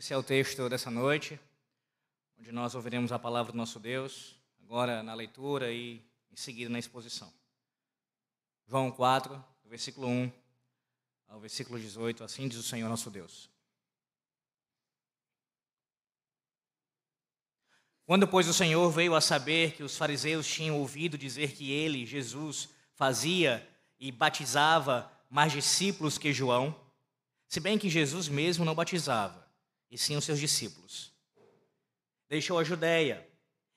Esse 0.00 0.14
é 0.14 0.16
o 0.16 0.22
texto 0.22 0.66
dessa 0.66 0.90
noite, 0.90 1.38
onde 2.38 2.50
nós 2.50 2.74
ouviremos 2.74 3.12
a 3.12 3.18
palavra 3.18 3.52
do 3.52 3.58
nosso 3.58 3.78
Deus, 3.78 4.34
agora 4.64 5.02
na 5.02 5.12
leitura 5.12 5.70
e 5.70 6.02
em 6.32 6.36
seguida 6.36 6.70
na 6.70 6.78
exposição. 6.78 7.30
João 8.66 8.90
4, 8.90 9.34
do 9.62 9.68
versículo 9.68 10.08
1 10.08 10.32
ao 11.28 11.38
versículo 11.38 11.78
18, 11.78 12.24
assim 12.24 12.48
diz 12.48 12.58
o 12.58 12.62
Senhor 12.62 12.88
nosso 12.88 13.10
Deus. 13.10 13.50
Quando, 18.06 18.26
pois, 18.26 18.48
o 18.48 18.54
Senhor 18.54 18.90
veio 18.90 19.14
a 19.14 19.20
saber 19.20 19.74
que 19.74 19.82
os 19.82 19.98
fariseus 19.98 20.46
tinham 20.46 20.78
ouvido 20.78 21.18
dizer 21.18 21.52
que 21.52 21.70
ele, 21.70 22.06
Jesus, 22.06 22.70
fazia 22.94 23.68
e 23.98 24.10
batizava 24.10 25.12
mais 25.28 25.52
discípulos 25.52 26.16
que 26.16 26.32
João, 26.32 26.74
se 27.46 27.60
bem 27.60 27.78
que 27.78 27.90
Jesus 27.90 28.28
mesmo 28.28 28.64
não 28.64 28.74
batizava, 28.74 29.49
e 29.90 29.98
sim 29.98 30.16
os 30.16 30.24
seus 30.24 30.38
discípulos. 30.38 31.12
Deixou 32.28 32.58
a 32.58 32.64
Judéia, 32.64 33.28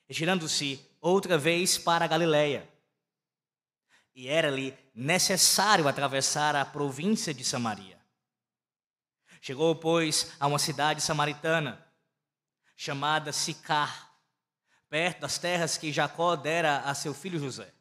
retirando-se 0.06 0.80
outra 1.00 1.36
vez 1.36 1.76
para 1.76 2.04
a 2.04 2.08
Galiléia. 2.08 2.68
E 4.14 4.28
era-lhe 4.28 4.76
necessário 4.94 5.88
atravessar 5.88 6.54
a 6.54 6.64
província 6.64 7.34
de 7.34 7.44
Samaria. 7.44 8.00
Chegou, 9.40 9.74
pois, 9.74 10.32
a 10.38 10.46
uma 10.46 10.58
cidade 10.58 11.00
samaritana, 11.00 11.84
chamada 12.76 13.32
Sicar, 13.32 14.14
perto 14.88 15.20
das 15.20 15.36
terras 15.36 15.76
que 15.76 15.92
Jacó 15.92 16.36
dera 16.36 16.78
a 16.78 16.94
seu 16.94 17.12
filho 17.12 17.38
José. 17.38 17.74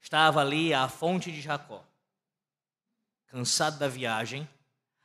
Estava 0.00 0.40
ali 0.40 0.72
a 0.72 0.88
fonte 0.88 1.30
de 1.30 1.40
Jacó. 1.40 1.84
Cansado 3.26 3.78
da 3.78 3.88
viagem, 3.88 4.48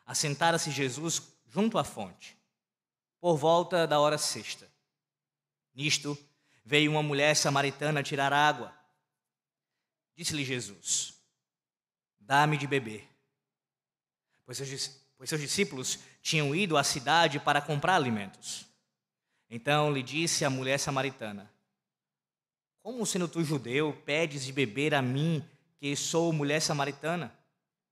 assentara-se 0.06 0.72
Jesus 0.72 1.20
junto 1.56 1.78
à 1.78 1.86
fonte, 1.86 2.38
por 3.22 3.38
volta 3.38 3.88
da 3.88 3.98
hora 3.98 4.18
sexta. 4.18 4.70
Nisto, 5.74 6.18
veio 6.66 6.92
uma 6.92 7.02
mulher 7.02 7.34
samaritana 7.34 8.04
tirar 8.04 8.34
água. 8.34 8.76
Disse-lhe 10.18 10.44
Jesus: 10.44 11.14
Dá-me 12.20 12.58
de 12.58 12.68
beber. 12.68 13.08
Pois 14.46 14.58
seus, 14.58 15.02
pois 15.18 15.30
seus 15.30 15.40
discípulos 15.40 16.00
tinham 16.22 16.54
ido 16.54 16.76
à 16.76 16.84
cidade 16.84 17.40
para 17.40 17.62
comprar 17.62 17.96
alimentos. 17.96 18.66
Então 19.50 19.94
lhe 19.94 20.04
disse 20.04 20.44
a 20.44 20.50
mulher 20.50 20.78
samaritana: 20.78 21.50
Como 22.82 23.06
sendo 23.06 23.30
tu 23.30 23.46
judeu, 23.46 23.94
pedes 24.06 24.44
de 24.44 24.52
beber 24.52 24.94
a 24.94 25.02
mim, 25.02 25.42
que 25.78 25.96
sou 25.96 26.34
mulher 26.34 26.62
samaritana? 26.62 27.34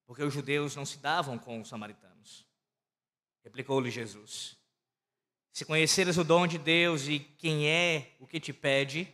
Porque 0.05 0.21
os 0.21 0.33
judeus 0.33 0.75
não 0.75 0.85
se 0.85 0.97
davam 0.97 1.39
com 1.39 1.61
os 1.61 1.69
samaritanos. 1.69 2.12
Replicou-lhe 3.43 3.91
Jesus: 3.91 4.57
Se 5.51 5.65
conheceras 5.65 6.17
o 6.17 6.23
dom 6.23 6.47
de 6.47 6.57
Deus 6.57 7.07
e 7.07 7.19
quem 7.19 7.67
é 7.67 8.15
o 8.19 8.25
que 8.25 8.39
te 8.39 8.53
pede, 8.53 9.07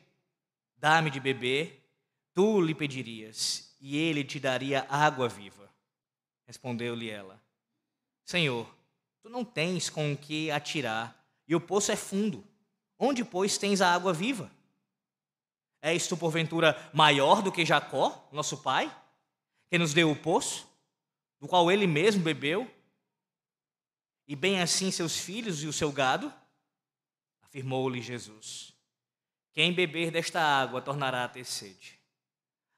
dá-me 0.78 1.10
de 1.10 1.20
beber, 1.20 1.84
tu 2.34 2.62
lhe 2.62 2.76
pedirias, 2.76 3.76
e 3.82 3.98
ele 3.98 4.24
te 4.24 4.40
daria 4.40 4.86
água 4.90 5.28
viva. 5.28 5.70
Respondeu-lhe 6.46 7.10
ela: 7.10 7.42
Senhor, 8.24 8.70
tu 9.22 9.30
não 9.30 9.44
tens 9.44 9.90
com 9.90 10.14
o 10.14 10.18
que 10.18 10.52
atirar, 10.52 11.26
e 11.48 11.56
o 11.56 11.62
poço 11.62 11.92
é 11.92 11.96
fundo. 11.96 12.46
Onde, 12.98 13.24
pois, 13.24 13.58
tens 13.58 13.82
a 13.82 13.94
água 13.94 14.14
viva? 14.14 14.52
És 15.82 16.08
tu, 16.08 16.18
porventura, 16.18 16.78
maior 16.94 17.42
do 17.42 17.52
que 17.52 17.66
Jacó, 17.66 18.28
nosso 18.32 18.58
pai, 18.58 18.94
que 19.70 19.78
nos 19.78 19.94
deu 19.94 20.12
o 20.12 20.16
poço, 20.16 20.68
do 21.40 21.48
qual 21.48 21.72
ele 21.72 21.88
mesmo 21.88 22.22
bebeu 22.22 22.70
e 24.30 24.36
bem 24.36 24.62
assim 24.62 24.92
seus 24.92 25.18
filhos 25.18 25.64
e 25.64 25.68
o 25.68 25.74
seu 25.74 25.92
gado? 25.92 26.32
Afirmou-lhe 27.42 28.00
Jesus: 28.00 28.76
Quem 29.52 29.74
beber 29.74 30.12
desta 30.12 30.40
água 30.40 30.84
tornará 30.84 31.24
a 31.24 31.28
ter 31.28 31.44
sede. 31.44 32.00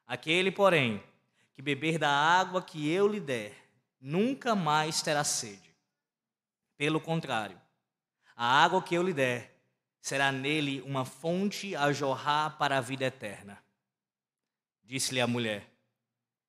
Aquele, 0.08 0.50
porém, 0.50 1.04
que 1.52 1.62
beber 1.62 1.98
da 1.98 2.10
água 2.10 2.62
que 2.62 2.90
eu 2.90 3.06
lhe 3.06 3.20
der, 3.20 3.54
nunca 4.00 4.56
mais 4.56 5.02
terá 5.02 5.26
sede. 5.26 5.76
Pelo 6.78 7.02
contrário, 7.02 7.60
a 8.34 8.64
água 8.64 8.82
que 8.82 8.96
eu 8.96 9.04
lhe 9.04 9.14
der 9.14 9.54
será 10.00 10.32
nele 10.32 10.82
uma 10.84 11.04
fonte 11.04 11.76
a 11.76 11.92
jorrar 11.92 12.58
para 12.58 12.78
a 12.78 12.82
vida 12.82 13.04
eterna. 13.04 13.62
Disse-lhe 14.86 15.20
a 15.20 15.28
mulher: 15.28 15.70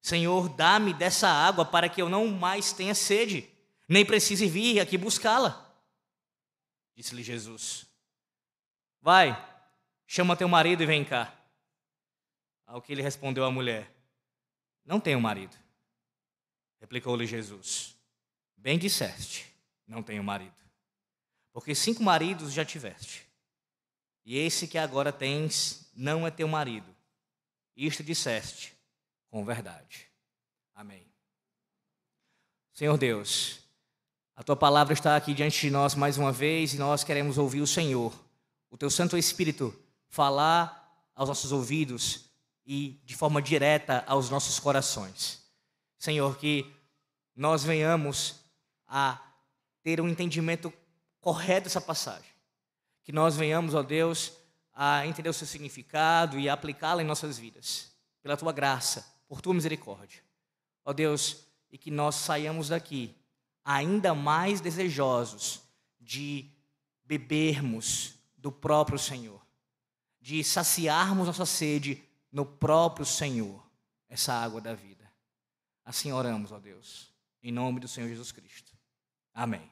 Senhor, 0.01 0.49
dá-me 0.49 0.95
dessa 0.95 1.29
água 1.29 1.65
para 1.65 1.89
que 1.89 2.01
eu 2.01 2.09
não 2.09 2.29
mais 2.29 2.73
tenha 2.73 2.95
sede 2.95 3.52
nem 3.93 4.07
precise 4.07 4.49
vir 4.49 4.81
aqui 4.81 4.97
buscá-la. 4.97 5.71
Disse-lhe 6.97 7.23
Jesus: 7.23 7.87
Vai, 9.01 9.37
chama 10.07 10.37
teu 10.37 10.49
marido 10.49 10.83
e 10.83 10.87
vem 10.87 11.05
cá. 11.05 11.39
Ao 12.67 12.81
que 12.81 12.93
ele 12.93 13.03
respondeu 13.03 13.45
a 13.45 13.51
mulher: 13.51 13.93
Não 14.85 14.99
tenho 14.99 15.21
marido. 15.21 15.57
Replicou-lhe 16.81 17.27
Jesus: 17.27 17.97
Bem 18.57 18.79
disseste, 18.79 19.47
não 19.87 20.03
tenho 20.03 20.25
marido. 20.25 20.55
Porque 21.53 21.75
cinco 21.75 22.03
maridos 22.03 22.53
já 22.53 22.65
tiveste, 22.65 23.27
e 24.25 24.39
esse 24.39 24.67
que 24.67 24.79
agora 24.79 25.13
tens 25.13 25.91
não 25.95 26.27
é 26.27 26.31
teu 26.31 26.49
marido. 26.49 26.97
Isto 27.77 28.03
disseste 28.03 28.75
com 29.29 29.45
verdade. 29.45 30.09
Amém. 30.75 31.07
Senhor 32.73 32.97
Deus, 32.97 33.62
a 34.43 34.45
tua 34.45 34.57
palavra 34.57 34.93
está 34.93 35.15
aqui 35.15 35.33
diante 35.35 35.61
de 35.61 35.71
nós 35.71 35.95
mais 35.95 36.19
uma 36.19 36.33
vez 36.33 36.75
e 36.75 36.77
nós 36.77 37.05
queremos 37.05 37.39
ouvir 37.39 37.61
o 37.61 37.67
Senhor, 37.67 38.13
o 38.73 38.77
teu 38.77 38.91
Santo 38.91 39.17
Espírito, 39.17 39.73
falar 40.09 40.93
aos 41.15 41.29
nossos 41.29 41.53
ouvidos 41.53 42.25
e 42.67 43.01
de 43.05 43.15
forma 43.15 43.41
direta 43.41 44.03
aos 44.05 44.31
nossos 44.31 44.59
corações. 44.59 45.41
Senhor, 45.97 46.37
que 46.39 46.67
nós 47.37 47.63
venhamos 47.63 48.35
a 48.89 49.23
ter 49.81 50.01
um 50.01 50.09
entendimento 50.09 50.73
correto 51.21 51.67
dessa 51.67 51.81
passagem. 51.81 52.33
Que 53.05 53.13
nós 53.13 53.37
venhamos, 53.37 53.75
ó 53.77 53.83
Deus, 53.85 54.33
a 54.75 55.07
entender 55.07 55.29
o 55.29 55.33
seu 55.33 55.47
significado 55.47 56.37
e 56.37 56.49
aplicá-la 56.49 57.01
em 57.01 57.07
nossas 57.07 57.39
vidas, 57.39 57.93
pela 58.21 58.37
tua 58.37 58.51
graça, 58.51 59.07
por 59.29 59.41
tua 59.41 59.55
misericórdia. 59.55 60.21
Ó 60.85 60.93
Deus, 60.93 61.47
e 61.71 61.79
que 61.79 61.93
nós 61.93 62.17
saiamos 62.17 62.71
daqui 62.71 63.15
ainda 63.65 64.15
mais 64.15 64.61
desejosos 64.61 65.63
de 66.01 66.51
bebermos 67.05 68.15
do 68.37 68.51
próprio 68.51 68.99
Senhor, 68.99 69.41
de 70.21 70.43
saciarmos 70.43 71.27
nossa 71.27 71.47
sede 71.47 72.03
no 72.31 72.45
próprio 72.45 73.05
Senhor, 73.05 73.63
essa 74.09 74.33
água 74.33 74.61
da 74.61 74.75
vida. 74.75 75.11
Assim 75.85 76.13
oramos, 76.13 76.53
ó 76.53 76.59
Deus, 76.59 77.13
em 77.43 77.53
nome 77.53 77.81
do 77.81 77.89
Senhor 77.89 78.09
Jesus 78.09 78.33
Cristo. 78.33 78.73
Amém. 79.35 79.71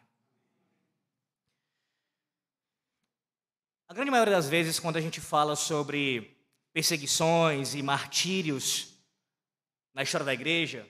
A 3.89 3.95
grande 3.95 4.11
maioria 4.11 4.35
das 4.35 4.49
vezes, 4.49 4.79
quando 4.79 4.97
a 4.97 5.01
gente 5.01 5.21
fala 5.21 5.57
sobre 5.57 6.37
perseguições 6.73 7.75
e 7.75 7.83
martírios 7.83 8.95
na 9.93 10.05
história 10.05 10.25
da 10.25 10.33
igreja, 10.33 10.89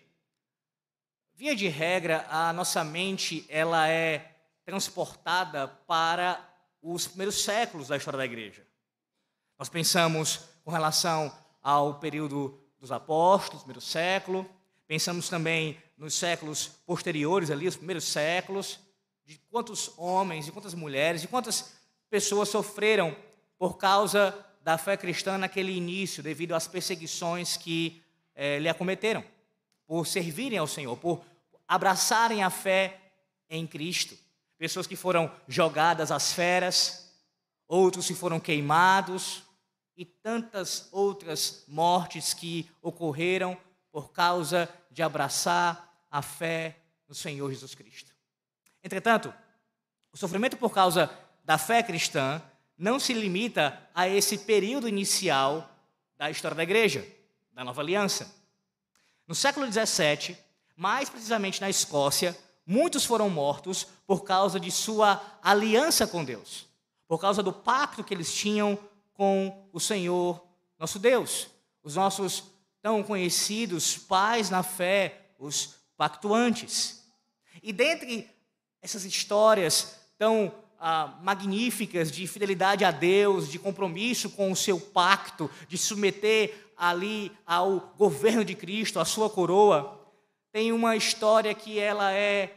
Via 1.40 1.56
de 1.56 1.68
regra, 1.68 2.26
a 2.28 2.52
nossa 2.52 2.84
mente 2.84 3.46
ela 3.48 3.88
é 3.88 4.30
transportada 4.62 5.66
para 5.86 6.38
os 6.82 7.08
primeiros 7.08 7.42
séculos 7.42 7.88
da 7.88 7.96
história 7.96 8.18
da 8.18 8.26
igreja. 8.26 8.62
Nós 9.58 9.70
pensamos 9.70 10.40
com 10.62 10.70
relação 10.70 11.34
ao 11.62 11.94
período 11.94 12.60
dos 12.78 12.92
apóstolos, 12.92 13.62
primeiro 13.62 13.80
século, 13.80 14.46
pensamos 14.86 15.30
também 15.30 15.78
nos 15.96 16.12
séculos 16.12 16.72
posteriores 16.84 17.50
ali, 17.50 17.66
os 17.66 17.76
primeiros 17.76 18.04
séculos, 18.04 18.78
de 19.24 19.38
quantos 19.50 19.94
homens, 19.96 20.44
de 20.44 20.52
quantas 20.52 20.74
mulheres, 20.74 21.22
de 21.22 21.28
quantas 21.28 21.74
pessoas 22.10 22.50
sofreram 22.50 23.16
por 23.58 23.78
causa 23.78 24.36
da 24.60 24.76
fé 24.76 24.94
cristã 24.94 25.38
naquele 25.38 25.72
início, 25.72 26.22
devido 26.22 26.54
às 26.54 26.68
perseguições 26.68 27.56
que 27.56 28.02
eh, 28.34 28.58
lhe 28.58 28.68
acometeram, 28.68 29.24
por 29.86 30.06
servirem 30.06 30.58
ao 30.58 30.66
Senhor, 30.66 30.96
por 30.98 31.29
abraçarem 31.70 32.42
a 32.42 32.50
fé 32.50 33.00
em 33.48 33.64
Cristo. 33.64 34.18
Pessoas 34.58 34.88
que 34.88 34.96
foram 34.96 35.30
jogadas 35.46 36.10
às 36.10 36.32
feras, 36.32 37.14
outros 37.68 38.08
que 38.08 38.14
foram 38.14 38.40
queimados 38.40 39.44
e 39.96 40.04
tantas 40.04 40.88
outras 40.90 41.62
mortes 41.68 42.34
que 42.34 42.68
ocorreram 42.82 43.56
por 43.92 44.10
causa 44.10 44.68
de 44.90 45.00
abraçar 45.00 46.04
a 46.10 46.20
fé 46.20 46.76
no 47.08 47.14
Senhor 47.14 47.48
Jesus 47.48 47.76
Cristo. 47.76 48.10
Entretanto, 48.82 49.32
o 50.12 50.16
sofrimento 50.16 50.56
por 50.56 50.70
causa 50.74 51.08
da 51.44 51.56
fé 51.56 51.84
cristã 51.84 52.42
não 52.76 52.98
se 52.98 53.12
limita 53.12 53.80
a 53.94 54.08
esse 54.08 54.38
período 54.38 54.88
inicial 54.88 55.70
da 56.18 56.28
história 56.32 56.56
da 56.56 56.64
igreja, 56.64 57.06
da 57.52 57.62
nova 57.62 57.80
aliança. 57.80 58.34
No 59.24 59.36
século 59.36 59.70
XVII, 59.70 60.36
mais 60.80 61.10
precisamente 61.10 61.60
na 61.60 61.68
Escócia, 61.68 62.34
muitos 62.66 63.04
foram 63.04 63.28
mortos 63.28 63.86
por 64.06 64.24
causa 64.24 64.58
de 64.58 64.70
sua 64.70 65.20
aliança 65.42 66.06
com 66.06 66.24
Deus, 66.24 66.66
por 67.06 67.20
causa 67.20 67.42
do 67.42 67.52
pacto 67.52 68.02
que 68.02 68.14
eles 68.14 68.32
tinham 68.32 68.78
com 69.12 69.68
o 69.74 69.78
Senhor, 69.78 70.42
nosso 70.78 70.98
Deus. 70.98 71.48
Os 71.82 71.96
nossos 71.96 72.44
tão 72.80 73.02
conhecidos 73.02 73.98
pais 73.98 74.48
na 74.48 74.62
fé, 74.62 75.32
os 75.38 75.74
pactuantes. 75.98 77.04
E 77.62 77.74
dentre 77.74 78.26
essas 78.80 79.04
histórias 79.04 79.96
tão 80.16 80.50
ah, 80.78 81.18
magníficas 81.20 82.10
de 82.10 82.26
fidelidade 82.26 82.86
a 82.86 82.90
Deus, 82.90 83.50
de 83.50 83.58
compromisso 83.58 84.30
com 84.30 84.50
o 84.50 84.56
seu 84.56 84.80
pacto, 84.80 85.50
de 85.68 85.76
submeter 85.76 86.72
ali 86.74 87.30
ao 87.44 87.92
governo 87.98 88.42
de 88.42 88.54
Cristo, 88.54 88.98
a 88.98 89.04
sua 89.04 89.28
coroa, 89.28 89.99
tem 90.52 90.72
uma 90.72 90.96
história 90.96 91.54
que 91.54 91.78
ela 91.78 92.12
é 92.12 92.56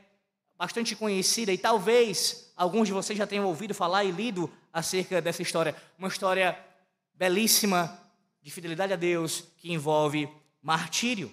bastante 0.57 0.95
conhecida 0.95 1.51
e 1.51 1.57
talvez 1.57 2.51
alguns 2.55 2.87
de 2.87 2.93
vocês 2.93 3.17
já 3.17 3.27
tenham 3.27 3.45
ouvido 3.45 3.73
falar 3.73 4.03
e 4.03 4.11
lido 4.11 4.51
acerca 4.71 5.21
dessa 5.21 5.41
história. 5.41 5.75
Uma 5.97 6.07
história 6.07 6.57
belíssima 7.13 7.99
de 8.41 8.51
fidelidade 8.51 8.93
a 8.93 8.95
Deus 8.95 9.43
que 9.57 9.71
envolve 9.71 10.29
martírio. 10.61 11.31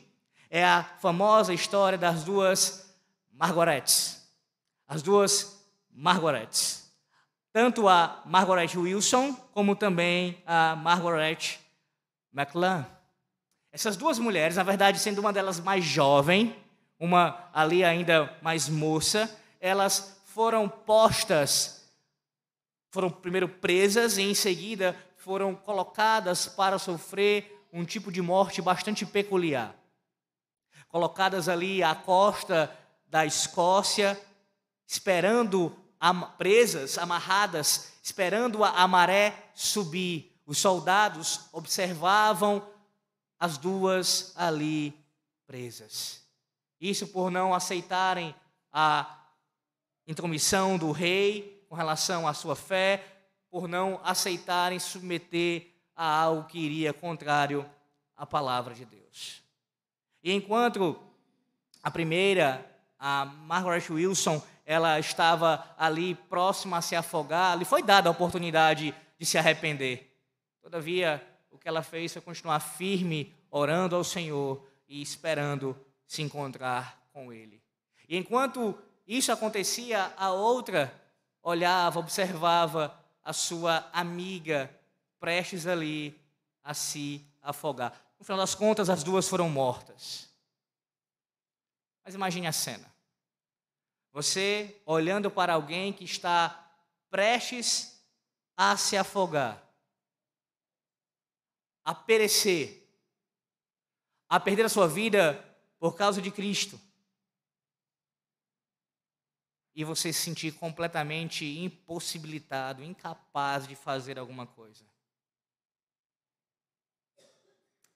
É 0.51 0.65
a 0.65 0.83
famosa 1.01 1.55
história 1.55 1.97
das 1.97 2.25
duas 2.25 2.95
Margaretes. 3.33 4.21
As 4.87 5.03
duas 5.03 5.65
Margaretes. 5.91 6.93
Tanto 7.53 7.89
a 7.89 8.23
Margaret 8.27 8.77
Wilson 8.77 9.33
como 9.53 9.75
também 9.75 10.43
a 10.47 10.77
Margaret 10.77 11.59
McLan. 12.33 12.87
Essas 13.73 13.97
duas 13.97 14.19
mulheres, 14.19 14.57
na 14.57 14.63
verdade, 14.63 14.99
sendo 14.99 15.21
uma 15.21 15.33
delas 15.33 15.61
mais 15.61 15.85
jovem, 15.85 16.57
uma 16.99 17.49
ali 17.53 17.85
ainda 17.85 18.37
mais 18.43 18.69
moça, 18.69 19.31
elas 19.61 20.21
foram 20.25 20.69
postas, 20.69 21.89
foram 22.91 23.11
primeiro 23.11 23.49
presas 23.49 24.19
e 24.19 24.23
em 24.23 24.35
seguida 24.35 24.97
foram 25.17 25.55
colocadas 25.55 26.47
para 26.47 26.79
sofrer 26.79 27.65
um 27.73 27.85
tipo 27.85 28.11
de 28.11 28.21
morte 28.21 28.61
bastante 28.61 29.07
peculiar. 29.07 29.75
Colocadas 30.89 31.49
ali 31.49 31.83
à 31.83 31.95
costa 31.95 32.77
da 33.07 33.25
Escócia, 33.25 34.21
esperando 34.87 35.77
presas, 36.37 36.99
amarradas, 36.99 37.93
esperando 38.03 38.65
a 38.65 38.89
maré 38.89 39.35
subir. 39.55 40.37
Os 40.45 40.59
soldados 40.59 41.49
observavam 41.53 42.67
as 43.41 43.57
duas 43.57 44.35
ali 44.37 44.95
presas. 45.47 46.23
Isso 46.79 47.09
por 47.09 47.31
não 47.31 47.55
aceitarem 47.55 48.35
a 48.71 49.19
intromissão 50.07 50.77
do 50.77 50.93
rei 50.93 51.65
com 51.69 51.75
relação 51.75 52.29
à 52.29 52.35
sua 52.35 52.55
fé, 52.55 53.05
por 53.51 53.67
não 53.67 53.99
aceitarem 54.05 54.79
submeter 54.79 55.69
a 55.97 56.05
algo 56.05 56.49
que 56.49 56.59
iria 56.59 56.93
contrário 56.93 57.69
à 58.17 58.27
palavra 58.27 58.75
de 58.75 58.85
Deus. 58.85 59.43
E 60.23 60.33
enquanto 60.33 60.99
a 61.83 61.91
primeira, 61.91 62.65
a 62.99 63.25
Margaret 63.25 63.85
Wilson, 63.91 64.43
ela 64.67 65.01
estava 65.01 65.75
ali 65.79 66.15
próxima 66.15 66.79
a 66.79 66.83
se 66.83 66.95
afogar, 66.95 67.57
lhe 67.57 67.65
foi 67.65 67.83
dada 67.83 68.09
a 68.09 68.13
oportunidade 68.13 68.95
de 69.19 69.27
se 69.27 69.39
arrepender. 69.39 70.17
Todavia, 70.63 71.27
que 71.61 71.69
ela 71.69 71.83
fez 71.83 72.13
foi 72.13 72.23
continuar 72.23 72.61
firme, 72.61 73.35
orando 73.51 73.95
ao 73.95 74.03
Senhor 74.03 74.67
e 74.89 75.01
esperando 75.03 75.77
se 76.07 76.23
encontrar 76.23 77.01
com 77.13 77.33
Ele. 77.33 77.63
E 78.09 78.17
enquanto 78.17 78.77
isso 79.07 79.31
acontecia, 79.31 80.13
a 80.17 80.33
outra 80.33 80.93
olhava, 81.43 82.01
observava 82.01 82.97
a 83.23 83.33
sua 83.33 83.89
amiga 83.93 84.71
prestes 85.19 85.67
ali 85.67 86.19
a 86.63 86.75
se 86.75 87.25
afogar. 87.43 87.93
No 88.19 88.25
final 88.25 88.39
das 88.39 88.55
contas, 88.55 88.89
as 88.91 89.03
duas 89.03 89.29
foram 89.29 89.49
mortas. 89.49 90.29
Mas 92.05 92.15
imagine 92.15 92.47
a 92.47 92.53
cena. 92.53 92.91
Você 94.13 94.81
olhando 94.85 95.31
para 95.31 95.55
alguém 95.55 95.93
que 95.93 96.05
está 96.05 96.69
prestes 97.09 98.03
a 98.57 98.77
se 98.77 98.97
afogar, 98.97 99.63
a 101.85 101.95
perecer, 101.95 102.89
a 104.29 104.39
perder 104.39 104.65
a 104.65 104.69
sua 104.69 104.87
vida 104.87 105.35
por 105.79 105.97
causa 105.97 106.21
de 106.21 106.31
Cristo. 106.31 106.81
E 109.75 109.85
você 109.85 110.13
se 110.13 110.21
sentir 110.21 110.53
completamente 110.53 111.45
impossibilitado, 111.45 112.85
incapaz 112.85 113.67
de 113.67 113.75
fazer 113.75 114.19
alguma 114.19 114.47
coisa. 114.47 114.85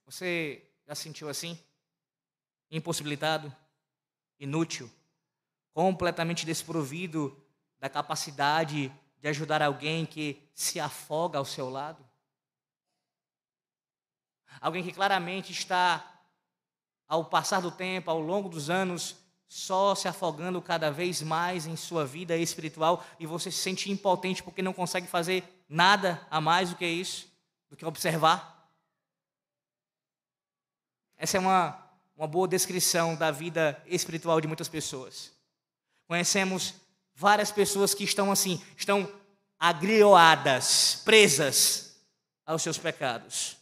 Você 0.07 0.71
já 0.87 0.95
sentiu 0.95 1.29
assim? 1.29 1.59
Impossibilitado? 2.71 3.55
Inútil? 4.39 4.91
completamente 5.75 6.47
desprovido 6.47 7.37
da 7.81 7.91
capacidade 7.91 8.93
de 9.21 9.29
ajudar 9.29 9.61
alguém 9.61 10.07
que 10.07 10.49
se 10.55 10.79
afoga 10.79 11.37
ao 11.37 11.45
seu 11.45 11.69
lado? 11.69 12.09
Alguém 14.61 14.83
que 14.83 14.93
claramente 14.93 15.53
está, 15.53 16.05
ao 17.09 17.25
passar 17.25 17.61
do 17.61 17.71
tempo, 17.71 18.11
ao 18.11 18.21
longo 18.21 18.49
dos 18.49 18.71
anos, 18.71 19.17
só 19.49 19.95
se 19.95 20.09
afogando 20.09 20.61
cada 20.61 20.91
vez 20.91 21.23
mais 21.23 21.67
em 21.67 21.77
sua 21.77 22.05
vida 22.05 22.37
espiritual 22.37 23.05
e 23.21 23.27
você 23.27 23.51
se 23.51 23.59
sente 23.59 23.91
impotente 23.91 24.43
porque 24.43 24.63
não 24.63 24.73
consegue 24.73 25.07
fazer 25.07 25.45
nada 25.69 26.27
a 26.31 26.41
mais 26.41 26.71
do 26.71 26.77
que 26.77 26.87
isso, 26.87 27.29
do 27.71 27.77
que 27.77 27.87
observar? 27.87 28.69
Essa 31.17 31.37
é 31.37 31.41
uma, 31.41 31.79
uma 32.17 32.27
boa 32.27 32.49
descrição 32.49 33.15
da 33.15 33.31
vida 33.31 33.81
espiritual 33.87 34.41
de 34.41 34.49
muitas 34.49 34.69
pessoas. 34.69 35.33
Conhecemos 36.07 36.75
várias 37.15 37.53
pessoas 37.53 37.95
que 37.95 38.05
estão 38.05 38.33
assim, 38.33 38.63
estão 38.77 39.11
agrilhoadas, 39.59 41.01
presas 41.05 41.97
aos 42.45 42.63
seus 42.63 42.77
pecados. 42.77 43.57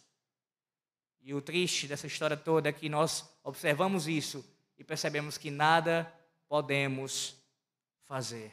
E 1.23 1.33
o 1.33 1.41
triste 1.41 1.87
dessa 1.87 2.05
história 2.05 2.35
toda 2.35 2.67
é 2.67 2.73
que 2.73 2.89
nós 2.89 3.23
observamos 3.45 4.09
isso 4.09 4.45
e 4.77 4.83
percebemos 4.83 5.37
que 5.37 5.49
nada 5.49 6.11
podemos 6.49 7.35
fazer. 8.05 8.51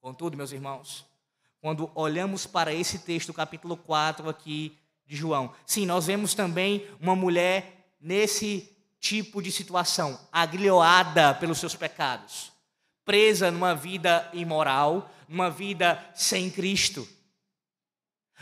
Contudo, 0.00 0.36
meus 0.36 0.50
irmãos, 0.50 1.06
quando 1.60 1.88
olhamos 1.94 2.44
para 2.44 2.74
esse 2.74 2.98
texto, 2.98 3.32
capítulo 3.32 3.76
4 3.76 4.28
aqui 4.28 4.76
de 5.06 5.14
João, 5.14 5.54
sim, 5.64 5.86
nós 5.86 6.06
vemos 6.06 6.34
também 6.34 6.88
uma 7.00 7.14
mulher 7.14 7.94
nesse 8.00 8.68
tipo 8.98 9.40
de 9.40 9.52
situação, 9.52 10.18
agrilhoada 10.32 11.34
pelos 11.34 11.58
seus 11.58 11.76
pecados, 11.76 12.50
presa 13.04 13.48
numa 13.48 13.76
vida 13.76 14.28
imoral, 14.32 15.08
numa 15.28 15.48
vida 15.48 16.04
sem 16.16 16.50
Cristo. 16.50 17.06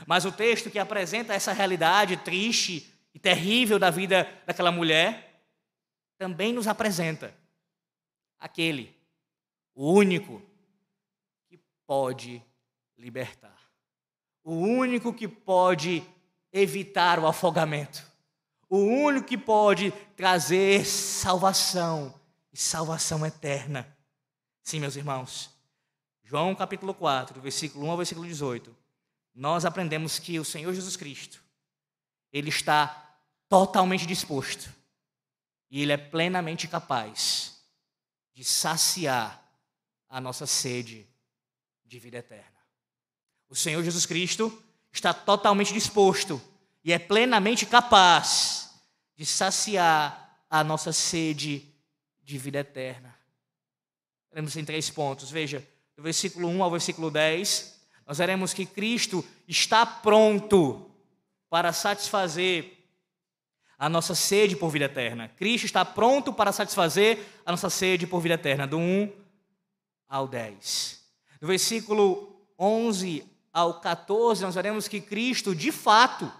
Mas 0.07 0.25
o 0.25 0.33
texto 0.33 0.71
que 0.71 0.78
apresenta 0.78 1.35
essa 1.35 1.52
realidade 1.52 2.16
triste 2.16 2.92
e 3.14 3.19
terrível 3.19 3.78
da 3.78 3.90
vida 3.90 4.28
daquela 4.47 4.71
mulher 4.71 5.42
também 6.19 6.52
nos 6.52 6.69
apresenta 6.69 7.35
aquele, 8.38 8.95
o 9.75 9.92
único 9.92 10.42
que 11.49 11.59
pode 11.87 12.42
libertar, 12.97 13.59
o 14.45 14.54
único 14.54 15.12
que 15.12 15.26
pode 15.26 16.02
evitar 16.52 17.19
o 17.19 17.26
afogamento 17.26 18.11
o 18.71 18.78
único 18.78 19.26
que 19.26 19.37
pode 19.37 19.90
trazer 20.16 20.87
salvação 20.87 22.14
e 22.52 22.57
salvação 22.57 23.26
eterna. 23.26 23.85
Sim, 24.62 24.78
meus 24.78 24.95
irmãos. 24.95 25.50
João 26.23 26.54
capítulo 26.54 26.95
4, 26.95 27.40
versículo 27.40 27.85
1 27.87 27.90
ao 27.90 27.97
versículo 27.97 28.26
18. 28.28 28.75
Nós 29.40 29.64
aprendemos 29.64 30.18
que 30.18 30.38
o 30.38 30.44
Senhor 30.44 30.75
Jesus 30.75 30.99
Cristo, 30.99 31.42
ele 32.30 32.50
está 32.50 33.16
totalmente 33.49 34.04
disposto 34.04 34.68
e 35.70 35.80
ele 35.80 35.92
é 35.92 35.97
plenamente 35.97 36.68
capaz 36.68 37.59
de 38.35 38.44
saciar 38.44 39.42
a 40.11 40.20
nossa 40.20 40.47
sede 40.47 41.09
de 41.87 41.99
vida 41.99 42.18
eterna. 42.18 42.59
O 43.49 43.56
Senhor 43.56 43.82
Jesus 43.82 44.04
Cristo 44.04 44.62
está 44.92 45.14
totalmente 45.14 45.73
disposto 45.73 46.38
e 46.85 46.92
é 46.92 46.99
plenamente 46.99 47.64
capaz 47.64 48.78
de 49.16 49.25
saciar 49.25 50.44
a 50.50 50.62
nossa 50.62 50.92
sede 50.92 51.66
de 52.23 52.37
vida 52.37 52.59
eterna. 52.59 53.18
Veremos 54.30 54.54
em 54.54 54.66
três 54.66 54.90
pontos. 54.90 55.30
Veja, 55.30 55.66
do 55.97 56.02
versículo 56.02 56.47
1 56.47 56.62
ao 56.62 56.70
versículo 56.70 57.11
10, 57.11 57.79
nós 58.11 58.19
veremos 58.19 58.52
que 58.52 58.67
Cristo 58.67 59.25
está 59.47 59.87
pronto 59.87 60.85
para 61.49 61.73
satisfazer 61.73 62.76
a 63.79 63.88
nossa 63.88 64.17
sede 64.17 64.57
por 64.57 64.69
vida 64.69 64.87
eterna. 64.87 65.29
Cristo 65.29 65.67
está 65.67 65.85
pronto 65.85 66.33
para 66.33 66.50
satisfazer 66.50 67.25
a 67.47 67.52
nossa 67.52 67.71
sede 67.71 68.09
por 68.09 68.21
vida 68.21 68.35
eterna, 68.35 68.67
do 68.67 68.79
1 68.79 69.12
ao 70.09 70.26
10. 70.26 71.05
Do 71.40 71.47
versículo 71.47 72.45
11 72.59 73.25
ao 73.52 73.79
14, 73.81 74.43
nós 74.43 74.57
veremos 74.57 74.88
que 74.88 75.00
Cristo, 75.00 75.55
de 75.55 75.71
fato, 75.71 76.33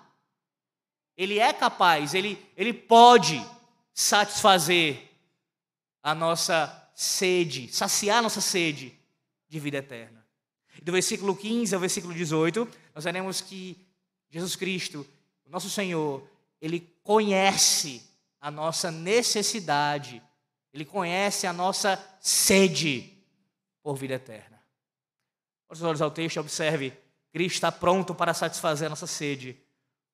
ele 1.17 1.39
é 1.39 1.53
capaz, 1.53 2.15
ele, 2.15 2.45
ele 2.57 2.73
pode 2.73 3.41
satisfazer 3.95 5.09
a 6.03 6.17
nossa 6.17 6.91
sede, 6.97 7.73
saciar 7.73 8.19
a 8.19 8.23
nossa 8.23 8.41
sede 8.41 8.93
de 9.49 9.61
vida 9.61 9.77
eterna. 9.77 10.20
Do 10.83 10.93
versículo 10.93 11.37
15 11.37 11.75
ao 11.75 11.81
versículo 11.81 12.15
18, 12.15 12.69
nós 12.95 13.05
veremos 13.05 13.41
que 13.41 13.77
Jesus 14.31 14.57
Cristo, 14.57 15.07
o 15.45 15.50
nosso 15.50 15.69
Senhor, 15.69 16.27
ele 16.61 16.81
conhece 17.03 18.03
a 18.41 18.50
nossa 18.50 18.91
necessidade, 18.91 20.23
ele 20.73 20.85
conhece 20.85 21.47
a 21.47 21.53
nossa 21.53 22.03
sede 22.21 23.12
por 23.83 23.97
vida 23.97 24.15
eterna. 24.15 24.61
Os 25.69 25.83
olhos 25.83 26.03
ao 26.03 26.11
texto, 26.11 26.39
observe, 26.39 26.93
Cristo 27.33 27.55
está 27.57 27.73
pronto 27.73 28.15
para 28.15 28.35
satisfazer 28.35 28.87
a 28.87 28.91
nossa 28.91 29.07
sede 29.07 29.57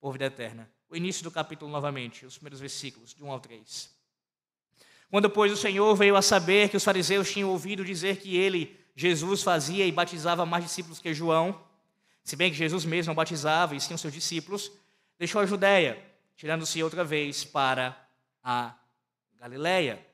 por 0.01 0.13
vida 0.13 0.27
eterna. 0.27 0.71
O 0.89 0.97
início 0.97 1.25
do 1.25 1.31
capítulo 1.31 1.71
novamente, 1.71 2.27
os 2.27 2.37
primeiros 2.37 2.61
versículos, 2.61 3.15
de 3.15 3.23
1 3.23 3.31
ao 3.31 3.41
3. 3.41 3.97
Quando, 5.11 5.31
pois, 5.31 5.53
o 5.53 5.57
Senhor 5.57 5.95
veio 5.95 6.17
a 6.17 6.23
saber 6.23 6.69
que 6.69 6.77
os 6.77 6.85
fariseus 6.85 7.31
tinham 7.31 7.51
ouvido 7.51 7.85
dizer 7.85 8.19
que 8.19 8.37
ele, 8.37 8.79
Jesus, 8.97 9.43
fazia 9.43 9.87
e 9.87 9.93
batizava 9.93 10.47
mais 10.47 10.65
discípulos 10.65 10.99
que 10.99 11.12
João, 11.12 11.61
se 12.25 12.35
bem 12.35 12.50
que 12.50 12.57
Jesus 12.57 12.87
mesmo 12.87 13.11
não 13.11 13.15
batizava 13.15 13.76
e 13.76 13.81
sim 13.81 13.93
os 13.93 14.00
seus 14.00 14.12
discípulos, 14.12 14.73
deixou 15.19 15.43
a 15.43 15.47
Judéia, 15.47 16.03
tirando-se 16.35 16.83
outra 16.83 17.05
vez 17.05 17.45
para 17.45 17.95
a 18.43 18.75
Galiléia. 19.38 20.05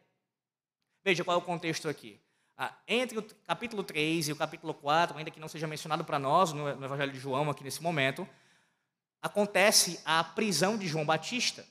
Veja 1.05 1.23
qual 1.23 1.37
é 1.37 1.39
o 1.39 1.45
contexto 1.45 1.89
aqui. 1.89 2.21
Ah, 2.59 2.75
entre 2.87 3.19
o 3.19 3.23
capítulo 3.47 3.85
3 3.85 4.29
e 4.29 4.33
o 4.33 4.37
capítulo 4.37 4.75
4, 4.75 5.17
ainda 5.17 5.31
que 5.31 5.41
não 5.41 5.49
seja 5.49 5.67
mencionado 5.67 6.05
para 6.05 6.19
nós 6.19 6.53
no 6.53 6.69
Evangelho 6.69 7.13
de 7.13 7.19
João 7.19 7.49
aqui 7.49 7.63
nesse 7.63 7.83
momento, 7.83 8.29
acontece 9.23 10.01
a 10.05 10.23
prisão 10.25 10.77
de 10.77 10.89
João 10.89 11.07
Batista. 11.07 11.65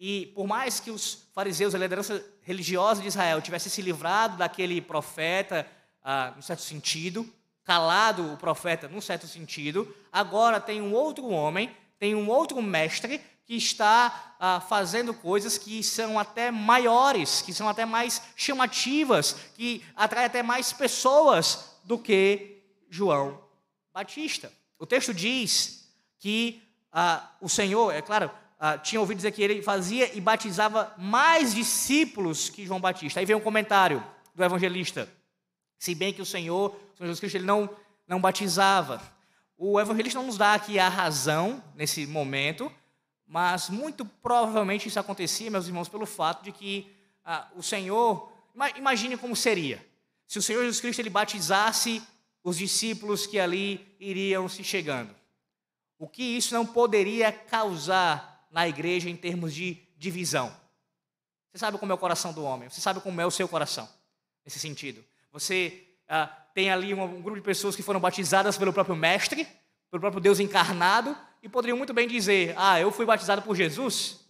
E 0.00 0.32
por 0.34 0.46
mais 0.46 0.80
que 0.80 0.90
os 0.90 1.28
fariseus, 1.34 1.74
a 1.74 1.78
liderança 1.78 2.24
religiosa 2.40 3.02
de 3.02 3.08
Israel, 3.08 3.40
tivessem 3.40 3.70
se 3.70 3.82
livrado 3.82 4.38
daquele 4.38 4.80
profeta, 4.80 5.66
ah, 6.04 6.32
num 6.34 6.42
certo 6.42 6.62
sentido, 6.62 7.28
calado 7.64 8.32
o 8.32 8.36
profeta 8.36 8.88
num 8.88 9.00
certo 9.00 9.26
sentido, 9.26 9.94
agora 10.12 10.60
tem 10.60 10.80
um 10.80 10.92
outro 10.92 11.28
homem, 11.28 11.70
tem 11.98 12.14
um 12.14 12.28
outro 12.28 12.60
mestre 12.60 13.20
que 13.44 13.54
está 13.54 14.34
ah, 14.38 14.60
fazendo 14.60 15.12
coisas 15.12 15.58
que 15.58 15.82
são 15.82 16.18
até 16.18 16.50
maiores, 16.50 17.42
que 17.42 17.52
são 17.52 17.68
até 17.68 17.84
mais 17.84 18.22
chamativas, 18.36 19.36
que 19.54 19.84
atraem 19.94 20.26
até 20.26 20.42
mais 20.42 20.72
pessoas 20.72 21.76
do 21.84 21.98
que 21.98 22.62
João 22.88 23.40
Batista. 23.92 24.52
O 24.78 24.86
texto 24.86 25.12
diz 25.12 25.88
que 26.18 26.62
ah, 26.92 27.30
o 27.40 27.48
Senhor, 27.48 27.92
é 27.92 28.02
claro, 28.02 28.30
ah, 28.58 28.78
tinha 28.78 29.00
ouvido 29.00 29.16
dizer 29.16 29.32
que 29.32 29.42
ele 29.42 29.62
fazia 29.62 30.16
e 30.16 30.20
batizava 30.20 30.94
mais 30.96 31.54
discípulos 31.54 32.48
que 32.48 32.66
João 32.66 32.80
Batista. 32.80 33.18
Aí 33.18 33.26
vem 33.26 33.34
um 33.34 33.40
comentário 33.40 34.04
do 34.34 34.44
evangelista. 34.44 35.08
Se 35.82 35.96
bem 35.96 36.12
que 36.12 36.22
o 36.22 36.24
Senhor, 36.24 36.70
o 36.70 36.96
Senhor 36.96 37.08
Jesus 37.08 37.18
Cristo, 37.18 37.38
ele 37.38 37.44
não, 37.44 37.68
não 38.06 38.20
batizava. 38.20 39.02
O 39.58 39.80
evangelista 39.80 40.16
não 40.16 40.26
nos 40.26 40.38
dá 40.38 40.54
aqui 40.54 40.78
a 40.78 40.88
razão 40.88 41.60
nesse 41.74 42.06
momento, 42.06 42.70
mas 43.26 43.68
muito 43.68 44.04
provavelmente 44.04 44.86
isso 44.86 45.00
acontecia, 45.00 45.50
meus 45.50 45.66
irmãos, 45.66 45.88
pelo 45.88 46.06
fato 46.06 46.44
de 46.44 46.52
que 46.52 46.88
ah, 47.24 47.48
o 47.56 47.64
Senhor, 47.64 48.32
imagine 48.76 49.16
como 49.16 49.34
seria, 49.34 49.84
se 50.24 50.38
o 50.38 50.42
Senhor 50.42 50.60
Jesus 50.60 50.80
Cristo 50.80 51.00
ele 51.00 51.10
batizasse 51.10 52.00
os 52.44 52.58
discípulos 52.58 53.26
que 53.26 53.40
ali 53.40 53.84
iriam 53.98 54.48
se 54.48 54.62
chegando. 54.62 55.12
O 55.98 56.06
que 56.06 56.22
isso 56.22 56.54
não 56.54 56.64
poderia 56.64 57.32
causar 57.32 58.46
na 58.52 58.68
igreja 58.68 59.10
em 59.10 59.16
termos 59.16 59.52
de 59.52 59.82
divisão. 59.98 60.56
Você 61.50 61.58
sabe 61.58 61.76
como 61.76 61.90
é 61.90 61.94
o 61.96 61.98
coração 61.98 62.32
do 62.32 62.44
homem, 62.44 62.68
você 62.68 62.80
sabe 62.80 63.00
como 63.00 63.20
é 63.20 63.26
o 63.26 63.32
seu 63.32 63.48
coração, 63.48 63.88
nesse 64.44 64.60
sentido. 64.60 65.04
Você 65.32 65.88
ah, 66.06 66.26
tem 66.54 66.70
ali 66.70 66.92
um, 66.92 67.02
um 67.02 67.22
grupo 67.22 67.38
de 67.38 67.44
pessoas 67.44 67.74
que 67.74 67.82
foram 67.82 67.98
batizadas 67.98 68.58
pelo 68.58 68.72
próprio 68.72 68.94
Mestre, 68.94 69.46
pelo 69.90 70.00
próprio 70.00 70.20
Deus 70.20 70.38
encarnado, 70.38 71.16
e 71.42 71.48
poderiam 71.48 71.76
muito 71.76 71.94
bem 71.94 72.06
dizer: 72.06 72.54
Ah, 72.56 72.78
eu 72.78 72.92
fui 72.92 73.06
batizado 73.06 73.40
por 73.40 73.56
Jesus, 73.56 74.20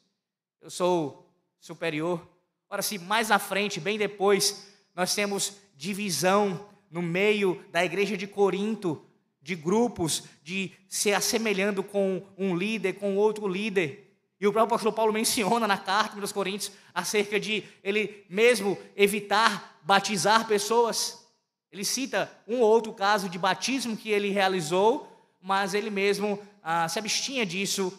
eu 0.61 0.71
sou 0.71 1.29
superior. 1.59 2.27
Ora, 2.71 2.83
se 2.83 2.99
mais 2.99 3.31
à 3.31 3.39
frente, 3.39 3.81
bem 3.81 3.99
depois, 3.99 4.73
nós 4.95 5.15
temos 5.15 5.57
divisão 5.77 6.69
no 6.89 7.03
meio 7.03 7.65
da 7.73 7.85
igreja 7.85 8.17
de 8.17 8.27
Corinto, 8.27 9.05
de 9.43 9.57
grupos, 9.57 10.25
de 10.43 10.71
se 10.89 11.13
assemelhando 11.13 11.83
com 11.83 12.23
um 12.39 12.55
líder, 12.55 12.95
com 12.95 13.17
outro 13.17 13.49
líder. 13.49 14.12
E 14.43 14.47
o 14.49 14.53
próprio 14.53 14.75
apóstolo 14.75 14.93
Paulo 14.93 15.13
menciona 15.13 15.69
na 15.69 15.79
carta 15.79 16.21
aos 16.21 16.33
Coríntios 16.33 16.73
acerca 16.93 17.39
de 17.39 17.63
ele 17.81 18.27
mesmo 18.29 18.77
evitar 18.97 19.79
batizar 19.85 20.49
pessoas. 20.49 21.25
Ele 21.71 21.85
cita 21.85 22.29
um 22.49 22.59
ou 22.59 22.69
outro 22.69 22.93
caso 22.93 23.29
de 23.29 23.39
batismo 23.39 23.97
que 23.97 24.11
ele 24.11 24.31
realizou, 24.31 25.09
mas 25.41 25.75
ele 25.75 25.91
mesmo 25.91 26.41
ah, 26.61 26.89
se 26.89 26.99
abstinha 26.99 27.47
disso 27.47 27.91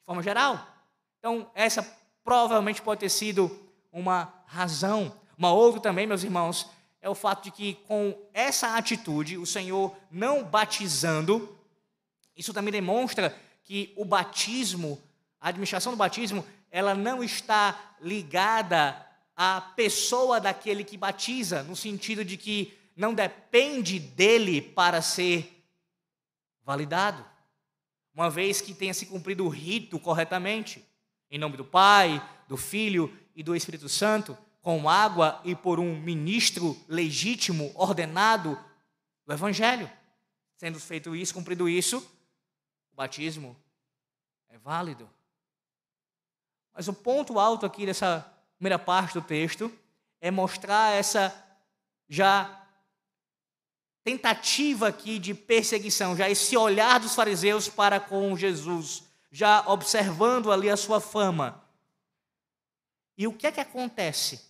de 0.00 0.04
forma 0.04 0.24
geral. 0.24 0.66
Então, 1.20 1.48
essa 1.54 1.88
provavelmente 2.24 2.82
pode 2.82 2.98
ter 2.98 3.08
sido 3.08 3.48
uma 3.92 4.34
razão. 4.44 5.14
Uma 5.38 5.52
outra 5.52 5.80
também, 5.80 6.04
meus 6.04 6.24
irmãos, 6.24 6.68
é 7.00 7.08
o 7.08 7.14
fato 7.14 7.44
de 7.44 7.52
que 7.52 7.74
com 7.86 8.12
essa 8.34 8.76
atitude, 8.76 9.38
o 9.38 9.46
Senhor 9.46 9.94
não 10.10 10.42
batizando, 10.42 11.56
isso 12.36 12.52
também 12.52 12.72
demonstra 12.72 13.38
que 13.62 13.92
o 13.96 14.04
batismo 14.04 15.00
a 15.42 15.48
administração 15.48 15.92
do 15.92 15.98
batismo, 15.98 16.46
ela 16.70 16.94
não 16.94 17.22
está 17.22 17.96
ligada 18.00 19.04
à 19.36 19.60
pessoa 19.60 20.40
daquele 20.40 20.84
que 20.84 20.96
batiza, 20.96 21.64
no 21.64 21.74
sentido 21.74 22.24
de 22.24 22.36
que 22.36 22.72
não 22.96 23.12
depende 23.12 23.98
dele 23.98 24.62
para 24.62 25.02
ser 25.02 25.66
validado, 26.62 27.24
uma 28.14 28.30
vez 28.30 28.60
que 28.60 28.72
tenha 28.72 28.94
se 28.94 29.06
cumprido 29.06 29.44
o 29.44 29.48
rito 29.48 29.98
corretamente, 29.98 30.86
em 31.28 31.38
nome 31.38 31.56
do 31.56 31.64
Pai, 31.64 32.22
do 32.46 32.56
Filho 32.56 33.12
e 33.34 33.42
do 33.42 33.56
Espírito 33.56 33.88
Santo, 33.88 34.38
com 34.60 34.88
água 34.88 35.40
e 35.44 35.56
por 35.56 35.80
um 35.80 35.98
ministro 35.98 36.80
legítimo, 36.86 37.72
ordenado 37.74 38.56
do 39.26 39.32
Evangelho. 39.32 39.90
Sendo 40.56 40.78
feito 40.78 41.16
isso, 41.16 41.34
cumprido 41.34 41.68
isso, 41.68 41.98
o 42.92 42.96
batismo 42.96 43.56
é 44.48 44.56
válido. 44.58 45.10
Mas 46.74 46.88
o 46.88 46.92
ponto 46.92 47.38
alto 47.38 47.66
aqui 47.66 47.86
dessa 47.86 48.26
primeira 48.56 48.78
parte 48.78 49.14
do 49.14 49.22
texto 49.22 49.70
é 50.20 50.30
mostrar 50.30 50.92
essa 50.92 51.34
já 52.08 52.62
tentativa 54.04 54.88
aqui 54.88 55.18
de 55.18 55.34
perseguição, 55.34 56.16
já 56.16 56.28
esse 56.28 56.56
olhar 56.56 56.98
dos 56.98 57.14
fariseus 57.14 57.68
para 57.68 58.00
com 58.00 58.36
Jesus, 58.36 59.04
já 59.30 59.64
observando 59.66 60.50
ali 60.50 60.68
a 60.68 60.76
sua 60.76 61.00
fama. 61.00 61.62
E 63.16 63.26
o 63.26 63.32
que 63.32 63.46
é 63.46 63.52
que 63.52 63.60
acontece 63.60 64.40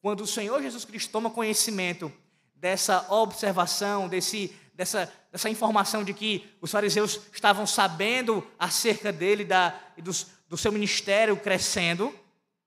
quando 0.00 0.20
o 0.20 0.26
Senhor 0.26 0.62
Jesus 0.62 0.84
Cristo 0.84 1.10
toma 1.10 1.30
conhecimento 1.30 2.12
dessa 2.54 3.06
observação, 3.12 4.08
desse, 4.08 4.54
dessa, 4.74 5.12
dessa 5.32 5.50
informação 5.50 6.04
de 6.04 6.14
que 6.14 6.48
os 6.60 6.70
fariseus 6.70 7.20
estavam 7.32 7.66
sabendo 7.66 8.46
acerca 8.58 9.12
dele 9.12 9.44
da, 9.44 9.78
e 9.96 10.02
dos, 10.02 10.26
do 10.46 10.56
seu 10.56 10.70
ministério 10.72 11.40
crescendo, 11.40 12.18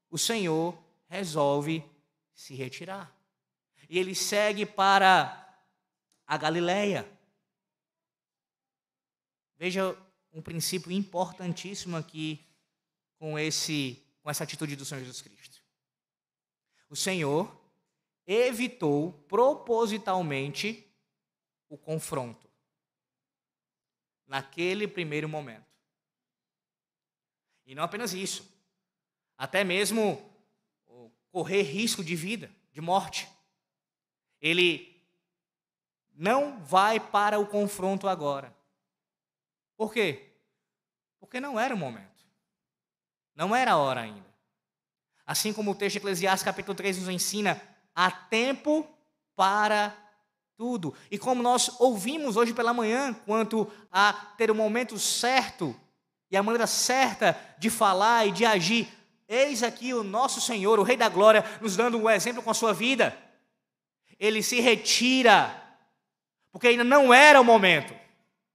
o 0.09 0.17
Senhor 0.17 0.77
resolve 1.07 1.83
se 2.33 2.53
retirar. 2.55 3.15
E 3.89 3.97
ele 3.97 4.13
segue 4.13 4.65
para 4.65 5.47
a 6.25 6.37
Galileia. 6.37 7.09
Veja 9.57 9.97
um 10.31 10.41
princípio 10.41 10.91
importantíssimo 10.91 11.95
aqui 11.97 12.45
com 13.17 13.39
esse 13.39 14.03
com 14.21 14.29
essa 14.29 14.43
atitude 14.43 14.75
do 14.75 14.83
Senhor 14.83 14.99
Jesus 14.99 15.21
Cristo. 15.21 15.63
O 16.89 16.95
Senhor 16.97 17.49
evitou 18.25 19.13
propositalmente 19.29 20.85
o 21.69 21.77
confronto 21.77 22.45
naquele 24.27 24.85
primeiro 24.85 25.29
momento. 25.29 25.66
E 27.67 27.75
não 27.75 27.83
apenas 27.83 28.13
isso, 28.13 28.49
até 29.37 29.61
mesmo 29.61 30.23
correr 31.29 31.63
risco 31.63 32.01
de 32.01 32.15
vida, 32.15 32.49
de 32.71 32.79
morte. 32.79 33.27
Ele 34.39 35.05
não 36.15 36.63
vai 36.63 36.97
para 36.97 37.37
o 37.37 37.45
confronto 37.45 38.07
agora. 38.07 38.55
Por 39.75 39.91
quê? 39.93 40.33
Porque 41.19 41.41
não 41.41 41.59
era 41.59 41.75
o 41.75 41.77
momento. 41.77 42.25
Não 43.35 43.53
era 43.53 43.73
a 43.73 43.77
hora 43.77 44.01
ainda. 44.01 44.33
Assim 45.25 45.51
como 45.51 45.71
o 45.71 45.75
texto 45.75 45.95
de 45.95 45.97
Eclesiastes 45.97 46.45
capítulo 46.45 46.73
3 46.73 46.99
nos 46.99 47.09
ensina, 47.09 47.61
há 47.93 48.09
tempo 48.09 48.87
para 49.35 49.93
tudo. 50.55 50.95
E 51.11 51.19
como 51.19 51.43
nós 51.43 51.79
ouvimos 51.81 52.37
hoje 52.37 52.53
pela 52.53 52.73
manhã, 52.73 53.13
quanto 53.13 53.69
a 53.91 54.13
ter 54.37 54.49
o 54.49 54.55
momento 54.55 54.97
certo 54.97 55.77
e 56.29 56.37
a 56.37 56.43
maneira 56.43 56.67
certa 56.67 57.39
de 57.57 57.69
falar 57.69 58.27
e 58.27 58.31
de 58.31 58.45
agir, 58.45 58.87
eis 59.27 59.63
aqui 59.63 59.93
o 59.93 60.03
nosso 60.03 60.41
Senhor, 60.41 60.79
o 60.79 60.83
Rei 60.83 60.97
da 60.97 61.09
Glória, 61.09 61.43
nos 61.61 61.75
dando 61.75 61.97
um 61.97 62.09
exemplo 62.09 62.41
com 62.41 62.51
a 62.51 62.53
sua 62.53 62.73
vida. 62.73 63.17
Ele 64.19 64.41
se 64.41 64.59
retira, 64.59 65.53
porque 66.51 66.67
ainda 66.67 66.83
não 66.83 67.13
era 67.13 67.39
o 67.39 67.45
momento. 67.45 67.93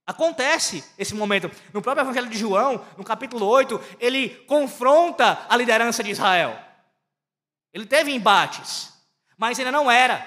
Acontece 0.05 0.83
esse 0.97 1.15
momento. 1.15 1.49
No 1.71 1.81
próprio 1.81 2.03
Evangelho 2.03 2.29
de 2.29 2.37
João, 2.37 2.85
no 2.97 3.03
capítulo 3.03 3.45
8, 3.45 3.79
ele 3.99 4.29
confronta 4.45 5.45
a 5.47 5.55
liderança 5.55 6.03
de 6.03 6.11
Israel. 6.11 6.59
Ele 7.73 7.85
teve 7.85 8.11
embates, 8.11 8.93
mas 9.37 9.57
ainda 9.57 9.71
não 9.71 9.89
era 9.89 10.25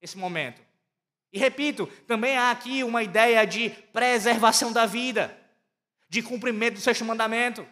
esse 0.00 0.16
momento. 0.16 0.62
E 1.32 1.38
repito, 1.38 1.88
também 2.06 2.36
há 2.36 2.52
aqui 2.52 2.84
uma 2.84 3.02
ideia 3.02 3.44
de 3.44 3.70
preservação 3.92 4.72
da 4.72 4.86
vida, 4.86 5.36
de 6.14 6.22
cumprimento 6.22 6.74
do 6.74 6.80
sexto 6.80 7.04
mandamento. 7.04 7.66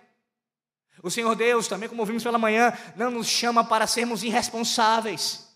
O 1.01 1.09
Senhor 1.09 1.35
Deus, 1.37 1.69
também 1.69 1.89
como 1.89 2.05
vimos 2.05 2.25
pela 2.25 2.39
manhã, 2.39 2.77
não 2.97 3.09
nos 3.09 3.29
chama 3.29 3.65
para 3.65 3.87
sermos 3.87 4.25
irresponsáveis. 4.25 5.49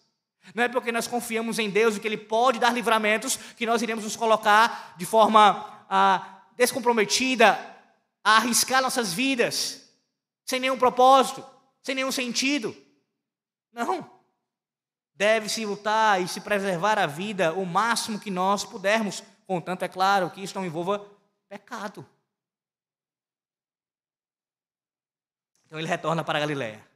Não 0.55 0.63
é 0.63 0.69
porque 0.69 0.93
nós 0.93 1.09
confiamos 1.09 1.59
em 1.59 1.69
Deus 1.69 1.97
e 1.97 2.01
que 2.01 2.07
Ele 2.07 2.17
pode 2.17 2.61
dar 2.61 2.73
livramentos 2.73 3.37
que 3.57 3.67
nós 3.67 3.83
iremos 3.83 4.05
nos 4.05 4.15
colocar 4.15 4.95
de 4.97 5.05
forma 5.05 5.85
ah, 5.91 6.43
descomprometida 6.57 7.59
a 8.23 8.37
arriscar 8.37 8.81
nossas 8.81 9.13
vidas, 9.13 9.91
sem 10.45 10.61
nenhum 10.61 10.79
propósito, 10.79 11.45
sem 11.83 11.97
nenhum 11.97 12.13
sentido. 12.13 12.75
Não. 13.73 14.09
Deve-se 15.13 15.67
lutar 15.67 16.23
e 16.23 16.29
se 16.29 16.41
preservar 16.41 17.01
a 17.01 17.07
vida 17.07 17.53
o 17.53 17.67
máximo 17.67 18.21
que 18.21 18.31
nós 18.31 18.65
pudermos, 18.65 19.25
contanto, 19.45 19.85
é 19.85 19.89
claro, 19.89 20.31
que 20.31 20.41
isso 20.41 20.55
não 20.57 20.65
envolva 20.65 21.05
pecado. 21.49 22.07
Então 25.67 25.79
ele 25.79 25.89
retorna 25.89 26.25
para 26.25 26.41
Galiléia 26.41 26.87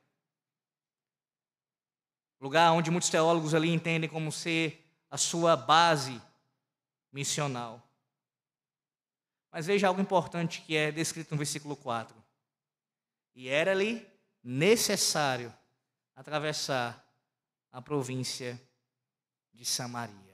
lugar 2.41 2.73
onde 2.73 2.91
muitos 2.91 3.11
teólogos 3.11 3.55
ali 3.55 3.69
entendem 3.71 4.09
como 4.09 4.33
ser 4.33 4.83
a 5.11 5.19
sua 5.19 5.55
base 5.55 6.21
missional. 7.13 7.87
Mas 9.53 9.67
veja 9.67 9.89
algo 9.89 10.01
importante 10.01 10.63
que 10.63 10.77
é 10.77 10.91
descrito 10.91 11.33
no 11.33 11.39
versículo 11.39 11.77
4. 11.77 12.17
E 13.35 13.49
era-lhe 13.49 14.07
necessário 14.43 15.53
atravessar 16.15 17.05
a 17.71 17.83
província 17.83 18.61
de 19.53 19.65
Samaria. 19.65 20.30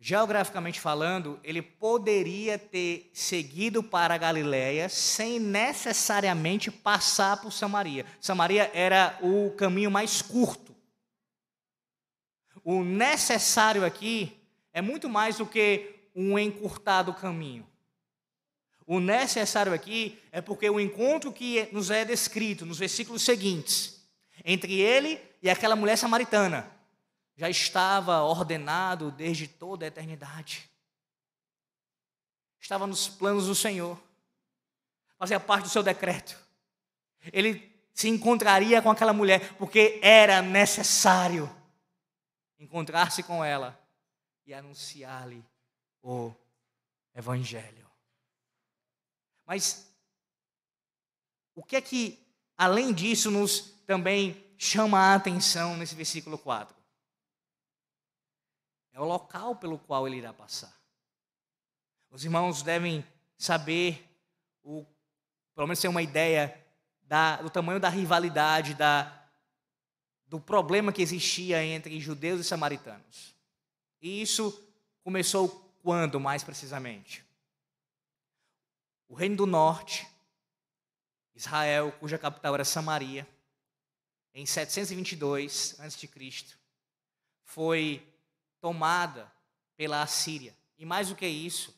Geograficamente 0.00 0.80
falando, 0.80 1.38
ele 1.44 1.60
poderia 1.60 2.58
ter 2.58 3.10
seguido 3.12 3.82
para 3.82 4.14
a 4.14 4.18
Galiléia 4.18 4.88
sem 4.88 5.38
necessariamente 5.38 6.70
passar 6.70 7.36
por 7.42 7.52
Samaria. 7.52 8.06
Samaria 8.18 8.70
era 8.72 9.18
o 9.20 9.50
caminho 9.50 9.90
mais 9.90 10.22
curto. 10.22 10.74
O 12.64 12.82
necessário 12.82 13.84
aqui 13.84 14.40
é 14.72 14.80
muito 14.80 15.06
mais 15.08 15.36
do 15.36 15.44
que 15.44 15.94
um 16.16 16.38
encurtado 16.38 17.12
caminho. 17.12 17.66
O 18.86 19.00
necessário 19.00 19.72
aqui 19.72 20.18
é 20.32 20.40
porque 20.40 20.68
o 20.68 20.80
encontro 20.80 21.30
que 21.30 21.68
nos 21.72 21.90
é 21.90 22.06
descrito 22.06 22.64
nos 22.64 22.78
versículos 22.78 23.22
seguintes, 23.22 24.02
entre 24.44 24.80
ele 24.80 25.20
e 25.42 25.50
aquela 25.50 25.76
mulher 25.76 25.96
samaritana, 25.96 26.79
já 27.40 27.48
estava 27.48 28.22
ordenado 28.22 29.10
desde 29.10 29.48
toda 29.48 29.86
a 29.86 29.88
eternidade. 29.88 30.70
Estava 32.60 32.86
nos 32.86 33.08
planos 33.08 33.46
do 33.46 33.54
Senhor, 33.54 33.98
fazia 35.16 35.40
parte 35.40 35.62
do 35.62 35.70
seu 35.70 35.82
decreto. 35.82 36.38
Ele 37.32 37.74
se 37.94 38.10
encontraria 38.10 38.82
com 38.82 38.90
aquela 38.90 39.14
mulher 39.14 39.54
porque 39.54 39.98
era 40.02 40.42
necessário 40.42 41.50
encontrar-se 42.58 43.22
com 43.22 43.42
ela 43.42 43.82
e 44.44 44.52
anunciar-lhe 44.52 45.42
o 46.02 46.34
Evangelho. 47.14 47.90
Mas 49.46 49.90
o 51.54 51.64
que 51.64 51.74
é 51.74 51.80
que, 51.80 52.22
além 52.54 52.92
disso, 52.92 53.30
nos 53.30 53.60
também 53.86 54.44
chama 54.58 54.98
a 54.98 55.14
atenção 55.14 55.78
nesse 55.78 55.94
versículo 55.94 56.36
4? 56.36 56.79
É 59.00 59.02
o 59.02 59.06
local 59.06 59.56
pelo 59.56 59.78
qual 59.78 60.06
ele 60.06 60.18
irá 60.18 60.30
passar. 60.30 60.78
Os 62.10 62.22
irmãos 62.22 62.62
devem 62.62 63.02
saber, 63.38 64.06
o, 64.62 64.84
pelo 65.54 65.66
menos 65.66 65.80
ter 65.80 65.88
uma 65.88 66.02
ideia 66.02 66.54
da, 67.02 67.36
do 67.36 67.48
tamanho 67.48 67.80
da 67.80 67.88
rivalidade, 67.88 68.74
da, 68.74 69.26
do 70.26 70.38
problema 70.38 70.92
que 70.92 71.00
existia 71.00 71.64
entre 71.64 71.98
judeus 71.98 72.40
e 72.40 72.44
samaritanos. 72.44 73.34
E 74.02 74.20
isso 74.20 74.62
começou 75.02 75.48
quando, 75.82 76.20
mais 76.20 76.44
precisamente? 76.44 77.24
O 79.08 79.14
Reino 79.14 79.36
do 79.36 79.46
Norte, 79.46 80.06
Israel, 81.34 81.90
cuja 81.92 82.18
capital 82.18 82.52
era 82.52 82.66
Samaria, 82.66 83.26
em 84.34 84.44
722 84.44 85.80
a.C., 85.80 86.08
foi 87.44 88.06
tomada 88.60 89.30
pela 89.76 90.02
Assíria. 90.02 90.54
E 90.78 90.84
mais 90.84 91.08
do 91.08 91.14
que 91.14 91.26
isso, 91.26 91.74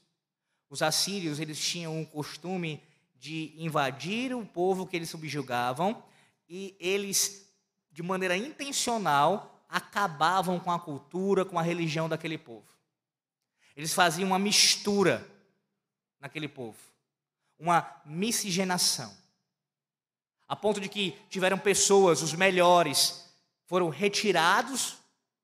os 0.69 0.83
assírios 0.83 1.39
eles 1.39 1.61
tinham 1.61 2.01
o 2.01 2.07
costume 2.07 2.83
de 3.15 3.55
invadir 3.57 4.35
o 4.35 4.45
povo 4.45 4.87
que 4.87 4.97
eles 4.97 5.11
subjugavam 5.11 6.03
e 6.49 6.77
eles, 6.81 7.49
de 7.91 8.03
maneira 8.03 8.37
intencional, 8.37 9.65
acabavam 9.69 10.59
com 10.59 10.71
a 10.71 10.79
cultura, 10.79 11.45
com 11.45 11.59
a 11.59 11.63
religião 11.63 12.09
daquele 12.09 12.37
povo. 12.37 12.67
Eles 13.77 13.93
faziam 13.93 14.29
uma 14.29 14.39
mistura 14.39 15.27
naquele 16.21 16.49
povo, 16.49 16.79
uma 17.59 17.89
miscigenação. 18.05 19.17
A 20.47 20.55
ponto 20.55 20.81
de 20.81 20.89
que 20.89 21.19
tiveram 21.31 21.59
pessoas, 21.59 22.23
os 22.23 22.35
melhores, 22.35 23.27
foram 23.67 23.89
retirados 23.89 25.02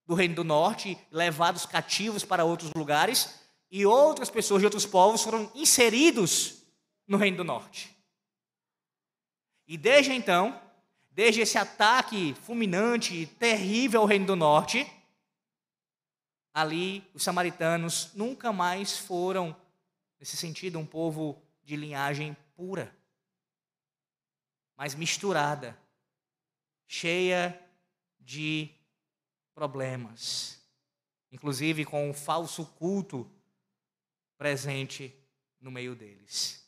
do 0.09 0.15
Reino 0.15 0.37
do 0.37 0.43
Norte, 0.43 0.99
levados 1.11 1.67
cativos 1.67 2.25
para 2.25 2.43
outros 2.43 2.73
lugares, 2.73 3.39
e 3.71 3.85
outras 3.85 4.31
pessoas 4.31 4.63
de 4.63 4.65
outros 4.65 4.87
povos 4.87 5.23
foram 5.23 5.53
inseridos 5.55 6.63
no 7.07 7.19
Reino 7.19 7.37
do 7.37 7.45
Norte. 7.45 7.95
E 9.67 9.77
desde 9.77 10.15
então, 10.15 10.59
desde 11.11 11.43
esse 11.43 11.59
ataque 11.59 12.35
fulminante 12.43 13.15
e 13.15 13.27
terrível 13.27 14.01
ao 14.01 14.07
Reino 14.07 14.25
do 14.25 14.35
Norte, 14.35 14.91
ali 16.55 17.07
os 17.13 17.23
samaritanos 17.23 18.15
nunca 18.15 18.51
mais 18.51 18.97
foram, 18.97 19.55
nesse 20.19 20.39
sentido, 20.39 20.79
um 20.79 20.87
povo 20.87 21.39
de 21.63 21.77
linhagem 21.77 22.35
pura, 22.57 22.97
mas 24.75 24.95
misturada, 24.95 25.79
cheia 26.87 27.63
de 28.19 28.71
problemas, 29.59 30.57
inclusive 31.33 31.85
com 31.85 32.09
um 32.09 32.15
falso 32.15 32.65
culto 32.65 33.29
presente 34.37 35.13
no 35.61 35.69
meio 35.69 35.97
deles. 35.97 36.65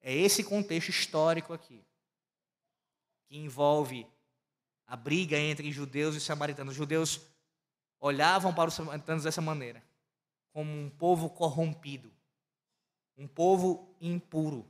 É 0.00 0.14
esse 0.14 0.42
contexto 0.42 0.88
histórico 0.88 1.52
aqui, 1.52 1.84
que 3.26 3.36
envolve 3.36 4.06
a 4.86 4.96
briga 4.96 5.36
entre 5.36 5.70
judeus 5.70 6.16
e 6.16 6.20
samaritanos. 6.22 6.72
Os 6.72 6.78
judeus 6.78 7.20
olhavam 8.00 8.54
para 8.54 8.68
os 8.68 8.74
samaritanos 8.74 9.24
dessa 9.24 9.42
maneira, 9.42 9.84
como 10.50 10.72
um 10.72 10.88
povo 10.88 11.28
corrompido, 11.28 12.10
um 13.14 13.28
povo 13.28 13.94
impuro. 14.00 14.66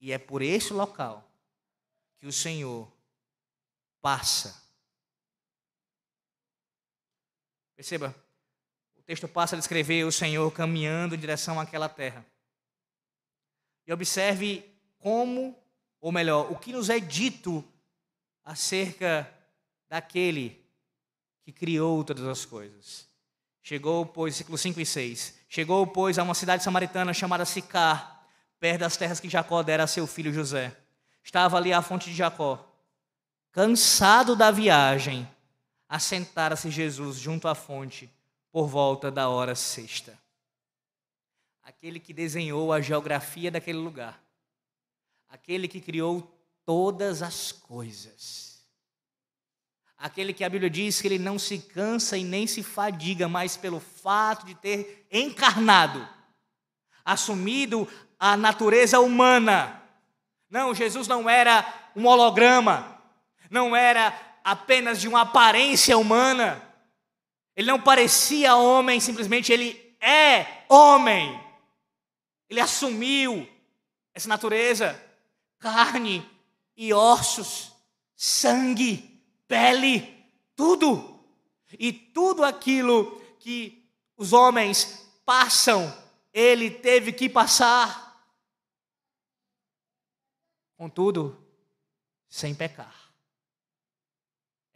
E 0.00 0.10
é 0.10 0.18
por 0.18 0.42
esse 0.42 0.72
local 0.72 1.30
que 2.18 2.26
o 2.26 2.32
Senhor 2.32 2.90
passa 4.00 4.69
Perceba, 7.80 8.14
o 8.94 9.00
texto 9.00 9.26
passa 9.26 9.56
a 9.56 9.58
descrever 9.58 10.04
o 10.04 10.12
Senhor 10.12 10.50
caminhando 10.50 11.14
em 11.14 11.18
direção 11.18 11.58
àquela 11.58 11.88
terra. 11.88 12.26
E 13.86 13.90
observe 13.90 14.62
como, 14.98 15.58
ou 15.98 16.12
melhor, 16.12 16.52
o 16.52 16.56
que 16.56 16.74
nos 16.74 16.90
é 16.90 17.00
dito 17.00 17.64
acerca 18.44 19.26
daquele 19.88 20.62
que 21.42 21.52
criou 21.52 22.04
todas 22.04 22.26
as 22.26 22.44
coisas. 22.44 23.08
Chegou, 23.62 24.04
pois, 24.04 24.34
versículo 24.34 24.58
5 24.58 24.78
e 24.78 24.84
6. 24.84 25.38
Chegou, 25.48 25.86
pois, 25.86 26.18
a 26.18 26.22
uma 26.22 26.34
cidade 26.34 26.62
samaritana 26.62 27.14
chamada 27.14 27.46
Sicar, 27.46 28.28
perto 28.58 28.80
das 28.80 28.98
terras 28.98 29.20
que 29.20 29.30
Jacó 29.30 29.62
dera 29.62 29.84
a 29.84 29.86
seu 29.86 30.06
filho 30.06 30.34
José. 30.34 30.76
Estava 31.24 31.56
ali 31.56 31.72
a 31.72 31.80
fonte 31.80 32.10
de 32.10 32.16
Jacó. 32.16 32.62
Cansado 33.50 34.36
da 34.36 34.50
viagem, 34.50 35.26
assentara-se 35.90 36.70
Jesus 36.70 37.18
junto 37.18 37.48
à 37.48 37.54
fonte 37.54 38.08
por 38.52 38.68
volta 38.68 39.10
da 39.10 39.28
hora 39.28 39.56
sexta. 39.56 40.16
Aquele 41.64 41.98
que 41.98 42.12
desenhou 42.12 42.72
a 42.72 42.80
geografia 42.80 43.50
daquele 43.50 43.78
lugar, 43.78 44.22
aquele 45.28 45.66
que 45.66 45.80
criou 45.80 46.32
todas 46.64 47.22
as 47.22 47.50
coisas, 47.50 48.64
aquele 49.98 50.32
que 50.32 50.44
a 50.44 50.48
Bíblia 50.48 50.70
diz 50.70 51.00
que 51.00 51.08
ele 51.08 51.18
não 51.18 51.40
se 51.40 51.58
cansa 51.58 52.16
e 52.16 52.22
nem 52.22 52.46
se 52.46 52.62
fadiga, 52.62 53.28
mas 53.28 53.56
pelo 53.56 53.80
fato 53.80 54.46
de 54.46 54.54
ter 54.54 55.08
encarnado, 55.10 56.08
assumido 57.04 57.88
a 58.16 58.36
natureza 58.36 59.00
humana. 59.00 59.82
Não, 60.48 60.72
Jesus 60.72 61.08
não 61.08 61.28
era 61.28 61.90
um 61.96 62.06
holograma, 62.06 63.02
não 63.50 63.74
era 63.74 64.29
apenas 64.44 65.00
de 65.00 65.08
uma 65.08 65.22
aparência 65.22 65.96
humana. 65.96 66.62
Ele 67.56 67.70
não 67.70 67.80
parecia 67.80 68.56
homem, 68.56 69.00
simplesmente 69.00 69.52
ele 69.52 69.96
é 70.00 70.64
homem. 70.68 71.40
Ele 72.48 72.60
assumiu 72.60 73.48
essa 74.14 74.28
natureza, 74.28 75.00
carne 75.58 76.28
e 76.76 76.92
ossos, 76.92 77.72
sangue, 78.16 79.22
pele, 79.46 80.26
tudo. 80.56 81.20
E 81.78 81.92
tudo 81.92 82.44
aquilo 82.44 83.20
que 83.38 83.88
os 84.16 84.32
homens 84.32 85.08
passam, 85.24 85.96
ele 86.32 86.70
teve 86.70 87.12
que 87.12 87.28
passar. 87.28 88.10
Contudo, 90.76 91.46
sem 92.28 92.54
pecar. 92.54 92.99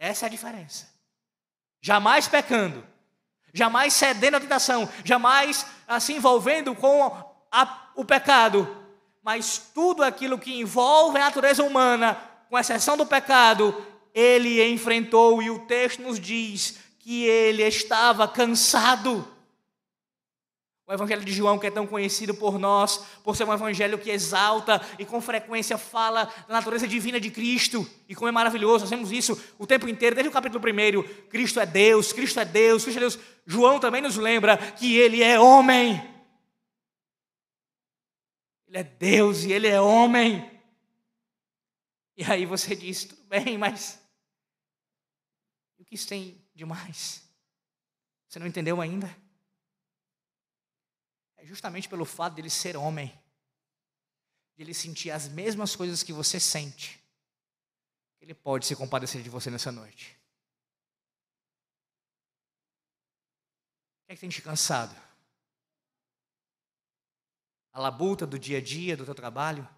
Essa 0.04 0.26
é 0.26 0.28
a 0.28 0.30
diferença. 0.30 0.86
Jamais 1.80 2.28
pecando, 2.28 2.86
jamais 3.54 3.94
cedendo 3.94 4.36
à 4.36 4.40
tentação, 4.40 4.86
jamais 5.02 5.64
se 5.98 6.12
envolvendo 6.12 6.74
com 6.74 7.10
a, 7.50 7.88
o 7.96 8.04
pecado, 8.04 8.68
mas 9.22 9.70
tudo 9.74 10.02
aquilo 10.02 10.38
que 10.38 10.60
envolve 10.60 11.16
a 11.16 11.22
natureza 11.22 11.64
humana, 11.64 12.20
com 12.50 12.58
exceção 12.58 12.98
do 12.98 13.06
pecado, 13.06 13.82
ele 14.12 14.62
enfrentou 14.68 15.42
e 15.42 15.48
o 15.48 15.60
texto 15.60 16.02
nos 16.02 16.20
diz 16.20 16.78
que 16.98 17.24
ele 17.24 17.62
estava 17.62 18.28
cansado. 18.28 19.26
O 20.86 20.92
Evangelho 20.92 21.24
de 21.24 21.32
João, 21.32 21.58
que 21.58 21.66
é 21.66 21.70
tão 21.70 21.86
conhecido 21.86 22.34
por 22.34 22.58
nós, 22.58 22.98
por 23.24 23.34
ser 23.34 23.44
um 23.44 23.54
evangelho 23.54 23.98
que 23.98 24.10
exalta 24.10 24.82
e 24.98 25.06
com 25.06 25.18
frequência 25.18 25.78
fala 25.78 26.24
da 26.46 26.54
natureza 26.54 26.86
divina 26.86 27.18
de 27.18 27.30
Cristo, 27.30 27.88
e 28.06 28.14
como 28.14 28.28
é 28.28 28.32
maravilhoso, 28.32 28.80
nós 28.80 28.90
vemos 28.90 29.10
isso 29.10 29.42
o 29.58 29.66
tempo 29.66 29.88
inteiro, 29.88 30.14
desde 30.14 30.28
o 30.28 30.32
capítulo 30.32 30.62
1. 30.62 31.28
Cristo 31.30 31.58
é 31.58 31.64
Deus, 31.64 32.12
Cristo 32.12 32.38
é 32.38 32.44
Deus, 32.44 32.82
Cristo 32.82 32.98
é 32.98 33.00
Deus. 33.00 33.18
João 33.46 33.80
também 33.80 34.02
nos 34.02 34.16
lembra 34.16 34.58
que 34.58 34.94
ele 34.94 35.22
é 35.22 35.40
homem. 35.40 36.02
Ele 38.68 38.78
é 38.78 38.84
Deus 38.84 39.44
e 39.44 39.52
ele 39.52 39.68
é 39.68 39.80
homem. 39.80 40.50
E 42.14 42.24
aí 42.24 42.44
você 42.44 42.76
diz: 42.76 43.04
tudo 43.04 43.24
bem, 43.24 43.56
mas 43.56 43.98
o 45.78 45.84
que 45.84 45.94
isso 45.94 46.08
tem 46.08 46.44
de 46.54 46.66
mais? 46.66 47.22
Você 48.28 48.38
não 48.38 48.46
entendeu 48.46 48.82
ainda? 48.82 49.23
É 51.44 51.46
justamente 51.46 51.90
pelo 51.90 52.06
fato 52.06 52.34
dele 52.34 52.48
ser 52.48 52.74
homem, 52.74 53.08
de 54.56 54.62
ele 54.62 54.72
sentir 54.72 55.10
as 55.10 55.28
mesmas 55.28 55.76
coisas 55.76 56.02
que 56.02 56.10
você 56.10 56.40
sente, 56.40 56.98
que 58.16 58.24
ele 58.24 58.32
pode 58.32 58.64
se 58.64 58.74
compadecer 58.74 59.22
de 59.22 59.28
você 59.28 59.50
nessa 59.50 59.70
noite. 59.70 60.18
O 64.00 64.06
que 64.06 64.12
é 64.12 64.14
que 64.14 64.20
tem 64.22 64.30
te 64.30 64.40
cansado? 64.40 64.98
A 67.72 67.78
labuta 67.78 68.26
do 68.26 68.38
dia 68.38 68.56
a 68.56 68.62
dia, 68.62 68.96
do 68.96 69.04
teu 69.04 69.14
trabalho? 69.14 69.68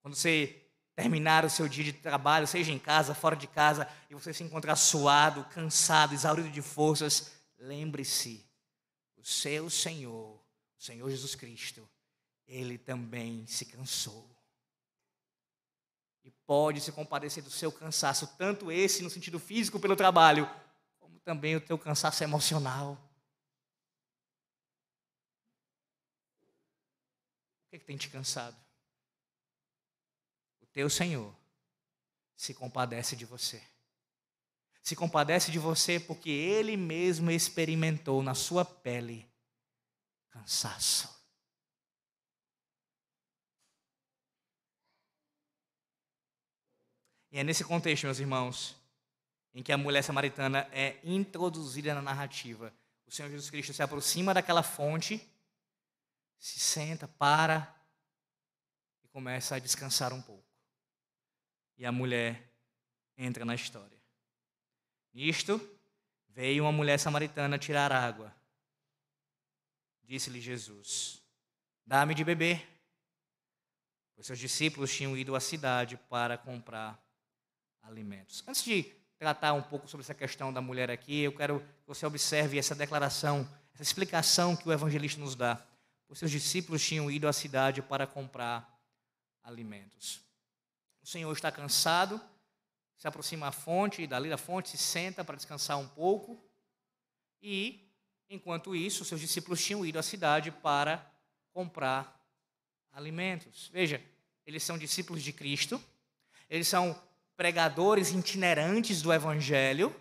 Quando 0.00 0.14
você 0.14 0.66
terminar 0.94 1.44
o 1.44 1.50
seu 1.50 1.68
dia 1.68 1.84
de 1.84 1.92
trabalho, 1.92 2.46
seja 2.46 2.72
em 2.72 2.78
casa, 2.78 3.14
fora 3.14 3.36
de 3.36 3.46
casa, 3.46 3.86
e 4.08 4.14
você 4.14 4.32
se 4.32 4.42
encontrar 4.42 4.76
suado, 4.76 5.44
cansado, 5.50 6.14
exaurido 6.14 6.48
de 6.48 6.62
forças, 6.62 7.32
lembre-se 7.58 8.49
o 9.20 9.24
seu 9.24 9.68
Senhor, 9.68 10.34
o 10.78 10.82
Senhor 10.82 11.10
Jesus 11.10 11.34
Cristo, 11.34 11.86
ele 12.46 12.78
também 12.78 13.46
se 13.46 13.66
cansou. 13.66 14.28
E 16.24 16.30
pode 16.46 16.80
se 16.80 16.90
compadecer 16.90 17.42
do 17.44 17.50
seu 17.50 17.70
cansaço, 17.70 18.26
tanto 18.38 18.72
esse 18.72 19.02
no 19.02 19.10
sentido 19.10 19.38
físico 19.38 19.78
pelo 19.78 19.94
trabalho, 19.94 20.48
como 20.98 21.20
também 21.20 21.54
o 21.54 21.60
teu 21.60 21.78
cansaço 21.78 22.24
emocional. 22.24 22.92
O 27.66 27.70
que, 27.70 27.76
é 27.76 27.78
que 27.78 27.84
tem 27.84 27.96
te 27.96 28.08
cansado? 28.08 28.56
O 30.60 30.66
teu 30.66 30.88
Senhor 30.88 31.34
se 32.36 32.54
compadece 32.54 33.14
de 33.14 33.26
você 33.26 33.69
se 34.82 34.96
compadece 34.96 35.50
de 35.50 35.58
você 35.58 36.00
porque 36.00 36.30
ele 36.30 36.76
mesmo 36.76 37.30
experimentou 37.30 38.22
na 38.22 38.34
sua 38.34 38.64
pele 38.64 39.30
cansaço. 40.30 41.20
E 47.30 47.38
é 47.38 47.44
nesse 47.44 47.62
contexto, 47.62 48.04
meus 48.04 48.18
irmãos, 48.18 48.76
em 49.54 49.62
que 49.62 49.72
a 49.72 49.78
mulher 49.78 50.02
samaritana 50.02 50.68
é 50.72 50.98
introduzida 51.04 51.94
na 51.94 52.02
narrativa. 52.02 52.72
O 53.06 53.10
Senhor 53.10 53.28
Jesus 53.28 53.50
Cristo 53.50 53.72
se 53.72 53.82
aproxima 53.82 54.34
daquela 54.34 54.62
fonte, 54.62 55.20
se 56.38 56.58
senta, 56.58 57.06
para 57.06 57.72
e 59.04 59.08
começa 59.08 59.56
a 59.56 59.58
descansar 59.58 60.12
um 60.12 60.22
pouco. 60.22 60.44
E 61.76 61.86
a 61.86 61.92
mulher 61.92 62.52
entra 63.16 63.44
na 63.44 63.54
história. 63.54 63.99
Nisto, 65.12 65.60
veio 66.28 66.64
uma 66.64 66.72
mulher 66.72 66.98
samaritana 66.98 67.58
tirar 67.58 67.92
água. 67.92 68.34
Disse-lhe 70.04 70.40
Jesus: 70.40 71.22
Dá-me 71.86 72.14
de 72.14 72.24
beber. 72.24 72.66
Pois 74.14 74.26
seus 74.26 74.38
discípulos 74.38 74.94
tinham 74.94 75.16
ido 75.16 75.34
à 75.34 75.40
cidade 75.40 75.96
para 76.08 76.36
comprar 76.36 77.02
alimentos. 77.82 78.44
Antes 78.46 78.62
de 78.62 78.82
tratar 79.18 79.52
um 79.54 79.62
pouco 79.62 79.88
sobre 79.88 80.04
essa 80.04 80.14
questão 80.14 80.52
da 80.52 80.60
mulher 80.60 80.90
aqui, 80.90 81.20
eu 81.20 81.32
quero 81.32 81.60
que 81.60 81.86
você 81.86 82.06
observe 82.06 82.58
essa 82.58 82.74
declaração, 82.74 83.48
essa 83.72 83.82
explicação 83.82 84.56
que 84.56 84.68
o 84.68 84.72
evangelista 84.72 85.20
nos 85.20 85.34
dá. 85.34 85.64
Os 86.08 86.18
seus 86.18 86.30
discípulos 86.30 86.84
tinham 86.84 87.10
ido 87.10 87.28
à 87.28 87.32
cidade 87.32 87.80
para 87.80 88.06
comprar 88.06 88.78
alimentos. 89.42 90.20
O 91.02 91.06
Senhor 91.06 91.32
está 91.32 91.50
cansado 91.50 92.20
se 93.00 93.08
aproxima 93.08 93.48
à 93.48 93.50
fonte, 93.50 94.02
e 94.02 94.06
dali 94.06 94.28
da 94.28 94.36
fonte 94.36 94.68
se 94.68 94.76
senta 94.76 95.24
para 95.24 95.34
descansar 95.34 95.78
um 95.78 95.88
pouco. 95.88 96.38
E, 97.40 97.90
enquanto 98.28 98.76
isso, 98.76 99.06
seus 99.06 99.22
discípulos 99.22 99.64
tinham 99.64 99.86
ido 99.86 99.98
à 99.98 100.02
cidade 100.02 100.50
para 100.50 101.10
comprar 101.50 102.22
alimentos. 102.92 103.70
Veja, 103.72 104.04
eles 104.44 104.62
são 104.62 104.76
discípulos 104.76 105.22
de 105.22 105.32
Cristo, 105.32 105.82
eles 106.50 106.68
são 106.68 106.94
pregadores 107.38 108.10
itinerantes 108.10 109.00
do 109.00 109.10
Evangelho, 109.10 109.98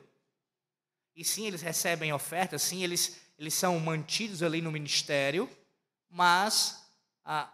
e 1.15 1.23
sim, 1.23 1.47
eles 1.47 1.62
recebem 1.62 2.12
ofertas, 2.12 2.63
sim, 2.63 2.83
eles, 2.83 3.17
eles 3.38 3.53
são 3.53 3.79
mantidos 3.79 4.43
ali 4.43 4.62
no 4.62 4.73
ministério, 4.73 5.49
mas 6.09 6.85
ah, 7.23 7.49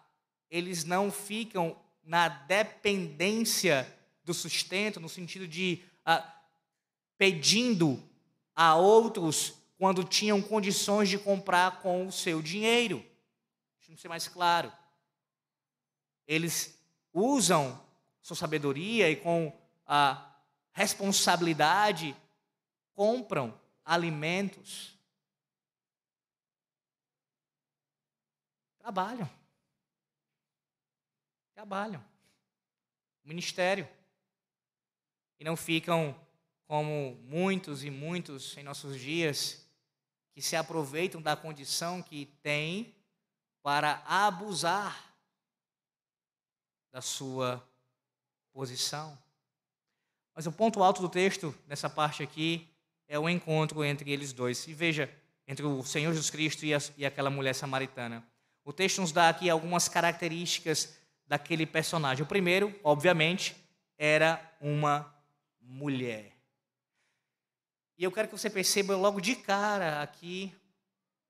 eles 0.50 0.84
não 0.86 1.12
ficam 1.12 1.80
na 2.04 2.30
dependência 2.30 3.88
do 4.26 4.34
sustento, 4.34 5.00
no 5.00 5.08
sentido 5.08 5.48
de 5.48 5.84
ah, 6.04 6.28
pedindo 7.18 8.02
a 8.56 8.76
outros 8.76 9.54
quando 9.78 10.04
tinham 10.04 10.42
condições 10.42 11.10
de 11.10 11.20
comprar 11.20 11.82
com 11.82 12.08
o 12.08 12.12
seu 12.12 12.42
dinheiro. 12.42 13.06
Deixa 13.78 13.92
eu 13.92 13.98
ser 13.98 14.08
mais 14.08 14.28
claro. 14.28 14.72
Eles 16.28 16.78
usam 17.14 17.80
sua 18.22 18.36
sabedoria 18.36 19.10
e 19.10 19.16
com 19.16 19.56
a 19.86 20.36
responsabilidade 20.72 22.16
compram 22.96 23.60
alimentos. 23.84 24.98
Trabalham. 28.80 29.30
Trabalham. 31.54 32.04
Ministério 33.24 33.88
e 35.40 35.44
não 35.44 35.56
ficam 35.56 36.16
como 36.68 37.18
muitos 37.24 37.84
e 37.84 37.90
muitos 37.90 38.58
em 38.58 38.64
nossos 38.64 39.00
dias 39.00 39.66
que 40.34 40.42
se 40.42 40.56
aproveitam 40.56 41.22
da 41.22 41.36
condição 41.36 42.02
que 42.02 42.26
têm 42.42 42.94
para 43.62 44.04
abusar 44.06 45.16
da 46.92 47.02
sua 47.02 47.66
posição. 48.52 49.18
Mas 50.36 50.46
o 50.46 50.52
ponto 50.52 50.84
alto 50.84 51.02
do 51.02 51.10
texto, 51.10 51.56
nessa 51.68 51.90
parte 51.90 52.22
aqui, 52.22 52.68
é 53.08 53.18
o 53.18 53.30
encontro 53.30 53.84
entre 53.84 54.12
eles 54.12 54.34
dois. 54.34 54.68
E 54.68 54.74
veja, 54.74 55.10
entre 55.48 55.66
o 55.66 55.84
Senhor 55.84 56.12
Jesus 56.12 56.30
Cristo 56.30 56.66
e, 56.66 56.74
a, 56.74 56.80
e 56.98 57.06
aquela 57.06 57.30
mulher 57.30 57.54
samaritana. 57.54 58.26
O 58.64 58.74
texto 58.74 59.00
nos 59.00 59.12
dá 59.12 59.30
aqui 59.30 59.50
algumas 59.50 59.88
características 59.88 60.98
daquele 61.28 61.66
personagem. 61.66 62.24
O 62.24 62.28
primeiro, 62.28 62.78
obviamente, 62.84 63.56
era 63.98 64.42
uma 64.60 65.15
mulher. 65.66 66.32
E 67.98 68.04
eu 68.04 68.12
quero 68.12 68.28
que 68.28 68.38
você 68.38 68.50
perceba 68.50 68.96
logo 68.96 69.20
de 69.20 69.36
cara 69.36 70.02
aqui 70.02 70.54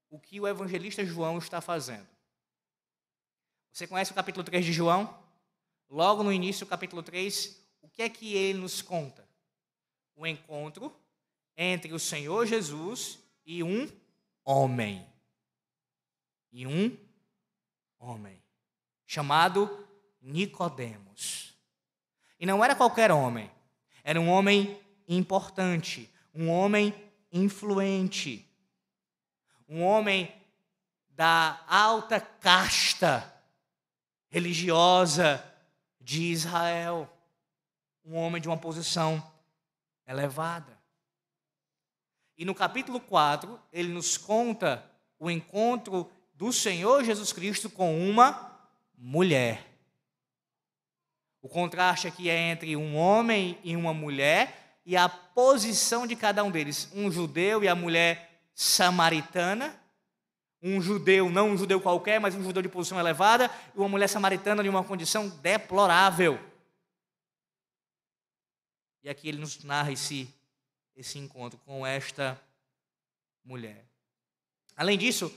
o 0.10 0.20
que 0.20 0.40
o 0.40 0.48
evangelista 0.48 1.06
João 1.06 1.38
está 1.38 1.62
fazendo. 1.62 2.08
Você 3.72 3.88
conhece 3.88 4.12
o 4.12 4.16
capítulo 4.16 4.44
3 4.44 4.66
de 4.66 4.74
João? 4.74 5.22
Logo 5.90 6.24
no 6.24 6.32
início 6.32 6.66
do 6.66 6.70
capítulo 6.70 7.04
3, 7.04 7.62
o 7.82 7.90
que 7.90 8.02
é 8.02 8.10
que 8.10 8.36
ele 8.36 8.60
nos 8.60 8.82
conta? 8.82 9.28
O 10.16 10.26
encontro 10.26 10.96
entre 11.56 11.94
o 11.94 12.00
Senhor 12.00 12.46
Jesus 12.46 13.20
e 13.46 13.64
um 13.64 13.92
homem. 14.44 15.06
E 16.52 16.66
um 16.66 16.98
homem 18.00 18.42
chamado 19.06 19.88
Nicodemos. 20.22 21.54
E 22.40 22.46
não 22.46 22.64
era 22.64 22.76
qualquer 22.76 23.12
homem, 23.12 23.52
era 24.08 24.22
um 24.22 24.30
homem 24.30 24.80
importante, 25.08 26.14
um 26.32 26.48
homem 26.48 26.94
influente, 27.32 28.48
um 29.68 29.82
homem 29.82 30.32
da 31.10 31.60
alta 31.68 32.22
casta 32.22 33.34
religiosa 34.30 35.44
de 36.00 36.22
Israel, 36.22 37.10
um 38.06 38.16
homem 38.16 38.40
de 38.40 38.48
uma 38.48 38.58
posição 38.58 39.28
elevada. 40.06 40.80
E 42.38 42.46
no 42.46 42.54
capítulo 42.54 43.00
4, 43.00 43.60
ele 43.74 43.90
nos 43.92 44.20
conta 44.20 44.86
o 45.18 45.32
encontro 45.32 46.12
do 46.36 46.54
Senhor 46.54 47.04
Jesus 47.04 47.34
Cristo 47.34 47.72
com 47.72 48.08
uma 48.08 48.56
mulher. 48.96 49.75
O 51.46 51.48
contraste 51.48 52.08
aqui 52.08 52.28
é 52.28 52.36
entre 52.36 52.76
um 52.76 52.96
homem 52.96 53.60
e 53.64 53.76
uma 53.76 53.94
mulher 53.94 54.80
e 54.84 54.98
a 54.98 55.08
posição 55.08 56.08
de 56.08 56.16
cada 56.16 56.44
um 56.44 56.50
deles. 56.50 56.90
Um 56.92 57.12
judeu 57.12 57.64
e 57.64 57.68
a 57.68 57.76
mulher 57.76 58.42
samaritana. 58.56 59.80
Um 60.60 60.82
judeu, 60.82 61.30
não 61.30 61.52
um 61.52 61.58
judeu 61.58 61.80
qualquer, 61.80 62.20
mas 62.20 62.34
um 62.34 62.44
judeu 62.44 62.64
de 62.64 62.68
posição 62.68 63.00
elevada, 63.00 63.52
e 63.76 63.78
uma 63.78 63.88
mulher 63.88 64.08
samaritana 64.08 64.64
de 64.64 64.70
uma 64.70 64.84
condição 64.84 65.30
deplorável. 65.30 66.40
E 69.04 69.08
aqui 69.08 69.28
ele 69.28 69.38
nos 69.38 69.64
narra 69.64 69.92
esse, 69.92 70.28
esse 70.96 71.20
encontro 71.20 71.60
com 71.60 71.86
esta 71.86 72.42
mulher. 73.44 73.86
Além 74.76 74.98
disso, 74.98 75.32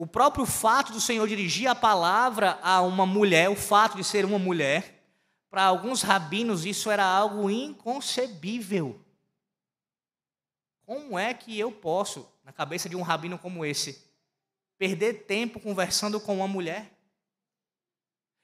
o 0.00 0.06
próprio 0.06 0.46
fato 0.46 0.94
do 0.94 1.00
Senhor 1.00 1.28
dirigir 1.28 1.68
a 1.68 1.74
palavra 1.74 2.58
a 2.62 2.80
uma 2.80 3.04
mulher, 3.04 3.50
o 3.50 3.54
fato 3.54 3.98
de 3.98 4.02
ser 4.02 4.24
uma 4.24 4.38
mulher, 4.38 5.04
para 5.50 5.64
alguns 5.64 6.00
rabinos 6.00 6.64
isso 6.64 6.90
era 6.90 7.04
algo 7.04 7.50
inconcebível. 7.50 8.98
Como 10.86 11.18
é 11.18 11.34
que 11.34 11.58
eu 11.58 11.70
posso, 11.70 12.26
na 12.42 12.50
cabeça 12.50 12.88
de 12.88 12.96
um 12.96 13.02
rabino 13.02 13.38
como 13.38 13.62
esse, 13.62 14.02
perder 14.78 15.26
tempo 15.26 15.60
conversando 15.60 16.18
com 16.18 16.36
uma 16.36 16.48
mulher? 16.48 16.90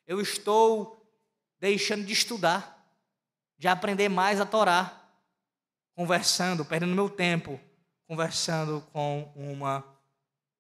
Eu 0.07 0.21
estou 0.21 1.11
deixando 1.59 2.05
de 2.05 2.13
estudar, 2.13 2.87
de 3.57 3.67
aprender 3.67 4.11
mais 4.11 4.43
a 4.43 4.45
Torá, 4.45 5.09
conversando, 5.95 6.67
perdendo 6.67 6.95
meu 6.95 7.09
tempo 7.09 7.59
conversando 8.07 8.87
com 8.93 9.33
uma 9.35 9.83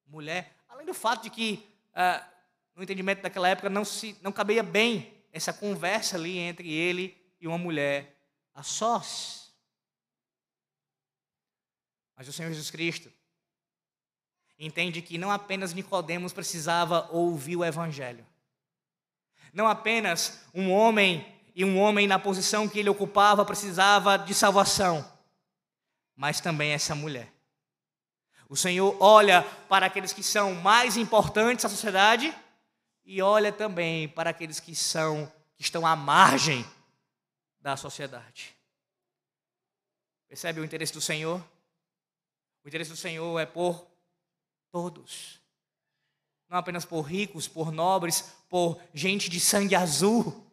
mulher. 0.07 0.56
Além 0.87 0.95
do 0.95 0.95
fato 0.95 1.25
de 1.25 1.31
que, 1.31 1.69
ah, 1.93 2.25
no 2.77 2.83
entendimento 2.85 3.21
daquela 3.21 3.49
época, 3.49 3.69
não, 3.69 3.85
se, 3.85 4.17
não 4.23 4.31
cabia 4.31 4.63
bem 4.63 5.13
essa 5.33 5.53
conversa 5.53 6.17
ali 6.17 6.39
entre 6.39 6.73
ele 6.73 7.17
e 7.41 7.49
uma 7.49 7.59
mulher 7.59 8.17
a 8.55 8.63
sós. 8.63 9.53
Mas 12.17 12.29
o 12.29 12.33
Senhor 12.33 12.51
Jesus 12.51 12.71
Cristo 12.71 13.13
entende 14.57 15.03
que 15.03 15.19
não 15.19 15.33
apenas 15.33 15.75
Nicodemos 15.75 16.33
precisava 16.33 17.09
ouvir 17.11 17.57
o 17.57 17.65
evangelho. 17.65 18.25
Não 19.53 19.67
apenas 19.67 20.47
um 20.55 20.71
homem 20.71 21.27
e 21.53 21.65
um 21.65 21.81
homem 21.81 22.07
na 22.07 22.19
posição 22.19 22.69
que 22.69 22.79
ele 22.79 22.89
ocupava 22.89 23.45
precisava 23.45 24.17
de 24.17 24.33
salvação, 24.33 25.05
mas 26.15 26.41
também 26.41 26.71
essa 26.71 26.95
mulher. 26.95 27.36
O 28.49 28.57
Senhor 28.57 28.97
olha 29.01 29.43
para 29.69 29.87
aqueles 29.87 30.13
que 30.13 30.23
são 30.23 30.55
mais 30.55 30.97
importantes 30.97 31.65
à 31.65 31.69
sociedade 31.69 32.35
e 33.05 33.21
olha 33.21 33.53
também 33.53 34.09
para 34.09 34.31
aqueles 34.31 34.61
que 34.61 34.75
são 34.75 35.31
que 35.57 35.63
estão 35.63 35.87
à 35.87 35.97
margem 35.97 36.65
da 37.61 37.77
sociedade. 37.77 38.55
Percebe 40.29 40.61
o 40.61 40.65
interesse 40.65 40.93
do 40.93 41.01
Senhor? 41.01 41.43
O 42.63 42.69
interesse 42.69 42.91
do 42.91 42.97
Senhor 42.97 43.39
é 43.39 43.47
por 43.47 43.87
todos. 44.71 45.41
Não 46.49 46.59
apenas 46.59 46.85
por 46.85 47.01
ricos, 47.03 47.49
por 47.49 47.73
nobres, 47.73 48.33
por 48.49 48.81
gente 48.93 49.31
de 49.31 49.41
sangue 49.41 49.75
azul, 49.75 50.45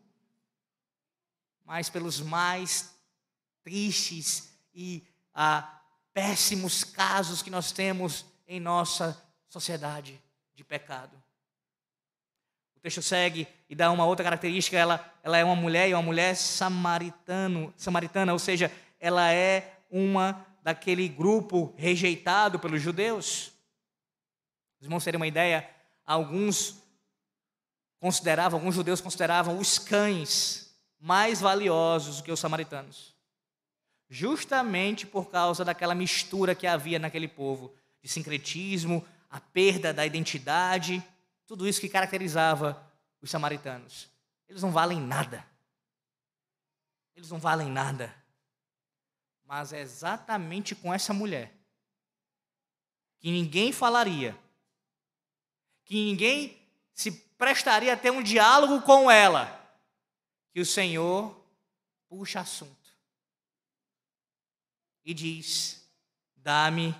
mas 1.65 1.89
pelos 1.89 2.21
mais 2.21 2.95
tristes 3.61 4.49
e 4.73 5.03
ah, 5.33 5.82
péssimos 6.13 6.83
casos 6.83 7.41
que 7.41 7.49
nós 7.49 7.71
temos 7.71 8.25
em 8.47 8.59
nossa 8.59 9.19
sociedade 9.49 10.21
de 10.53 10.63
pecado. 10.63 11.21
O 12.75 12.79
texto 12.79 13.01
segue 13.01 13.47
e 13.69 13.75
dá 13.75 13.91
uma 13.91 14.05
outra 14.05 14.23
característica, 14.23 14.77
ela, 14.77 15.13
ela 15.23 15.37
é 15.37 15.43
uma 15.43 15.55
mulher 15.55 15.89
e 15.89 15.93
uma 15.93 16.03
mulher 16.03 16.35
samaritano, 16.35 17.73
samaritana, 17.77 18.33
ou 18.33 18.39
seja, 18.39 18.71
ela 18.99 19.31
é 19.31 19.79
uma 19.89 20.45
daquele 20.61 21.07
grupo 21.07 21.73
rejeitado 21.77 22.59
pelos 22.59 22.81
judeus. 22.81 23.51
Os 24.79 24.85
irmãos 24.85 25.03
terem 25.03 25.17
uma 25.19 25.27
ideia, 25.27 25.69
alguns 26.05 26.81
consideravam, 27.99 28.59
alguns 28.59 28.75
judeus 28.75 29.01
consideravam 29.01 29.57
os 29.57 29.79
cães 29.79 30.75
mais 30.99 31.41
valiosos 31.41 32.17
do 32.17 32.23
que 32.23 32.31
os 32.31 32.39
samaritanos 32.39 33.12
justamente 34.13 35.07
por 35.07 35.31
causa 35.31 35.65
daquela 35.65 35.95
mistura 35.95 36.53
que 36.53 36.67
havia 36.67 36.99
naquele 36.99 37.27
povo 37.27 37.73
de 37.99 38.07
sincretismo, 38.07 39.03
a 39.27 39.39
perda 39.39 39.91
da 39.91 40.05
identidade, 40.05 41.03
tudo 41.47 41.67
isso 41.67 41.81
que 41.81 41.89
caracterizava 41.89 42.79
os 43.19 43.31
samaritanos. 43.31 44.07
Eles 44.47 44.61
não 44.61 44.71
valem 44.71 45.01
nada. 45.01 45.43
Eles 47.15 47.31
não 47.31 47.39
valem 47.39 47.71
nada. 47.71 48.13
Mas 49.45 49.73
é 49.73 49.81
exatamente 49.81 50.75
com 50.75 50.93
essa 50.93 51.11
mulher 51.11 51.51
que 53.17 53.31
ninguém 53.31 53.71
falaria, 53.71 54.37
que 55.85 55.95
ninguém 55.95 56.55
se 56.93 57.11
prestaria 57.11 57.93
a 57.93 57.97
ter 57.97 58.11
um 58.11 58.21
diálogo 58.21 58.79
com 58.83 59.09
ela, 59.09 59.59
que 60.51 60.61
o 60.61 60.65
Senhor 60.65 61.35
puxa 62.07 62.41
assunto 62.41 62.82
e 65.03 65.13
diz: 65.13 65.87
Dá-me 66.37 66.95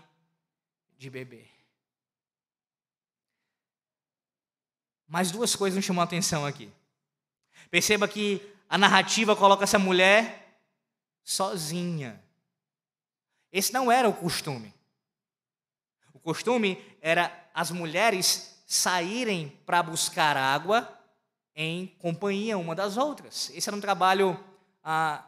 de 0.98 1.10
beber. 1.10 1.50
Mais 5.08 5.32
duas 5.32 5.56
coisas 5.56 5.78
me 5.78 5.84
chamam 5.84 6.02
a 6.02 6.06
atenção 6.06 6.46
aqui. 6.46 6.72
Perceba 7.70 8.08
que 8.08 8.42
a 8.70 8.78
narrativa 8.78 9.36
coloca 9.36 9.64
essa 9.64 9.78
mulher 9.78 10.60
sozinha. 11.24 12.24
Esse 13.52 13.72
não 13.72 13.92
era 13.92 14.10
o 14.10 14.14
costume. 14.14 14.74
O 16.14 16.20
costume 16.20 16.84
era 17.02 17.32
as 17.54 17.70
mulheres 17.70 18.64
saírem 18.66 19.50
para 19.66 19.84
buscar 19.84 20.36
água 20.36 21.00
em 21.56 21.88
companhia 22.00 22.58
uma 22.58 22.74
das 22.74 22.98
outras. 22.98 23.52
Esse 23.54 23.70
era 23.70 23.76
um 23.78 23.82
trabalho 23.82 24.40
ah, 24.84 25.24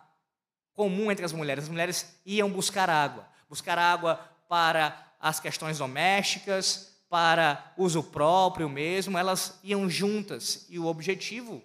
comum 0.75 1.11
entre 1.11 1.25
as 1.25 1.31
mulheres. 1.31 1.63
As 1.63 1.69
mulheres 1.69 2.19
iam 2.25 2.49
buscar 2.49 2.89
água, 2.89 3.27
buscar 3.49 3.77
água 3.77 4.17
para 4.47 5.15
as 5.19 5.39
questões 5.39 5.79
domésticas, 5.79 6.93
para 7.09 7.73
uso 7.77 8.03
próprio 8.03 8.67
mesmo, 8.67 9.17
elas 9.17 9.59
iam 9.63 9.89
juntas 9.89 10.65
e 10.69 10.77
o 10.77 10.85
objetivo 10.85 11.63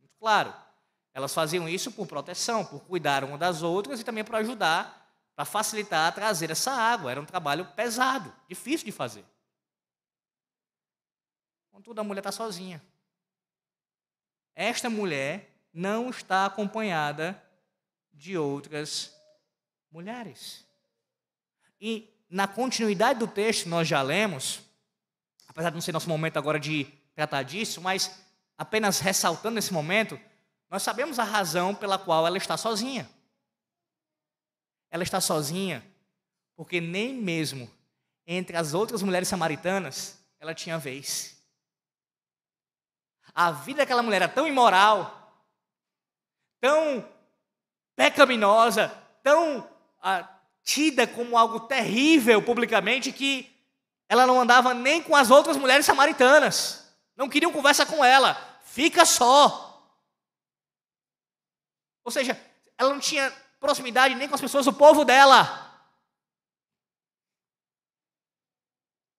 muito 0.00 0.14
claro. 0.18 0.52
Elas 1.14 1.32
faziam 1.32 1.68
isso 1.68 1.92
por 1.92 2.06
proteção, 2.06 2.64
por 2.64 2.80
cuidar 2.80 3.24
uma 3.24 3.38
das 3.38 3.62
outras 3.62 4.00
e 4.00 4.04
também 4.04 4.24
para 4.24 4.38
ajudar 4.38 4.98
para 5.38 5.44
facilitar 5.44 6.12
trazer 6.12 6.50
essa 6.50 6.72
água. 6.72 7.12
Era 7.12 7.20
um 7.20 7.24
trabalho 7.24 7.64
pesado, 7.76 8.34
difícil 8.48 8.86
de 8.86 8.90
fazer. 8.90 9.24
Contudo, 11.70 12.00
a 12.00 12.02
mulher 12.02 12.18
está 12.18 12.32
sozinha. 12.32 12.82
Esta 14.52 14.90
mulher 14.90 15.48
não 15.72 16.10
está 16.10 16.44
acompanhada 16.44 17.40
de 18.18 18.36
outras 18.36 19.14
mulheres. 19.90 20.66
E 21.80 22.12
na 22.28 22.48
continuidade 22.48 23.20
do 23.20 23.28
texto, 23.28 23.68
nós 23.68 23.86
já 23.86 24.02
lemos, 24.02 24.60
apesar 25.46 25.70
de 25.70 25.76
não 25.76 25.80
ser 25.80 25.92
nosso 25.92 26.08
momento 26.08 26.36
agora 26.36 26.58
de 26.58 26.84
tratar 27.14 27.44
disso, 27.44 27.80
mas 27.80 28.20
apenas 28.56 28.98
ressaltando 28.98 29.54
nesse 29.54 29.72
momento, 29.72 30.20
nós 30.68 30.82
sabemos 30.82 31.18
a 31.18 31.24
razão 31.24 31.74
pela 31.74 31.98
qual 31.98 32.26
ela 32.26 32.36
está 32.36 32.56
sozinha. 32.56 33.08
Ela 34.90 35.04
está 35.04 35.20
sozinha 35.20 35.84
porque 36.56 36.80
nem 36.80 37.14
mesmo 37.14 37.70
entre 38.26 38.56
as 38.56 38.74
outras 38.74 39.00
mulheres 39.00 39.28
samaritanas 39.28 40.18
ela 40.40 40.54
tinha 40.54 40.76
vez. 40.76 41.40
A 43.32 43.52
vida 43.52 43.78
daquela 43.78 44.02
mulher 44.02 44.22
era 44.22 44.28
tão 44.28 44.46
imoral, 44.46 45.46
tão 46.60 47.08
pecaminosa, 47.98 48.96
tão 49.24 49.68
ah, 50.00 50.24
tida 50.62 51.04
como 51.04 51.36
algo 51.36 51.58
terrível 51.58 52.40
publicamente 52.40 53.10
que 53.10 53.52
ela 54.08 54.24
não 54.24 54.40
andava 54.40 54.72
nem 54.72 55.02
com 55.02 55.16
as 55.16 55.32
outras 55.32 55.56
mulheres 55.56 55.84
samaritanas. 55.84 56.94
Não 57.16 57.28
queriam 57.28 57.52
conversa 57.52 57.84
com 57.84 58.04
ela. 58.04 58.36
Fica 58.62 59.04
só. 59.04 59.84
Ou 62.04 62.12
seja, 62.12 62.40
ela 62.78 62.90
não 62.90 63.00
tinha 63.00 63.32
proximidade 63.58 64.14
nem 64.14 64.28
com 64.28 64.36
as 64.36 64.40
pessoas 64.40 64.64
do 64.64 64.72
povo 64.72 65.04
dela. 65.04 65.68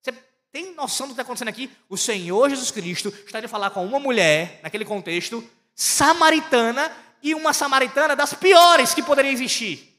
Você 0.02 0.14
tem 0.54 0.74
noção 0.74 1.06
do 1.06 1.10
que 1.10 1.14
está 1.16 1.24
acontecendo 1.24 1.50
aqui? 1.50 1.70
O 1.90 1.98
Senhor 1.98 2.50
Jesus 2.50 2.72
Cristo 2.72 3.10
está 3.10 3.42
de 3.42 3.48
falar 3.50 3.72
com 3.72 3.86
uma 3.86 4.00
mulher, 4.00 4.62
naquele 4.64 4.86
contexto, 4.86 5.46
samaritana, 5.76 6.90
e 7.22 7.36
uma 7.36 7.54
samaritana 7.54 8.16
das 8.16 8.34
piores 8.34 8.94
que 8.94 9.04
poderia 9.04 9.32
existir 9.32 9.90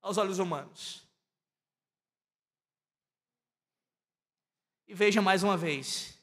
aos 0.00 0.18
olhos 0.18 0.38
humanos. 0.38 1.02
E 4.86 4.94
veja 4.94 5.20
mais 5.20 5.42
uma 5.42 5.56
vez 5.56 6.16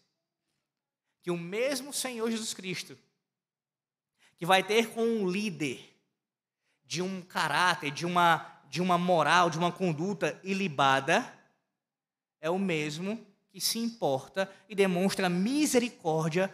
que 1.21 1.29
o 1.29 1.38
mesmo 1.38 1.91
Senhor 1.91 2.29
Jesus 2.31 2.53
Cristo, 2.53 2.97
que 4.38 4.45
vai 4.45 4.63
ter 4.63 4.89
com 4.91 5.03
um 5.03 5.29
líder 5.29 5.93
de 6.86 7.01
um 7.01 7.21
caráter, 7.21 7.91
de 7.91 8.05
uma, 8.05 8.62
de 8.69 8.81
uma 8.81 8.97
moral, 8.97 9.49
de 9.49 9.57
uma 9.57 9.71
conduta 9.71 10.39
ilibada, 10.43 11.38
é 12.39 12.49
o 12.49 12.59
mesmo 12.59 13.25
que 13.49 13.59
se 13.59 13.79
importa 13.79 14.53
e 14.67 14.75
demonstra 14.75 15.29
misericórdia 15.29 16.53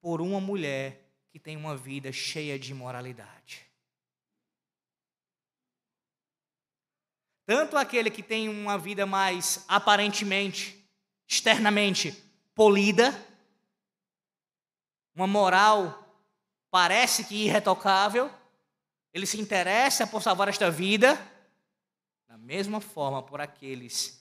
por 0.00 0.20
uma 0.20 0.40
mulher 0.40 1.07
que 1.30 1.38
tem 1.38 1.56
uma 1.56 1.76
vida 1.76 2.12
cheia 2.12 2.58
de 2.58 2.72
imoralidade. 2.72 3.66
Tanto 7.46 7.76
aquele 7.76 8.10
que 8.10 8.22
tem 8.22 8.48
uma 8.48 8.76
vida 8.76 9.06
mais 9.06 9.64
aparentemente, 9.68 10.86
externamente 11.26 12.12
polida, 12.54 13.10
uma 15.14 15.26
moral 15.26 16.04
parece 16.70 17.24
que 17.24 17.46
irretocável, 17.46 18.30
ele 19.12 19.26
se 19.26 19.40
interessa 19.40 20.06
por 20.06 20.22
salvar 20.22 20.48
esta 20.48 20.70
vida, 20.70 21.14
da 22.26 22.36
mesma 22.36 22.80
forma 22.80 23.22
por 23.22 23.40
aqueles 23.40 24.18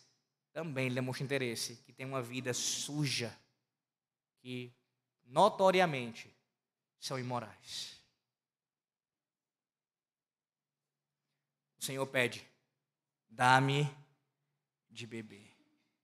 também 0.54 0.92
demonstra 0.92 1.24
interesse, 1.24 1.76
que 1.86 1.94
tem 1.94 2.06
uma 2.06 2.22
vida 2.22 2.52
suja, 2.54 3.38
que 4.40 4.74
notoriamente 5.26 6.36
são 7.00 7.20
imorais. 7.20 8.02
O 11.80 11.84
Senhor 11.84 12.06
pede: 12.08 12.46
dá-me 13.30 13.90
de 14.90 15.06
beber. 15.06 15.56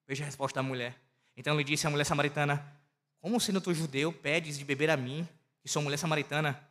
Veja 0.05 0.23
a 0.23 0.25
resposta 0.25 0.59
da 0.59 0.63
mulher. 0.63 0.99
Então 1.35 1.55
ele 1.55 1.63
disse 1.63 1.87
à 1.87 1.89
mulher 1.89 2.05
samaritana: 2.05 2.63
Como 3.19 3.39
sendo 3.39 3.59
tu 3.59 3.73
judeu, 3.73 4.13
pedes 4.13 4.57
de 4.57 4.65
beber 4.65 4.89
a 4.89 4.97
mim, 4.97 5.27
que 5.61 5.69
sou 5.69 5.81
mulher 5.81 5.97
samaritana? 5.97 6.69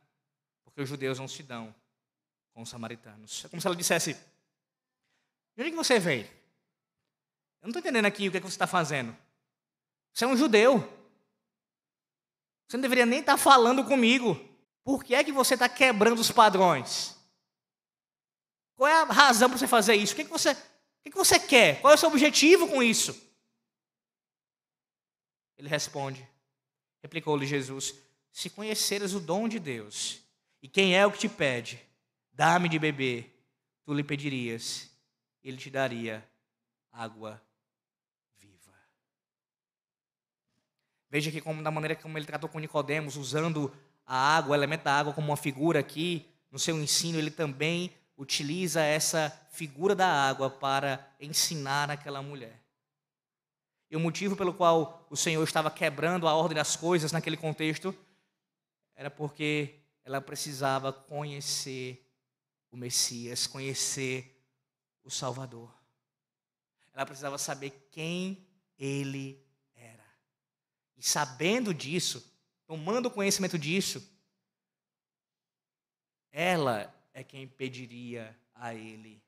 Porque 0.64 0.80
os 0.80 0.88
judeus 0.88 1.18
não 1.18 1.28
se 1.28 1.42
dão 1.42 1.74
com 2.52 2.62
os 2.62 2.68
samaritanos. 2.68 3.44
É 3.44 3.48
como 3.48 3.60
se 3.60 3.66
ela 3.66 3.76
dissesse: 3.76 4.14
De 5.56 5.62
onde 5.62 5.72
você 5.72 5.98
veio? 5.98 6.26
Eu 7.60 7.66
não 7.66 7.70
estou 7.70 7.80
entendendo 7.80 8.06
aqui 8.06 8.28
o 8.28 8.30
que, 8.30 8.38
é 8.38 8.40
que 8.40 8.46
você 8.46 8.54
está 8.54 8.66
fazendo. 8.66 9.16
Você 10.12 10.24
é 10.24 10.28
um 10.28 10.36
judeu. 10.36 11.01
Você 12.68 12.76
não 12.76 12.82
deveria 12.82 13.06
nem 13.06 13.20
estar 13.20 13.32
tá 13.32 13.38
falando 13.38 13.84
comigo. 13.84 14.38
Por 14.84 15.04
que 15.04 15.14
é 15.14 15.22
que 15.22 15.32
você 15.32 15.54
está 15.54 15.68
quebrando 15.68 16.18
os 16.18 16.30
padrões? 16.30 17.16
Qual 18.74 18.88
é 18.88 19.02
a 19.02 19.04
razão 19.04 19.48
para 19.48 19.58
você 19.58 19.68
fazer 19.68 19.94
isso? 19.94 20.12
O 20.12 20.16
que, 20.16 20.22
é 20.22 20.24
que, 20.24 20.30
você, 20.30 20.50
o 20.50 20.54
que, 20.54 21.08
é 21.08 21.10
que 21.10 21.16
você 21.16 21.38
quer? 21.38 21.80
Qual 21.80 21.92
é 21.92 21.94
o 21.94 21.98
seu 21.98 22.08
objetivo 22.08 22.66
com 22.68 22.82
isso? 22.82 23.14
Ele 25.56 25.68
responde, 25.68 26.26
replicou-lhe 27.00 27.46
Jesus: 27.46 27.94
Se 28.32 28.50
conheceras 28.50 29.14
o 29.14 29.20
dom 29.20 29.46
de 29.46 29.60
Deus, 29.60 30.20
e 30.60 30.68
quem 30.68 30.96
é 30.96 31.06
o 31.06 31.12
que 31.12 31.18
te 31.18 31.28
pede, 31.28 31.80
dá-me 32.32 32.68
de 32.68 32.78
beber, 32.78 33.32
tu 33.84 33.94
lhe 33.94 34.02
pedirias, 34.02 34.90
ele 35.42 35.56
te 35.56 35.70
daria 35.70 36.28
água 36.90 37.40
viva. 38.36 38.74
Veja 41.12 41.30
que 41.30 41.42
como 41.42 41.62
da 41.62 41.70
maneira 41.70 41.94
como 41.94 42.16
ele 42.16 42.24
tratou 42.24 42.48
com 42.48 42.58
Nicodemos, 42.58 43.16
usando 43.16 43.70
a 44.06 44.16
água, 44.16 44.52
o 44.52 44.54
elemento 44.54 44.84
da 44.84 44.98
água 44.98 45.12
como 45.12 45.28
uma 45.28 45.36
figura 45.36 45.78
aqui, 45.78 46.26
no 46.50 46.58
seu 46.58 46.80
ensino, 46.80 47.18
ele 47.18 47.30
também 47.30 47.94
utiliza 48.16 48.80
essa 48.80 49.30
figura 49.50 49.94
da 49.94 50.08
água 50.08 50.48
para 50.48 51.06
ensinar 51.20 51.90
aquela 51.90 52.22
mulher. 52.22 52.62
E 53.90 53.96
o 53.96 54.00
motivo 54.00 54.34
pelo 54.34 54.54
qual 54.54 55.06
o 55.10 55.16
Senhor 55.16 55.44
estava 55.44 55.70
quebrando 55.70 56.26
a 56.26 56.32
ordem 56.32 56.56
das 56.56 56.76
coisas 56.76 57.12
naquele 57.12 57.36
contexto 57.36 57.94
era 58.94 59.10
porque 59.10 59.80
ela 60.06 60.18
precisava 60.18 60.94
conhecer 60.94 62.08
o 62.70 62.76
Messias, 62.78 63.46
conhecer 63.46 64.42
o 65.04 65.10
Salvador. 65.10 65.70
Ela 66.94 67.04
precisava 67.04 67.36
saber 67.36 67.86
quem 67.90 68.48
ele. 68.78 69.41
E 71.02 71.04
sabendo 71.04 71.74
disso, 71.74 72.24
tomando 72.64 73.10
conhecimento 73.10 73.58
disso, 73.58 74.00
ela 76.30 76.94
é 77.12 77.24
quem 77.24 77.48
pediria 77.48 78.38
a 78.54 78.72
ele 78.72 79.20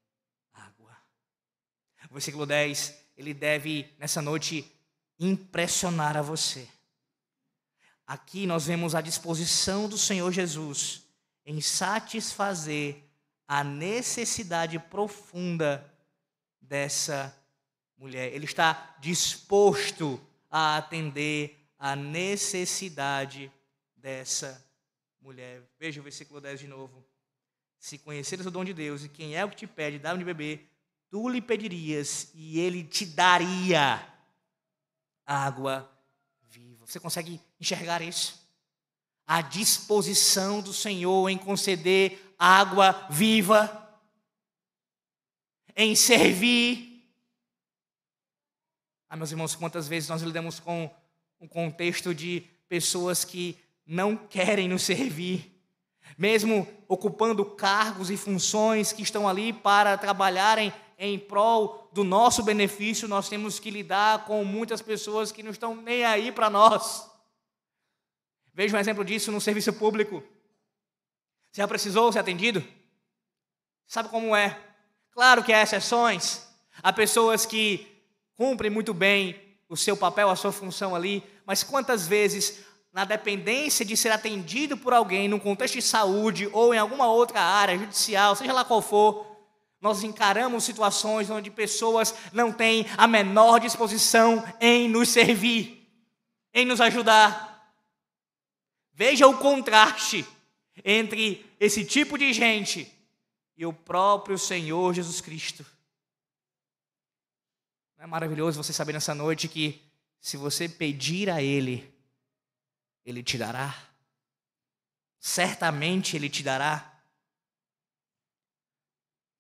água. 0.53 0.97
versículo 2.13 2.47
10, 2.47 2.95
ele 3.17 3.35
deve, 3.35 3.93
nessa 3.99 4.23
noite, 4.23 4.73
impressionar 5.19 6.17
a 6.17 6.23
você. 6.23 6.69
Aqui 8.07 8.47
nós 8.47 8.67
vemos 8.67 8.95
a 8.95 9.01
disposição 9.01 9.89
do 9.89 9.99
Senhor 9.99 10.31
Jesus 10.31 11.03
em 11.45 11.61
satisfazer 11.61 13.03
a 13.49 13.65
necessidade 13.65 14.79
profunda 14.79 15.93
dessa 16.61 17.37
mulher. 17.97 18.33
Ele 18.33 18.45
está 18.45 18.97
disposto 19.01 20.25
a 20.49 20.77
atender 20.77 21.64
a 21.85 21.95
necessidade 21.95 23.53
dessa 23.95 24.67
mulher. 25.21 25.61
Veja 25.79 26.01
o 26.01 26.03
versículo 26.03 26.41
10 26.41 26.61
de 26.61 26.67
novo. 26.67 27.05
Se 27.79 27.99
conheceres 27.99 28.47
o 28.47 28.51
dom 28.51 28.65
de 28.65 28.73
Deus 28.73 29.05
e 29.05 29.09
quem 29.11 29.37
é 29.37 29.45
o 29.45 29.51
que 29.51 29.57
te 29.57 29.67
pede, 29.67 29.99
dá-me 29.99 30.21
de 30.21 30.25
beber, 30.25 30.67
tu 31.11 31.29
lhe 31.29 31.43
pedirias 31.43 32.31
e 32.33 32.59
ele 32.59 32.85
te 32.85 33.05
daria 33.05 34.03
água 35.27 35.87
viva. 36.45 36.87
Você 36.87 36.99
consegue 36.99 37.39
enxergar 37.61 38.01
isso? 38.01 38.49
A 39.27 39.43
disposição 39.43 40.63
do 40.63 40.73
Senhor 40.73 41.29
em 41.29 41.37
conceder 41.37 42.35
água 42.39 43.07
viva, 43.11 44.01
em 45.77 45.95
servir. 45.95 47.07
Ah, 49.07 49.19
meus 49.19 49.33
irmãos, 49.33 49.55
quantas 49.55 49.87
vezes 49.87 50.09
nós 50.09 50.23
lidamos 50.23 50.59
com 50.59 50.91
um 51.45 51.49
contexto 51.49 52.15
de 52.15 52.43
pessoas 52.69 53.25
que 53.25 53.57
não 53.87 54.17
querem 54.17 54.69
nos 54.69 54.83
servir 54.83 55.55
mesmo 56.17 56.67
ocupando 56.89 57.45
cargos 57.45 58.11
e 58.11 58.17
funções 58.17 58.93
que 58.93 59.03
estão 59.03 59.29
ali 59.29 59.53
para 59.53 59.97
trabalharem 59.99 60.73
em 60.99 61.19
prol 61.19 61.91
do 61.93 62.05
nosso 62.05 62.43
benefício, 62.43 63.09
nós 63.09 63.29
temos 63.29 63.59
que 63.59 63.71
lidar 63.71 64.25
com 64.25 64.45
muitas 64.45 64.81
pessoas 64.81 65.33
que 65.33 65.43
não 65.43 65.51
estão 65.51 65.75
nem 65.75 66.05
aí 66.05 66.31
para 66.31 66.49
nós. 66.49 67.11
Veja 68.53 68.77
um 68.77 68.81
exemplo 68.81 69.05
disso 69.05 69.33
no 69.33 69.41
serviço 69.41 69.73
público. 69.73 70.23
Você 71.51 71.61
já 71.61 71.69
precisou 71.69 72.13
ser 72.13 72.21
atendido? 72.21 72.65
Sabe 73.87 74.09
como 74.09 74.35
é? 74.37 74.57
Claro 75.11 75.43
que 75.43 75.53
há 75.53 75.63
exceções. 75.63 76.47
Há 76.83 76.93
pessoas 76.93 77.45
que 77.45 77.89
cumprem 78.37 78.71
muito 78.71 78.95
bem 78.95 79.41
o 79.75 79.77
seu 79.77 79.97
papel, 79.97 80.31
a 80.31 80.37
sua 80.37 80.53
função 80.53 80.95
ali, 80.95 81.21
mas 81.45 81.65
quantas 81.65 82.07
vezes, 82.07 82.61
na 82.93 83.05
dependência 83.05 83.85
de 83.85 83.97
ser 83.97 84.11
atendido 84.11 84.77
por 84.77 84.93
alguém, 84.93 85.27
num 85.27 85.41
contexto 85.41 85.75
de 85.75 85.83
saúde 85.83 86.49
ou 86.53 86.73
em 86.73 86.79
alguma 86.79 87.09
outra 87.09 87.41
área 87.41 87.77
judicial, 87.77 88.37
seja 88.37 88.53
lá 88.53 88.65
qual 88.65 88.81
for, 88.81 89.27
nós 89.81 90.05
encaramos 90.05 90.63
situações 90.63 91.29
onde 91.29 91.51
pessoas 91.51 92.15
não 92.33 92.53
têm 92.53 92.87
a 92.97 93.09
menor 93.09 93.59
disposição 93.59 94.45
em 94.61 94.89
nos 94.89 95.09
servir, 95.09 95.91
em 96.55 96.65
nos 96.65 96.81
ajudar. 96.81 97.75
Veja 98.93 99.27
o 99.27 99.39
contraste 99.39 100.25
entre 100.85 101.45
esse 101.59 101.85
tipo 101.85 102.17
de 102.17 102.33
gente 102.33 102.89
e 103.57 103.67
o 103.67 103.73
próprio 103.73 104.39
Senhor 104.39 104.95
Jesus 104.95 105.21
Cristo. 105.21 105.67
É 108.05 108.07
maravilhoso 108.07 108.63
você 108.63 108.71
saber 108.71 108.93
nessa 108.93 109.15
noite 109.15 109.49
que 109.49 109.83
se 110.21 110.37
você 110.37 110.69
pedir 110.69 111.31
a 111.31 111.41
Ele, 111.41 111.91
Ele 113.03 113.23
te 113.23 113.39
dará? 113.39 113.75
Certamente 115.19 116.15
Ele 116.15 116.29
te 116.29 116.43
dará. 116.43 117.03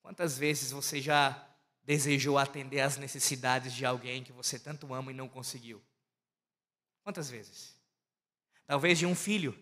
Quantas 0.00 0.38
vezes 0.38 0.70
você 0.70 0.98
já 0.98 1.46
desejou 1.82 2.38
atender 2.38 2.80
às 2.80 2.96
necessidades 2.96 3.70
de 3.74 3.84
alguém 3.84 4.24
que 4.24 4.32
você 4.32 4.58
tanto 4.58 4.94
ama 4.94 5.10
e 5.10 5.14
não 5.14 5.28
conseguiu? 5.28 5.84
Quantas 7.02 7.28
vezes? 7.28 7.76
Talvez 8.66 8.98
de 8.98 9.04
um 9.04 9.14
filho 9.14 9.54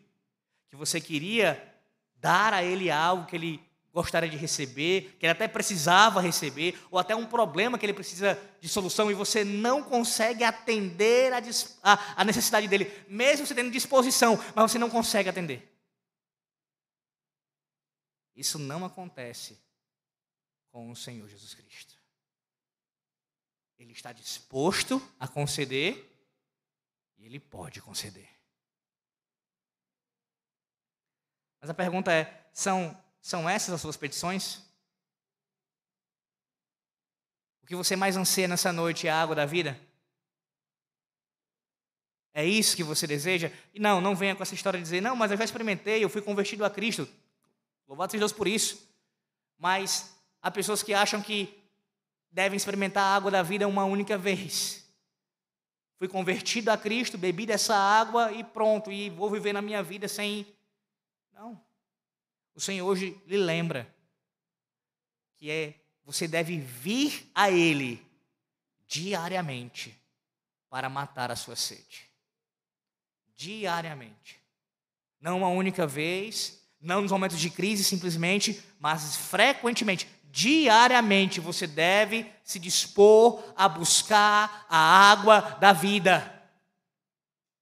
que 0.68 0.76
você 0.76 1.00
queria 1.00 1.76
dar 2.14 2.54
a 2.54 2.62
ele 2.62 2.88
algo 2.88 3.26
que 3.26 3.34
ele 3.34 3.71
gostaria 3.92 4.28
de 4.28 4.36
receber, 4.36 5.16
que 5.18 5.26
ele 5.26 5.32
até 5.32 5.46
precisava 5.46 6.20
receber, 6.20 6.80
ou 6.90 6.98
até 6.98 7.14
um 7.14 7.26
problema 7.26 7.78
que 7.78 7.84
ele 7.84 7.92
precisa 7.92 8.40
de 8.60 8.68
solução 8.68 9.10
e 9.10 9.14
você 9.14 9.44
não 9.44 9.82
consegue 9.82 10.42
atender 10.42 11.32
a, 11.32 11.42
a, 11.82 12.22
a 12.22 12.24
necessidade 12.24 12.66
dele, 12.66 12.90
mesmo 13.06 13.46
você 13.46 13.54
tendo 13.54 13.70
disposição, 13.70 14.38
mas 14.54 14.70
você 14.70 14.78
não 14.78 14.88
consegue 14.88 15.28
atender. 15.28 15.70
Isso 18.34 18.58
não 18.58 18.84
acontece 18.84 19.60
com 20.70 20.90
o 20.90 20.96
Senhor 20.96 21.28
Jesus 21.28 21.54
Cristo. 21.54 21.94
Ele 23.78 23.92
está 23.92 24.10
disposto 24.10 25.02
a 25.20 25.28
conceder 25.28 26.08
e 27.18 27.26
ele 27.26 27.38
pode 27.38 27.82
conceder. 27.82 28.28
Mas 31.60 31.68
a 31.68 31.74
pergunta 31.74 32.10
é: 32.12 32.48
são 32.52 32.96
são 33.22 33.48
essas 33.48 33.72
as 33.72 33.80
suas 33.80 33.96
petições? 33.96 34.60
O 37.62 37.66
que 37.66 37.76
você 37.76 37.94
mais 37.96 38.16
anseia 38.16 38.48
nessa 38.48 38.72
noite 38.72 39.06
é 39.06 39.10
a 39.10 39.22
água 39.22 39.36
da 39.36 39.46
vida? 39.46 39.80
É 42.34 42.44
isso 42.44 42.76
que 42.76 42.82
você 42.82 43.06
deseja? 43.06 43.52
E 43.72 43.78
não, 43.78 44.00
não 44.00 44.16
venha 44.16 44.34
com 44.34 44.42
essa 44.42 44.54
história 44.54 44.78
de 44.78 44.82
dizer, 44.82 45.00
não, 45.00 45.14
mas 45.14 45.30
eu 45.30 45.36
já 45.36 45.44
experimentei, 45.44 46.02
eu 46.02 46.10
fui 46.10 46.20
convertido 46.20 46.64
a 46.64 46.70
Cristo. 46.70 47.08
Louvado 47.86 48.10
seja 48.10 48.22
Deus 48.22 48.32
por 48.32 48.48
isso. 48.48 48.88
Mas 49.56 50.14
há 50.40 50.50
pessoas 50.50 50.82
que 50.82 50.92
acham 50.92 51.22
que 51.22 51.62
devem 52.30 52.56
experimentar 52.56 53.04
a 53.04 53.14
água 53.14 53.30
da 53.30 53.42
vida 53.42 53.68
uma 53.68 53.84
única 53.84 54.18
vez. 54.18 54.82
Fui 55.98 56.08
convertido 56.08 56.70
a 56.70 56.76
Cristo, 56.76 57.16
bebi 57.16 57.46
dessa 57.46 57.76
água 57.76 58.32
e 58.32 58.42
pronto, 58.42 58.90
e 58.90 59.08
vou 59.10 59.30
viver 59.30 59.52
na 59.52 59.62
minha 59.62 59.82
vida 59.82 60.08
sem. 60.08 60.44
Não. 61.32 61.60
O 62.54 62.60
Senhor 62.60 62.86
hoje 62.86 63.20
lhe 63.26 63.36
lembra 63.36 63.92
que 65.36 65.50
é 65.50 65.74
você 66.04 66.28
deve 66.28 66.58
vir 66.58 67.30
a 67.34 67.50
Ele 67.50 68.04
diariamente 68.86 69.98
para 70.68 70.88
matar 70.88 71.30
a 71.30 71.36
sua 71.36 71.56
sede. 71.56 72.10
Diariamente. 73.36 74.40
Não 75.20 75.38
uma 75.38 75.48
única 75.48 75.86
vez, 75.86 76.60
não 76.80 77.00
nos 77.00 77.10
momentos 77.10 77.38
de 77.38 77.48
crise 77.48 77.84
simplesmente, 77.84 78.62
mas 78.78 79.16
frequentemente, 79.16 80.08
diariamente 80.30 81.40
você 81.40 81.66
deve 81.66 82.30
se 82.44 82.58
dispor 82.58 83.42
a 83.56 83.68
buscar 83.68 84.66
a 84.68 84.76
água 85.10 85.40
da 85.60 85.72
vida. 85.72 86.42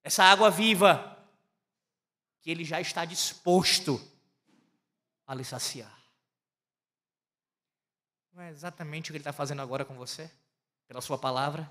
Essa 0.02 0.24
água 0.24 0.50
viva 0.50 1.18
que 2.40 2.50
ele 2.50 2.64
já 2.64 2.80
está 2.80 3.04
disposto 3.04 4.00
a 5.30 5.34
lhe 5.34 5.44
saciar. 5.44 5.96
Não 8.32 8.42
é 8.42 8.50
exatamente 8.50 9.10
o 9.10 9.12
que 9.12 9.18
ele 9.18 9.20
está 9.20 9.32
fazendo 9.32 9.62
agora 9.62 9.84
com 9.84 9.94
você? 9.94 10.28
Pela 10.88 11.00
sua 11.00 11.16
palavra? 11.16 11.62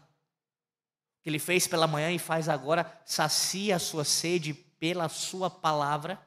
O 1.19 1.23
que 1.23 1.29
ele 1.29 1.39
fez 1.39 1.67
pela 1.67 1.85
manhã 1.85 2.09
e 2.09 2.17
faz 2.17 2.47
agora, 2.47 2.89
sacia 3.05 3.75
a 3.75 3.79
sua 3.79 4.05
sede 4.05 4.53
pela 4.53 5.09
sua 5.09 5.49
palavra, 5.49 6.17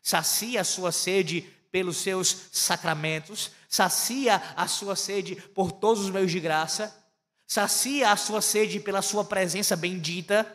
sacia 0.00 0.60
a 0.60 0.64
sua 0.64 0.92
sede 0.92 1.42
pelos 1.72 1.96
seus 1.96 2.28
sacramentos, 2.52 3.50
sacia 3.68 4.36
a 4.56 4.68
sua 4.68 4.94
sede 4.94 5.34
por 5.34 5.72
todos 5.72 6.04
os 6.04 6.10
meios 6.10 6.30
de 6.30 6.38
graça, 6.38 7.04
sacia 7.48 8.12
a 8.12 8.16
sua 8.16 8.40
sede 8.40 8.78
pela 8.78 9.02
sua 9.02 9.24
presença 9.24 9.74
bendita. 9.74 10.46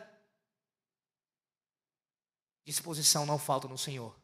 Disposição 2.64 3.26
não 3.26 3.38
falta 3.38 3.68
no 3.68 3.76
Senhor. 3.76 4.18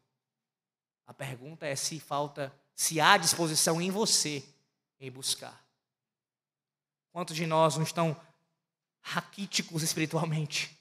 A 1.07 1.15
pergunta 1.15 1.67
é 1.67 1.77
se 1.77 2.01
falta, 2.01 2.53
se 2.75 3.01
há 3.01 3.17
disposição 3.17 3.81
em 3.81 3.91
você 3.91 4.45
em 4.99 5.11
buscar. 5.11 5.65
Quantos 7.13 7.37
de 7.37 7.47
nós 7.47 7.77
não 7.77 7.85
estão 7.85 8.21
raquíticos 9.01 9.83
espiritualmente? 9.83 10.77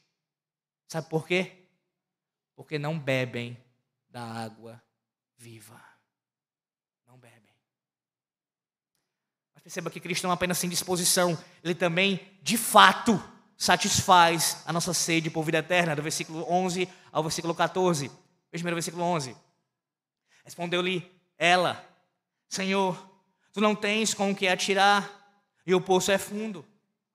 Sabe 0.87 1.07
por 1.09 1.27
quê? 1.27 1.65
Porque 2.55 2.79
não 2.79 2.97
bebem 2.97 3.57
da 4.09 4.23
água 4.23 4.81
viva. 5.37 5.81
Não 7.05 7.17
bebem. 7.17 7.53
Mas 9.53 9.63
perceba 9.63 9.89
que 9.89 9.99
Cristo 9.99 10.23
não 10.23 10.31
apenas 10.31 10.59
tem 10.59 10.69
disposição, 10.69 11.37
ele 11.63 11.75
também, 11.75 12.37
de 12.41 12.57
fato, 12.57 13.21
satisfaz 13.57 14.63
a 14.65 14.73
nossa 14.73 14.93
sede 14.93 15.29
por 15.29 15.43
vida 15.43 15.59
eterna, 15.59 15.95
do 15.95 16.01
versículo 16.01 16.45
11 16.49 16.89
ao 17.11 17.23
versículo 17.23 17.53
14. 17.53 18.07
Veja 18.07 18.17
primeiro 18.51 18.75
versículo 18.75 19.03
11. 19.03 19.35
Respondeu-lhe 20.45 21.11
ela: 21.37 21.83
Senhor, 22.47 22.97
tu 23.51 23.59
não 23.59 23.75
tens 23.75 24.13
com 24.13 24.31
o 24.31 24.35
que 24.35 24.47
atirar, 24.47 25.09
e 25.65 25.73
o 25.73 25.81
poço 25.81 26.11
é 26.11 26.17
fundo. 26.17 26.63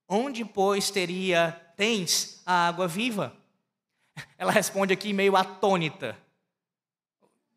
Onde, 0.09 0.45
pois, 0.45 0.91
teria, 0.91 1.53
tens 1.77 2.43
a 2.45 2.67
água 2.67 2.89
viva? 2.89 3.35
Ela 4.37 4.51
responde 4.51 4.93
aqui 4.93 5.13
meio 5.13 5.37
atônita. 5.37 6.19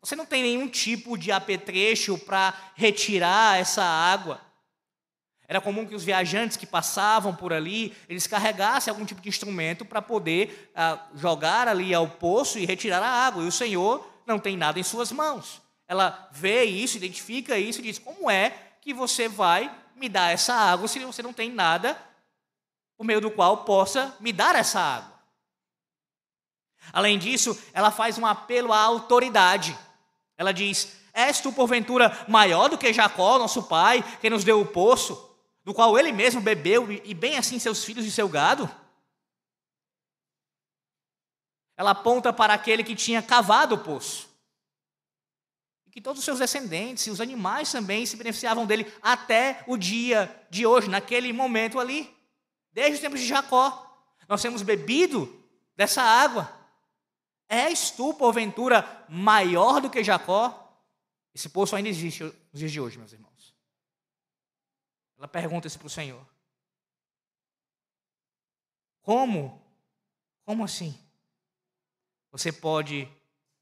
Você 0.00 0.14
não 0.14 0.24
tem 0.24 0.42
nenhum 0.42 0.68
tipo 0.68 1.18
de 1.18 1.32
apetrecho 1.32 2.16
para 2.18 2.54
retirar 2.76 3.58
essa 3.58 3.82
água. 3.82 4.40
Era 5.48 5.60
comum 5.60 5.86
que 5.86 5.94
os 5.94 6.04
viajantes 6.04 6.56
que 6.56 6.66
passavam 6.66 7.34
por 7.34 7.52
ali, 7.52 7.94
eles 8.08 8.26
carregassem 8.26 8.90
algum 8.90 9.04
tipo 9.04 9.20
de 9.20 9.28
instrumento 9.28 9.84
para 9.84 10.00
poder 10.00 10.70
ah, 10.74 11.06
jogar 11.14 11.68
ali 11.68 11.92
ao 11.92 12.08
poço 12.08 12.58
e 12.58 12.64
retirar 12.64 13.02
a 13.02 13.26
água. 13.26 13.42
E 13.42 13.48
o 13.48 13.52
Senhor 13.52 14.06
não 14.26 14.38
tem 14.38 14.56
nada 14.56 14.78
em 14.78 14.82
suas 14.82 15.10
mãos. 15.10 15.60
Ela 15.86 16.28
vê 16.32 16.64
isso, 16.64 16.96
identifica 16.96 17.58
isso 17.58 17.80
e 17.80 17.82
diz: 17.82 17.98
Como 17.98 18.30
é 18.30 18.50
que 18.80 18.94
você 18.94 19.28
vai 19.28 19.74
me 19.94 20.08
dar 20.08 20.32
essa 20.32 20.54
água 20.54 20.88
se 20.88 20.98
você 21.00 21.22
não 21.22 21.32
tem 21.32 21.50
nada 21.50 22.00
por 22.96 23.04
meio 23.04 23.20
do 23.20 23.30
qual 23.30 23.64
possa 23.64 24.16
me 24.20 24.32
dar 24.32 24.54
essa 24.54 24.80
água? 24.80 25.14
Além 26.92 27.18
disso, 27.18 27.58
ela 27.72 27.90
faz 27.90 28.18
um 28.18 28.26
apelo 28.26 28.72
à 28.72 28.80
autoridade. 28.80 29.76
Ela 30.36 30.52
diz: 30.52 30.96
És 31.12 31.40
tu, 31.40 31.52
porventura, 31.52 32.24
maior 32.28 32.68
do 32.68 32.78
que 32.78 32.92
Jacó, 32.92 33.38
nosso 33.38 33.64
pai, 33.64 34.02
que 34.20 34.30
nos 34.30 34.42
deu 34.42 34.60
o 34.60 34.66
poço, 34.66 35.36
do 35.62 35.74
qual 35.74 35.98
ele 35.98 36.12
mesmo 36.12 36.40
bebeu, 36.40 36.90
e 36.90 37.14
bem 37.14 37.36
assim 37.36 37.58
seus 37.58 37.84
filhos 37.84 38.06
e 38.06 38.10
seu 38.10 38.28
gado? 38.28 38.70
Ela 41.76 41.90
aponta 41.90 42.32
para 42.32 42.54
aquele 42.54 42.84
que 42.84 42.94
tinha 42.94 43.20
cavado 43.20 43.74
o 43.74 43.78
poço 43.78 44.33
que 45.94 46.00
todos 46.00 46.18
os 46.18 46.24
seus 46.24 46.40
descendentes 46.40 47.06
e 47.06 47.10
os 47.12 47.20
animais 47.20 47.70
também 47.70 48.04
se 48.04 48.16
beneficiavam 48.16 48.66
dele 48.66 48.92
até 49.00 49.62
o 49.64 49.76
dia 49.76 50.44
de 50.50 50.66
hoje, 50.66 50.90
naquele 50.90 51.32
momento 51.32 51.78
ali, 51.78 52.12
desde 52.72 52.94
os 52.94 53.00
tempos 53.00 53.20
de 53.20 53.28
Jacó. 53.28 53.96
Nós 54.28 54.42
temos 54.42 54.60
bebido 54.62 55.32
dessa 55.76 56.02
água. 56.02 56.52
És 57.48 57.92
tu, 57.92 58.12
porventura, 58.12 59.06
maior 59.08 59.80
do 59.80 59.88
que 59.88 60.02
Jacó? 60.02 60.76
Esse 61.32 61.48
poço 61.48 61.76
ainda 61.76 61.88
existe 61.88 62.24
nos 62.24 62.34
dias 62.58 62.72
de 62.72 62.80
hoje, 62.80 62.98
meus 62.98 63.12
irmãos. 63.12 63.54
Ela 65.16 65.28
pergunta 65.28 65.68
isso 65.68 65.78
para 65.78 65.86
o 65.86 65.90
Senhor. 65.90 66.26
Como? 69.00 69.64
Como 70.44 70.64
assim? 70.64 70.98
Você 72.32 72.50
pode 72.50 73.08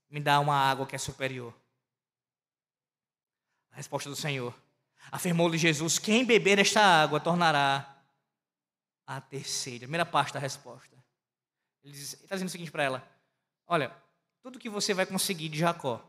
me 0.08 0.18
dar 0.18 0.40
uma 0.40 0.56
água 0.56 0.86
que 0.86 0.96
é 0.96 0.98
superior? 0.98 1.54
A 3.72 3.76
resposta 3.76 4.08
do 4.08 4.16
Senhor. 4.16 4.54
Afirmou-lhe 5.10 5.58
Jesus: 5.58 5.98
Quem 5.98 6.24
beber 6.24 6.58
esta 6.58 6.80
água 6.80 7.18
tornará 7.18 8.02
a 9.06 9.20
ter 9.20 9.48
sede. 9.48 9.84
A 9.84 9.88
primeira 9.88 10.06
parte 10.06 10.32
da 10.32 10.38
resposta. 10.38 10.96
Ele 11.82 11.96
está 11.96 12.34
dizendo 12.34 12.48
o 12.48 12.52
seguinte 12.52 12.70
para 12.70 12.84
ela: 12.84 13.08
Olha, 13.66 13.94
tudo 14.42 14.58
que 14.58 14.68
você 14.68 14.94
vai 14.94 15.06
conseguir 15.06 15.48
de 15.48 15.58
Jacó 15.58 16.02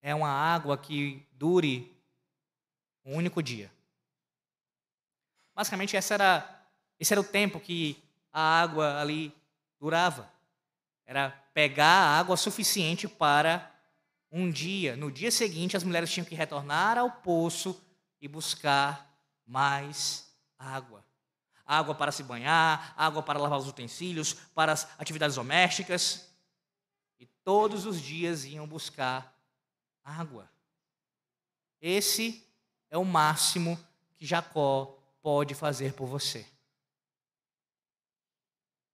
é 0.00 0.14
uma 0.14 0.28
água 0.28 0.76
que 0.76 1.26
dure 1.32 1.94
um 3.04 3.16
único 3.16 3.42
dia. 3.42 3.70
Basicamente, 5.54 5.96
era, 5.96 6.64
esse 6.98 7.12
era 7.12 7.20
o 7.20 7.24
tempo 7.24 7.58
que 7.58 8.02
a 8.32 8.40
água 8.60 9.00
ali 9.00 9.34
durava. 9.80 10.30
Era 11.04 11.30
pegar 11.52 12.18
água 12.18 12.36
suficiente 12.36 13.08
para 13.08 13.74
um 14.30 14.50
dia. 14.50 14.96
No 14.96 15.10
dia 15.10 15.30
seguinte, 15.30 15.76
as 15.76 15.84
mulheres 15.84 16.10
tinham 16.10 16.26
que 16.26 16.34
retornar 16.34 16.98
ao 16.98 17.10
poço 17.10 17.80
e 18.20 18.28
buscar 18.28 19.08
mais 19.46 20.32
água. 20.58 21.04
Água 21.64 21.94
para 21.94 22.12
se 22.12 22.22
banhar, 22.22 22.94
água 22.96 23.22
para 23.22 23.38
lavar 23.38 23.58
os 23.58 23.68
utensílios, 23.68 24.34
para 24.54 24.72
as 24.72 24.88
atividades 24.98 25.36
domésticas. 25.36 26.28
E 27.18 27.26
todos 27.44 27.84
os 27.86 28.00
dias 28.00 28.44
iam 28.44 28.66
buscar 28.66 29.34
água. 30.04 30.50
Esse 31.80 32.46
é 32.90 32.98
o 32.98 33.04
máximo 33.04 33.78
que 34.16 34.26
Jacó 34.26 34.98
pode 35.22 35.54
fazer 35.54 35.92
por 35.94 36.06
você. 36.06 36.46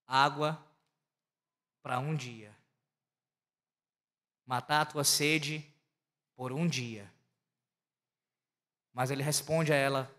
Água 0.07 0.63
para 1.81 1.99
um 1.99 2.15
dia. 2.15 2.54
Matar 4.45 4.81
a 4.81 4.85
tua 4.85 5.03
sede 5.03 5.65
por 6.35 6.51
um 6.51 6.67
dia. 6.67 7.11
Mas 8.93 9.11
ele 9.11 9.23
responde 9.23 9.73
a 9.73 9.75
ela 9.75 10.13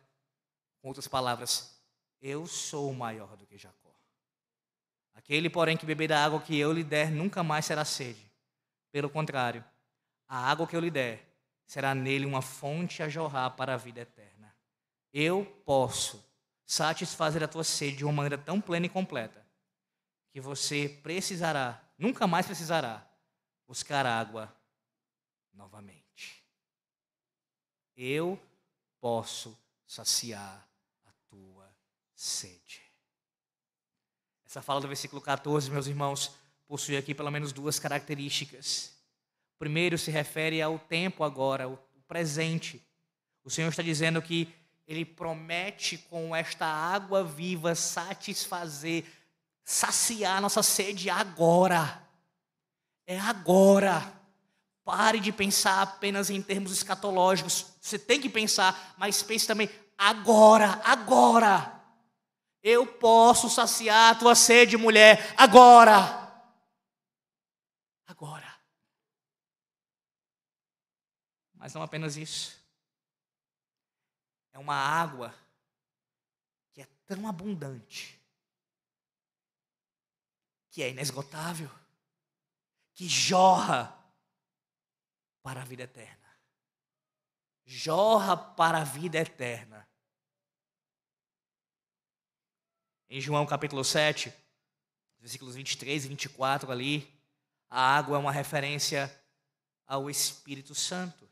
com 0.81 0.89
outras 0.89 1.09
palavras: 1.09 1.81
Eu 2.21 2.47
sou 2.47 2.93
maior 2.93 3.37
do 3.37 3.47
que 3.47 3.57
Jacó. 3.57 3.95
Aquele, 5.15 5.49
porém, 5.49 5.77
que 5.77 5.87
beber 5.87 6.09
da 6.09 6.25
água 6.25 6.41
que 6.41 6.59
eu 6.59 6.73
lhe 6.73 6.85
der 6.85 7.11
nunca 7.11 7.43
mais 7.43 7.65
será 7.65 7.85
sede. 7.85 8.31
Pelo 8.93 9.09
contrário, 9.09 9.65
a 10.29 10.39
água 10.39 10.67
que 10.67 10.77
eu 10.77 10.81
lhe 10.81 10.91
der 10.91 11.27
será 11.65 11.95
nele 11.95 12.27
uma 12.27 12.43
fonte 12.43 13.03
a 13.03 13.09
jorrar 13.09 13.51
para 13.51 13.75
a 13.75 13.77
vida 13.77 14.01
eterna. 14.01 14.55
Eu 15.13 15.45
posso 15.65 16.25
satisfazer 16.65 17.43
a 17.43 17.49
tua 17.49 17.65
sede 17.65 17.99
de 17.99 18.05
uma 18.05 18.13
maneira 18.13 18.37
tão 18.37 18.61
plena 18.61 18.87
e 18.87 18.91
completa 18.91 19.47
que 20.31 20.41
você 20.41 20.89
precisará, 21.03 21.83
nunca 21.97 22.27
mais 22.27 22.45
precisará, 22.45 23.07
buscar 23.67 24.07
água 24.07 24.55
novamente. 25.53 26.45
Eu 27.97 28.41
posso 29.01 29.57
saciar 29.87 30.69
a 31.05 31.11
tua 31.29 31.69
sede. 32.15 32.83
Essa 34.45 34.63
fala 34.63 34.81
do 34.81 34.89
versículo 34.89 35.21
14, 35.21 35.71
meus 35.71 35.87
irmãos, 35.87 36.33
possui 36.67 36.97
aqui 36.97 37.15
pelo 37.15 37.31
menos 37.31 37.53
duas 37.53 37.79
características. 37.79 38.95
Primeiro 39.59 39.97
se 39.97 40.11
refere 40.11 40.61
ao 40.61 40.79
tempo 40.79 41.25
agora, 41.25 41.69
o 41.69 41.79
presente. 42.07 42.83
O 43.43 43.51
Senhor 43.51 43.69
está 43.69 43.83
dizendo 43.83 44.21
que 44.23 44.55
Ele 44.87 45.05
promete 45.05 45.99
com 45.99 46.35
esta 46.35 46.67
água 46.67 47.25
viva 47.25 47.75
satisfazer, 47.75 49.05
saciar 49.65 50.41
nossa 50.41 50.63
sede 50.63 51.09
agora. 51.11 52.06
É 53.07 53.19
agora. 53.19 54.13
Pare 54.85 55.19
de 55.19 55.33
pensar 55.33 55.83
apenas 55.83 56.31
em 56.31 56.43
termos 56.43 56.73
escatológicos. 56.73 57.75
Você 57.81 57.99
tem 57.99 58.21
que 58.21 58.29
pensar, 58.29 58.95
mas 58.99 59.23
pense 59.23 59.47
também 59.47 59.69
agora, 59.97 60.81
agora. 60.85 61.73
Eu 62.63 62.87
posso 62.87 63.49
saciar 63.49 64.13
a 64.13 64.19
tua 64.19 64.35
sede, 64.35 64.77
mulher, 64.77 65.35
agora. 65.37 66.27
Agora. 68.07 68.55
Mas 71.55 71.75
não 71.75 71.83
apenas 71.83 72.17
isso. 72.17 72.57
É 74.53 74.59
uma 74.59 74.75
água 74.75 75.35
que 76.73 76.83
é 76.83 76.87
tão 77.07 77.29
abundante, 77.29 78.21
que 80.71 80.83
é 80.83 80.91
inesgotável, 80.91 81.71
que 82.97 83.07
jorra 83.07 83.95
para 85.43 85.61
a 85.61 85.65
vida 85.65 85.83
eterna. 85.83 86.27
Jorra 87.67 88.37
para 88.37 88.79
a 88.79 88.85
vida 88.85 89.19
eterna. 89.19 89.87
Em 93.11 93.21
João 93.21 93.45
capítulo 93.45 93.85
7, 93.85 94.33
versículos 95.19 95.55
23 95.55 96.07
e 96.07 96.09
24 96.09 96.73
ali, 96.73 97.15
a 97.69 97.97
água 97.97 98.17
é 98.17 98.19
uma 98.19 98.33
referência 98.33 99.15
ao 99.87 100.09
Espírito 100.09 100.75
Santo. 100.75 101.29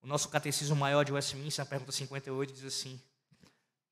O 0.00 0.06
nosso 0.06 0.30
catecismo 0.30 0.76
maior 0.76 1.04
de 1.04 1.12
Westminster, 1.12 1.62
na 1.62 1.68
pergunta 1.68 1.92
58, 1.92 2.54
diz 2.54 2.64
assim: 2.64 2.98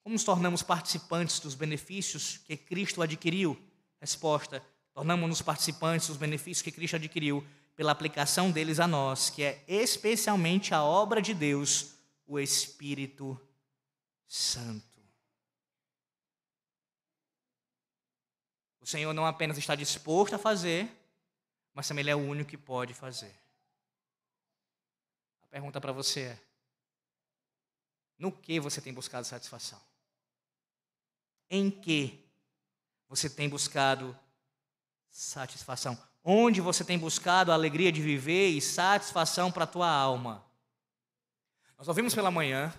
Como 0.02 0.14
nos 0.14 0.24
tornamos 0.24 0.62
participantes 0.62 1.38
dos 1.38 1.54
benefícios 1.54 2.38
que 2.38 2.56
Cristo 2.56 3.02
adquiriu? 3.02 3.60
Resposta: 4.00 4.64
Tornamos-nos 4.94 5.42
participantes 5.42 6.08
dos 6.08 6.16
benefícios 6.16 6.62
que 6.62 6.72
Cristo 6.72 6.96
adquiriu 6.96 7.46
pela 7.76 7.92
aplicação 7.92 8.50
deles 8.50 8.80
a 8.80 8.86
nós, 8.86 9.28
que 9.28 9.42
é 9.42 9.62
especialmente 9.68 10.72
a 10.72 10.82
obra 10.82 11.20
de 11.20 11.34
Deus, 11.34 11.94
o 12.26 12.38
Espírito 12.38 13.38
Santo. 14.26 15.02
O 18.80 18.86
Senhor 18.86 19.12
não 19.12 19.26
apenas 19.26 19.58
está 19.58 19.74
disposto 19.74 20.34
a 20.34 20.38
fazer, 20.38 20.88
mas 21.74 21.86
também 21.86 22.02
Ele 22.02 22.10
é 22.10 22.16
o 22.16 22.18
único 22.18 22.48
que 22.48 22.56
pode 22.56 22.94
fazer 22.94 23.34
pergunta 25.54 25.80
para 25.80 25.92
você 25.92 26.20
é: 26.22 26.38
no 28.18 28.32
que 28.32 28.58
você 28.58 28.80
tem 28.80 28.92
buscado 28.92 29.24
satisfação? 29.24 29.80
Em 31.48 31.70
que 31.70 32.28
você 33.08 33.30
tem 33.30 33.48
buscado 33.48 34.06
satisfação? 34.06 34.23
Onde 36.22 36.60
você 36.60 36.84
tem 36.84 36.98
buscado 36.98 37.52
a 37.52 37.54
alegria 37.54 37.92
de 37.92 38.00
viver 38.00 38.48
e 38.48 38.60
satisfação 38.60 39.52
para 39.52 39.64
a 39.64 39.66
tua 39.66 39.88
alma? 39.88 40.44
Nós 41.78 41.88
ouvimos 41.88 42.14
pela 42.14 42.30
manhã 42.30 42.72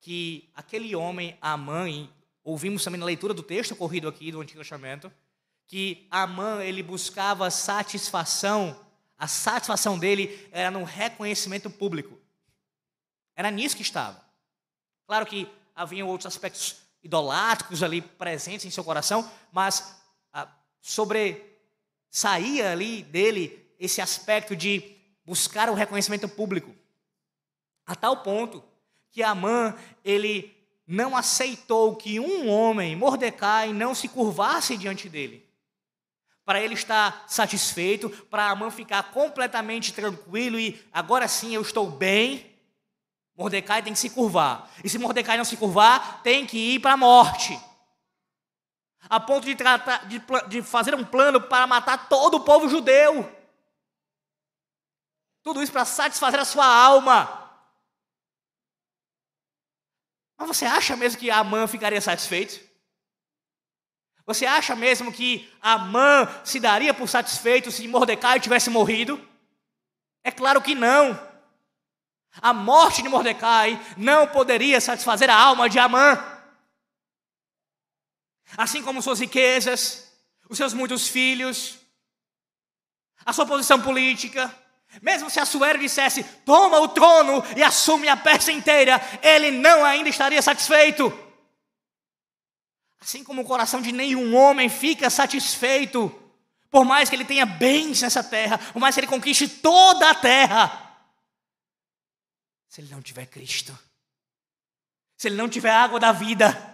que 0.00 0.50
aquele 0.54 0.94
homem, 0.96 1.36
a 1.40 1.56
mãe, 1.56 2.10
ouvimos 2.42 2.82
também 2.82 2.98
na 2.98 3.06
leitura 3.06 3.34
do 3.34 3.42
texto 3.42 3.76
corrido 3.76 4.08
aqui 4.08 4.32
do 4.32 4.40
Antigo 4.40 4.60
Testamento, 4.60 5.12
que 5.66 6.06
Amã 6.10 6.62
ele 6.62 6.82
buscava 6.82 7.50
satisfação 7.50 8.76
a 9.20 9.28
satisfação 9.28 9.98
dele 9.98 10.48
era 10.50 10.70
no 10.70 10.82
reconhecimento 10.82 11.68
público. 11.68 12.18
Era 13.36 13.50
nisso 13.50 13.76
que 13.76 13.82
estava. 13.82 14.24
Claro 15.06 15.26
que 15.26 15.46
haviam 15.76 16.08
outros 16.08 16.26
aspectos 16.26 16.78
idolátricos 17.02 17.82
ali 17.82 18.00
presentes 18.00 18.64
em 18.64 18.70
seu 18.70 18.82
coração, 18.82 19.30
mas 19.52 19.94
ah, 20.32 20.48
sobre 20.80 21.49
saía 22.10 22.72
ali 22.72 23.02
dele 23.02 23.74
esse 23.78 24.00
aspecto 24.00 24.56
de 24.56 24.96
buscar 25.24 25.70
o 25.70 25.74
reconhecimento 25.74 26.28
público. 26.28 26.74
A 27.86 27.94
tal 27.94 28.18
ponto 28.18 28.62
que 29.10 29.22
Amã, 29.22 29.74
ele 30.04 30.54
não 30.86 31.16
aceitou 31.16 31.96
que 31.96 32.20
um 32.20 32.48
homem, 32.48 32.96
Mordecai, 32.96 33.72
não 33.72 33.94
se 33.94 34.08
curvasse 34.08 34.76
diante 34.76 35.08
dele 35.08 35.50
para 36.50 36.60
ele 36.60 36.74
estar 36.74 37.26
satisfeito, 37.28 38.10
para 38.28 38.50
Amã 38.50 38.72
ficar 38.72 39.12
completamente 39.12 39.92
tranquilo 39.92 40.58
e 40.58 40.84
agora 40.92 41.28
sim 41.28 41.54
eu 41.54 41.62
estou 41.62 41.88
bem, 41.88 42.44
Mordecai 43.36 43.82
tem 43.82 43.92
que 43.92 43.98
se 44.00 44.10
curvar. 44.10 44.68
E 44.82 44.88
se 44.88 44.98
Mordecai 44.98 45.36
não 45.36 45.44
se 45.44 45.56
curvar, 45.56 46.22
tem 46.24 46.44
que 46.44 46.74
ir 46.74 46.80
para 46.80 46.94
a 46.94 46.96
morte. 46.96 47.56
A 49.08 49.18
ponto 49.18 49.46
de, 49.46 49.54
tratar, 49.54 50.06
de, 50.06 50.22
de 50.48 50.62
fazer 50.62 50.94
um 50.94 51.04
plano 51.04 51.40
para 51.40 51.66
matar 51.66 52.08
todo 52.08 52.36
o 52.36 52.44
povo 52.44 52.68
judeu. 52.68 53.30
Tudo 55.42 55.62
isso 55.62 55.72
para 55.72 55.84
satisfazer 55.84 56.38
a 56.38 56.44
sua 56.44 56.66
alma. 56.66 57.40
Mas 60.36 60.48
você 60.48 60.64
acha 60.64 60.96
mesmo 60.96 61.18
que 61.18 61.30
Amã 61.30 61.66
ficaria 61.66 62.00
satisfeito? 62.00 62.60
Você 64.26 64.46
acha 64.46 64.76
mesmo 64.76 65.12
que 65.12 65.52
Amã 65.60 66.28
se 66.44 66.60
daria 66.60 66.94
por 66.94 67.08
satisfeito 67.08 67.70
se 67.70 67.88
Mordecai 67.88 68.38
tivesse 68.38 68.70
morrido? 68.70 69.20
É 70.22 70.30
claro 70.30 70.62
que 70.62 70.74
não. 70.74 71.18
A 72.40 72.52
morte 72.52 73.02
de 73.02 73.08
Mordecai 73.08 73.80
não 73.96 74.26
poderia 74.28 74.80
satisfazer 74.80 75.28
a 75.28 75.34
alma 75.34 75.68
de 75.68 75.78
Amã. 75.78 76.16
Assim 78.56 78.82
como 78.82 79.02
suas 79.02 79.20
riquezas, 79.20 80.12
os 80.48 80.56
seus 80.56 80.72
muitos 80.72 81.08
filhos, 81.08 81.78
a 83.24 83.32
sua 83.32 83.46
posição 83.46 83.80
política, 83.80 84.54
Mesmo 85.00 85.30
se 85.30 85.38
Assuero 85.38 85.78
dissesse, 85.78 86.24
toma 86.44 86.80
o 86.80 86.88
trono 86.88 87.44
e 87.56 87.62
assume 87.62 88.08
a 88.08 88.16
Pérsia 88.16 88.50
inteira, 88.50 89.00
ele 89.22 89.52
não 89.52 89.84
ainda 89.84 90.08
estaria 90.08 90.42
satisfeito. 90.42 91.12
Assim 93.00 93.22
como 93.22 93.42
o 93.42 93.44
coração 93.44 93.80
de 93.80 93.92
nenhum 93.92 94.34
homem 94.34 94.68
fica 94.68 95.08
satisfeito, 95.08 96.12
por 96.70 96.84
mais 96.84 97.08
que 97.08 97.14
ele 97.14 97.24
tenha 97.24 97.46
bens 97.46 98.02
nessa 98.02 98.22
terra, 98.22 98.58
por 98.58 98.80
mais 98.80 98.94
que 98.94 99.00
ele 99.00 99.06
conquiste 99.06 99.48
toda 99.48 100.10
a 100.10 100.14
terra, 100.14 101.06
se 102.68 102.80
ele 102.80 102.90
não 102.90 103.00
tiver 103.00 103.26
Cristo, 103.26 103.76
se 105.16 105.28
ele 105.28 105.36
não 105.36 105.48
tiver 105.48 105.70
água 105.70 106.00
da 106.00 106.10
vida, 106.10 106.69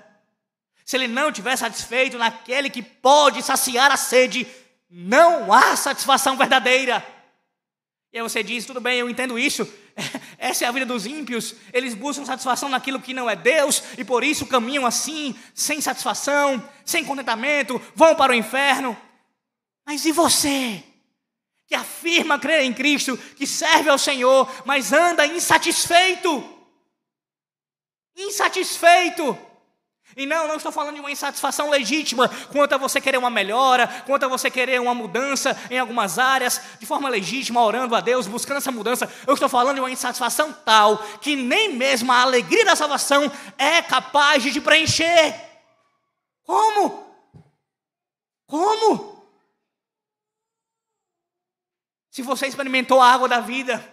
se 0.87 0.97
ele 0.97 1.09
não 1.09 1.33
tiver 1.33 1.57
satisfeito 1.57 2.17
naquele 2.17 2.71
que 2.71 2.81
pode 2.81 3.43
saciar 3.43 3.91
a 3.91 3.97
sede, 3.97 4.47
não 4.89 5.53
há 5.53 5.75
satisfação 5.75 6.37
verdadeira. 6.37 7.05
E 8.13 8.19
aí 8.19 8.23
você 8.23 8.41
diz: 8.41 8.65
tudo 8.65 8.81
bem, 8.81 9.01
eu 9.01 9.11
entendo 9.11 9.37
isso. 9.37 9.69
Essa 10.39 10.65
é 10.65 10.69
a 10.69 10.71
vida 10.71 10.87
dos 10.87 11.05
ímpios. 11.05 11.57
Eles 11.73 11.93
buscam 11.93 12.25
satisfação 12.25 12.69
naquilo 12.69 13.01
que 13.03 13.13
não 13.13 13.29
é 13.29 13.35
Deus 13.35 13.83
e 13.99 14.05
por 14.05 14.23
isso 14.23 14.47
caminham 14.47 14.87
assim, 14.87 15.35
sem 15.53 15.81
satisfação, 15.81 16.63
sem 16.85 17.05
contentamento, 17.05 17.83
vão 17.93 18.15
para 18.15 18.31
o 18.31 18.37
inferno. 18.37 18.97
Mas 19.85 20.07
e 20.07 20.13
você? 20.13 20.85
Que 21.67 21.75
afirma 21.75 22.39
crer 22.39 22.63
em 22.63 22.73
Cristo, 22.73 23.19
que 23.37 23.45
serve 23.45 23.91
ao 23.91 23.99
Senhor, 23.99 24.49
mas 24.65 24.93
anda 24.93 25.27
insatisfeito. 25.27 26.49
Insatisfeito. 28.15 29.46
E 30.15 30.25
não, 30.25 30.47
não 30.49 30.57
estou 30.57 30.73
falando 30.73 30.95
de 30.95 31.01
uma 31.01 31.11
insatisfação 31.11 31.69
legítima 31.69 32.29
quanto 32.51 32.75
a 32.75 32.79
você 32.79 33.01
querer 33.01 33.19
uma 33.19 33.29
melhora, 33.29 33.87
quanto 34.07 34.25
a 34.25 34.29
você 34.29 34.51
querer 34.51 34.81
uma 34.81 34.95
mudança 34.95 35.59
em 35.71 35.79
algumas 35.79 36.19
áreas, 36.19 36.61
de 36.79 36.87
forma 36.87 37.09
legítima, 37.09 37.63
orando 37.63 37.95
a 37.95 38.01
Deus, 38.01 38.27
buscando 38.27 38.59
essa 38.59 38.73
mudança. 38.73 39.13
Eu 39.27 39.35
estou 39.35 39.49
falando 39.49 39.75
de 39.75 39.81
uma 39.81 39.91
insatisfação 39.91 40.53
tal 40.53 40.99
que 41.21 41.37
nem 41.37 41.75
mesmo 41.75 42.13
a 42.13 42.21
alegria 42.21 42.65
da 42.65 42.77
salvação 42.77 43.31
é 43.59 43.83
capaz 43.83 44.43
de 44.43 44.53
te 44.53 44.61
preencher. 44.61 45.35
Como? 46.45 47.05
Como? 48.47 49.17
Se 52.11 52.23
você 52.23 52.47
experimentou 52.47 53.03
a 53.03 53.13
água 53.13 53.29
da 53.29 53.41
vida 53.41 53.85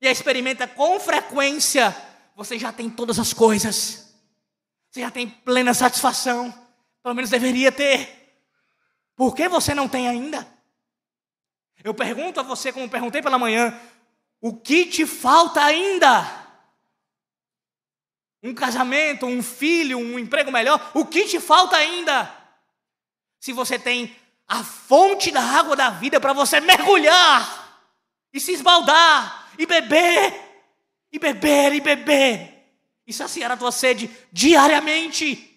e 0.00 0.08
a 0.08 0.10
experimenta 0.10 0.66
com 0.66 0.98
frequência, 0.98 1.96
você 2.34 2.58
já 2.58 2.72
tem 2.72 2.90
todas 2.90 3.20
as 3.20 3.32
coisas. 3.32 4.11
Você 4.92 5.00
já 5.00 5.10
tem 5.10 5.26
plena 5.26 5.72
satisfação. 5.72 6.52
Pelo 7.02 7.14
menos 7.14 7.30
deveria 7.30 7.72
ter. 7.72 8.36
Por 9.16 9.34
que 9.34 9.48
você 9.48 9.74
não 9.74 9.88
tem 9.88 10.06
ainda? 10.06 10.46
Eu 11.82 11.94
pergunto 11.94 12.38
a 12.38 12.42
você, 12.42 12.70
como 12.70 12.88
perguntei 12.88 13.22
pela 13.22 13.38
manhã, 13.38 13.76
o 14.40 14.54
que 14.54 14.84
te 14.86 15.06
falta 15.06 15.64
ainda? 15.64 16.40
Um 18.42 18.54
casamento, 18.54 19.24
um 19.24 19.42
filho, 19.42 19.98
um 19.98 20.18
emprego 20.18 20.52
melhor, 20.52 20.92
o 20.94 21.06
que 21.06 21.24
te 21.26 21.40
falta 21.40 21.76
ainda? 21.76 22.30
Se 23.40 23.52
você 23.52 23.78
tem 23.78 24.14
a 24.46 24.62
fonte 24.62 25.30
da 25.30 25.42
água 25.42 25.74
da 25.74 25.90
vida 25.90 26.20
para 26.20 26.34
você 26.34 26.60
mergulhar 26.60 27.80
e 28.32 28.38
se 28.38 28.52
esbaldar 28.52 29.48
e 29.58 29.64
beber, 29.64 30.34
e 31.10 31.18
beber, 31.18 31.72
e 31.72 31.80
beber 31.80 32.51
e 33.06 33.12
saciar 33.12 33.50
a 33.50 33.56
tua 33.56 33.72
sede 33.72 34.10
diariamente. 34.32 35.48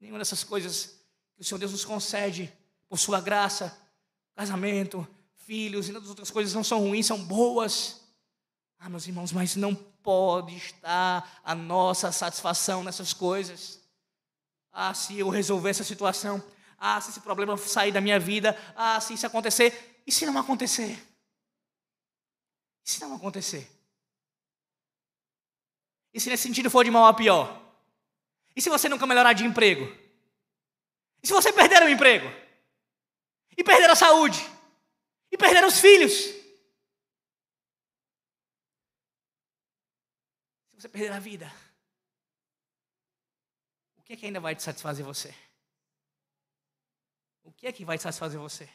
Nenhuma 0.00 0.18
dessas 0.18 0.44
coisas 0.44 1.00
que 1.34 1.40
o 1.40 1.44
Senhor 1.44 1.58
Deus 1.58 1.72
nos 1.72 1.84
concede 1.84 2.52
por 2.88 2.98
sua 2.98 3.20
graça, 3.20 3.76
casamento, 4.34 5.06
filhos 5.34 5.88
e 5.88 5.92
todas 5.92 6.04
as 6.04 6.10
outras 6.10 6.30
coisas 6.30 6.54
não 6.54 6.62
são 6.62 6.80
ruins, 6.80 7.06
são 7.06 7.24
boas. 7.24 8.00
Ah, 8.78 8.88
meus 8.88 9.06
irmãos, 9.06 9.32
mas 9.32 9.56
não 9.56 9.74
pode 9.74 10.56
estar 10.56 11.40
a 11.42 11.54
nossa 11.54 12.12
satisfação 12.12 12.84
nessas 12.84 13.12
coisas. 13.12 13.80
Ah, 14.70 14.92
se 14.92 15.18
eu 15.18 15.30
resolver 15.30 15.70
essa 15.70 15.84
situação, 15.84 16.42
ah, 16.78 17.00
se 17.00 17.10
esse 17.10 17.20
problema 17.20 17.56
sair 17.56 17.92
da 17.92 18.00
minha 18.00 18.20
vida, 18.20 18.56
ah, 18.76 19.00
se 19.00 19.14
isso 19.14 19.26
acontecer, 19.26 20.02
e 20.06 20.12
se 20.12 20.26
não 20.26 20.36
acontecer? 20.36 21.13
E 22.84 22.90
se 22.90 23.00
não 23.00 23.16
acontecer? 23.16 23.70
E 26.12 26.20
se 26.20 26.28
nesse 26.28 26.42
sentido 26.42 26.70
for 26.70 26.84
de 26.84 26.90
mal 26.90 27.06
a 27.06 27.14
pior? 27.14 27.60
E 28.54 28.60
se 28.62 28.68
você 28.68 28.88
nunca 28.88 29.06
melhorar 29.06 29.32
de 29.32 29.44
emprego? 29.44 29.84
E 31.22 31.26
se 31.26 31.32
você 31.32 31.52
perder 31.52 31.82
o 31.82 31.88
emprego? 31.88 32.26
E 33.56 33.64
perder 33.64 33.90
a 33.90 33.96
saúde? 33.96 34.38
E 35.32 35.38
perder 35.38 35.64
os 35.64 35.80
filhos? 35.80 36.12
Se 40.68 40.80
você 40.80 40.88
perder 40.88 41.12
a 41.12 41.18
vida? 41.18 41.50
O 43.96 44.02
que 44.02 44.12
é 44.12 44.16
que 44.16 44.26
ainda 44.26 44.40
vai 44.40 44.54
te 44.54 44.62
satisfazer 44.62 45.04
você? 45.04 45.34
O 47.42 47.50
que 47.50 47.66
é 47.66 47.72
que 47.72 47.84
vai 47.84 47.96
te 47.96 48.02
satisfazer 48.02 48.38
você? 48.38 48.68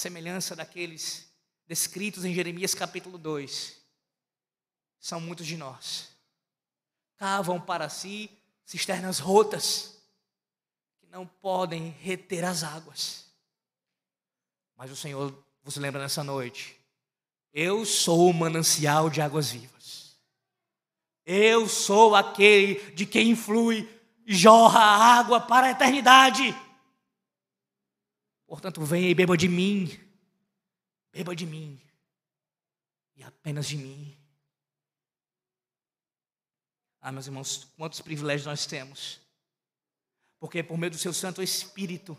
Semelhança 0.00 0.56
daqueles 0.56 1.30
descritos 1.66 2.24
em 2.24 2.32
Jeremias 2.32 2.74
capítulo 2.74 3.18
2, 3.18 3.76
são 4.98 5.20
muitos 5.20 5.46
de 5.46 5.56
nós. 5.56 6.08
Cavam 7.16 7.60
para 7.60 7.88
si 7.90 8.30
cisternas 8.64 9.18
rotas, 9.18 10.00
que 10.98 11.06
não 11.06 11.26
podem 11.26 11.90
reter 12.00 12.44
as 12.44 12.64
águas. 12.64 13.26
Mas 14.74 14.90
o 14.90 14.96
Senhor 14.96 15.36
vos 15.62 15.76
lembra 15.76 16.00
nessa 16.00 16.24
noite: 16.24 16.80
eu 17.52 17.84
sou 17.84 18.30
o 18.30 18.34
manancial 18.34 19.10
de 19.10 19.20
águas 19.20 19.50
vivas. 19.50 20.18
Eu 21.26 21.68
sou 21.68 22.16
aquele 22.16 22.90
de 22.92 23.04
quem 23.04 23.36
flui, 23.36 23.86
jorra 24.26 24.80
água 24.80 25.40
para 25.40 25.66
a 25.66 25.70
eternidade. 25.70 26.56
Portanto, 28.50 28.84
venha 28.84 29.08
e 29.08 29.14
beba 29.14 29.36
de 29.36 29.48
mim, 29.48 29.88
beba 31.12 31.36
de 31.36 31.46
mim, 31.46 31.80
e 33.14 33.22
apenas 33.22 33.68
de 33.68 33.76
mim. 33.76 34.18
Ah, 37.00 37.12
meus 37.12 37.28
irmãos, 37.28 37.68
quantos 37.76 38.00
privilégios 38.00 38.46
nós 38.46 38.66
temos. 38.66 39.20
Porque 40.40 40.64
por 40.64 40.76
meio 40.76 40.90
do 40.90 40.98
seu 40.98 41.12
Santo 41.12 41.40
Espírito, 41.40 42.18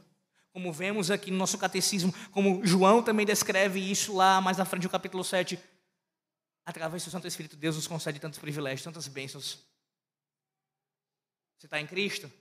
como 0.54 0.72
vemos 0.72 1.12
aqui 1.12 1.30
no 1.32 1.38
nosso 1.38 1.58
catecismo, 1.58 2.14
como 2.32 2.66
João 2.66 3.04
também 3.04 3.26
descreve 3.26 3.82
isso 3.82 4.16
lá 4.16 4.40
mais 4.40 4.58
na 4.58 4.64
frente 4.64 4.84
do 4.84 4.90
capítulo 4.90 5.26
7, 5.26 5.60
através 6.66 7.04
do 7.04 7.12
Santo 7.12 7.28
Espírito, 7.28 7.58
Deus 7.58 7.76
nos 7.76 7.88
concede 7.88 8.22
tantos 8.22 8.40
privilégios, 8.40 8.84
tantas 8.84 9.06
bênçãos. 9.10 9.60
Você 11.58 11.68
está 11.68 11.78
em 11.78 11.86
Cristo? 11.86 12.32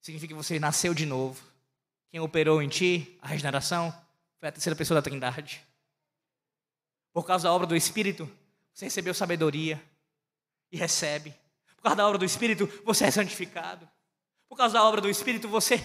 Significa 0.00 0.32
que 0.32 0.40
você 0.40 0.60
nasceu 0.60 0.94
de 0.94 1.04
novo. 1.04 1.55
Quem 2.10 2.20
operou 2.20 2.62
em 2.62 2.68
ti 2.68 3.18
a 3.20 3.28
regeneração 3.28 3.92
foi 4.38 4.48
a 4.48 4.52
terceira 4.52 4.76
pessoa 4.76 5.00
da 5.00 5.02
Trindade. 5.02 5.62
Por 7.12 7.26
causa 7.26 7.44
da 7.44 7.52
obra 7.52 7.66
do 7.66 7.74
Espírito, 7.74 8.30
você 8.72 8.84
recebeu 8.84 9.14
sabedoria 9.14 9.82
e 10.70 10.76
recebe. 10.76 11.34
Por 11.76 11.82
causa 11.82 11.96
da 11.96 12.06
obra 12.06 12.18
do 12.18 12.24
Espírito, 12.24 12.66
você 12.84 13.04
é 13.04 13.10
santificado. 13.10 13.88
Por 14.48 14.56
causa 14.56 14.74
da 14.74 14.84
obra 14.84 15.00
do 15.00 15.08
Espírito, 15.08 15.48
você 15.48 15.80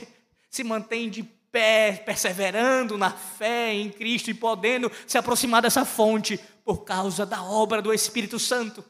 se 0.50 0.64
mantém 0.64 1.10
de 1.10 1.24
pé, 1.24 1.94
perseverando 1.94 2.98
na 2.98 3.12
fé 3.12 3.74
em 3.74 3.90
Cristo 3.90 4.30
e 4.30 4.34
podendo 4.34 4.92
se 5.08 5.18
aproximar 5.18 5.62
dessa 5.62 5.86
fonte 5.86 6.38
por 6.64 6.84
causa 6.84 7.26
da 7.26 7.44
obra 7.44 7.82
do 7.82 7.94
Espírito 7.94 8.38
Santo. 8.38 8.82
O 8.82 8.86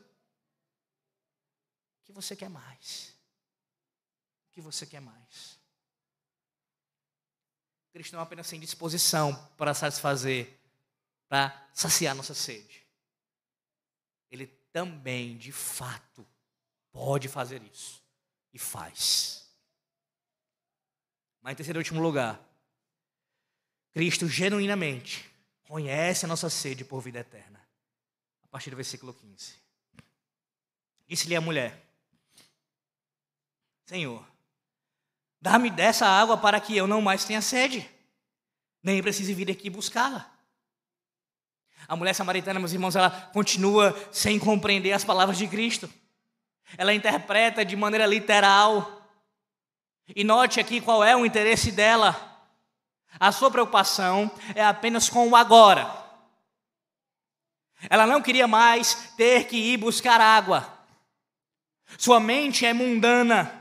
que 2.06 2.12
você 2.12 2.36
quer 2.36 2.50
mais? 2.50 3.16
O 4.50 4.54
que 4.54 4.62
você 4.62 4.86
quer 4.86 5.00
mais? 5.00 5.61
Cristo 7.92 8.16
não 8.16 8.22
apenas 8.22 8.50
tem 8.50 8.60
disposição 8.60 9.36
para 9.58 9.74
satisfazer, 9.74 10.58
para 11.28 11.70
saciar 11.74 12.16
nossa 12.16 12.34
sede. 12.34 12.86
Ele 14.30 14.48
também, 14.72 15.38
de 15.38 15.52
fato, 15.52 16.26
pode 16.92 17.28
fazer 17.28 17.62
isso. 17.64 18.02
E 18.54 18.60
faz. 18.60 19.50
Mas 21.42 21.54
em 21.54 21.56
terceiro 21.56 21.80
e 21.80 21.82
último 21.82 22.02
lugar, 22.02 22.40
Cristo 23.92 24.28
genuinamente 24.28 25.30
conhece 25.64 26.26
a 26.26 26.28
nossa 26.28 26.50
sede 26.50 26.84
por 26.84 27.02
vida 27.02 27.20
eterna. 27.20 27.62
A 28.44 28.48
partir 28.48 28.70
do 28.70 28.76
versículo 28.76 29.14
15. 29.14 29.56
Disse-lhe 31.08 31.36
a 31.36 31.42
mulher: 31.42 31.82
Senhor, 33.86 34.26
Dá-me 35.42 35.70
dessa 35.70 36.06
água 36.06 36.38
para 36.38 36.60
que 36.60 36.78
eu 36.78 36.86
não 36.86 37.02
mais 37.02 37.26
tenha 37.26 37.42
sede, 37.42 37.90
nem 38.84 39.02
precise 39.02 39.34
vir 39.34 39.50
aqui 39.50 39.70
buscá-la. 39.70 40.32
A 41.88 41.96
mulher 41.96 42.14
samaritana, 42.14 42.60
meus 42.60 42.74
irmãos, 42.74 42.96
ela 42.96 43.10
continua 43.34 43.96
sem 44.12 44.38
compreender 44.38 44.94
as 44.94 45.04
palavras 45.04 45.38
de 45.38 45.48
Cristo. 45.48 45.90
ela 46.78 46.94
interpreta 46.94 47.66
de 47.66 47.76
maneira 47.76 48.06
literal. 48.06 49.02
E 50.16 50.24
note 50.24 50.60
aqui 50.60 50.80
qual 50.80 51.04
é 51.04 51.16
o 51.16 51.26
interesse 51.26 51.72
dela. 51.72 52.16
A 53.20 53.32
sua 53.32 53.52
preocupação 53.52 54.32
é 54.56 54.64
apenas 54.64 55.10
com 55.10 55.28
o 55.28 55.36
agora. 55.36 55.92
Ela 57.90 58.06
não 58.06 58.22
queria 58.22 58.48
mais 58.48 59.12
ter 59.18 59.48
que 59.48 59.58
ir 59.58 59.78
buscar 59.78 60.22
água. 60.22 60.72
Sua 61.98 62.20
mente 62.20 62.66
é 62.66 62.74
mundana. 62.74 63.61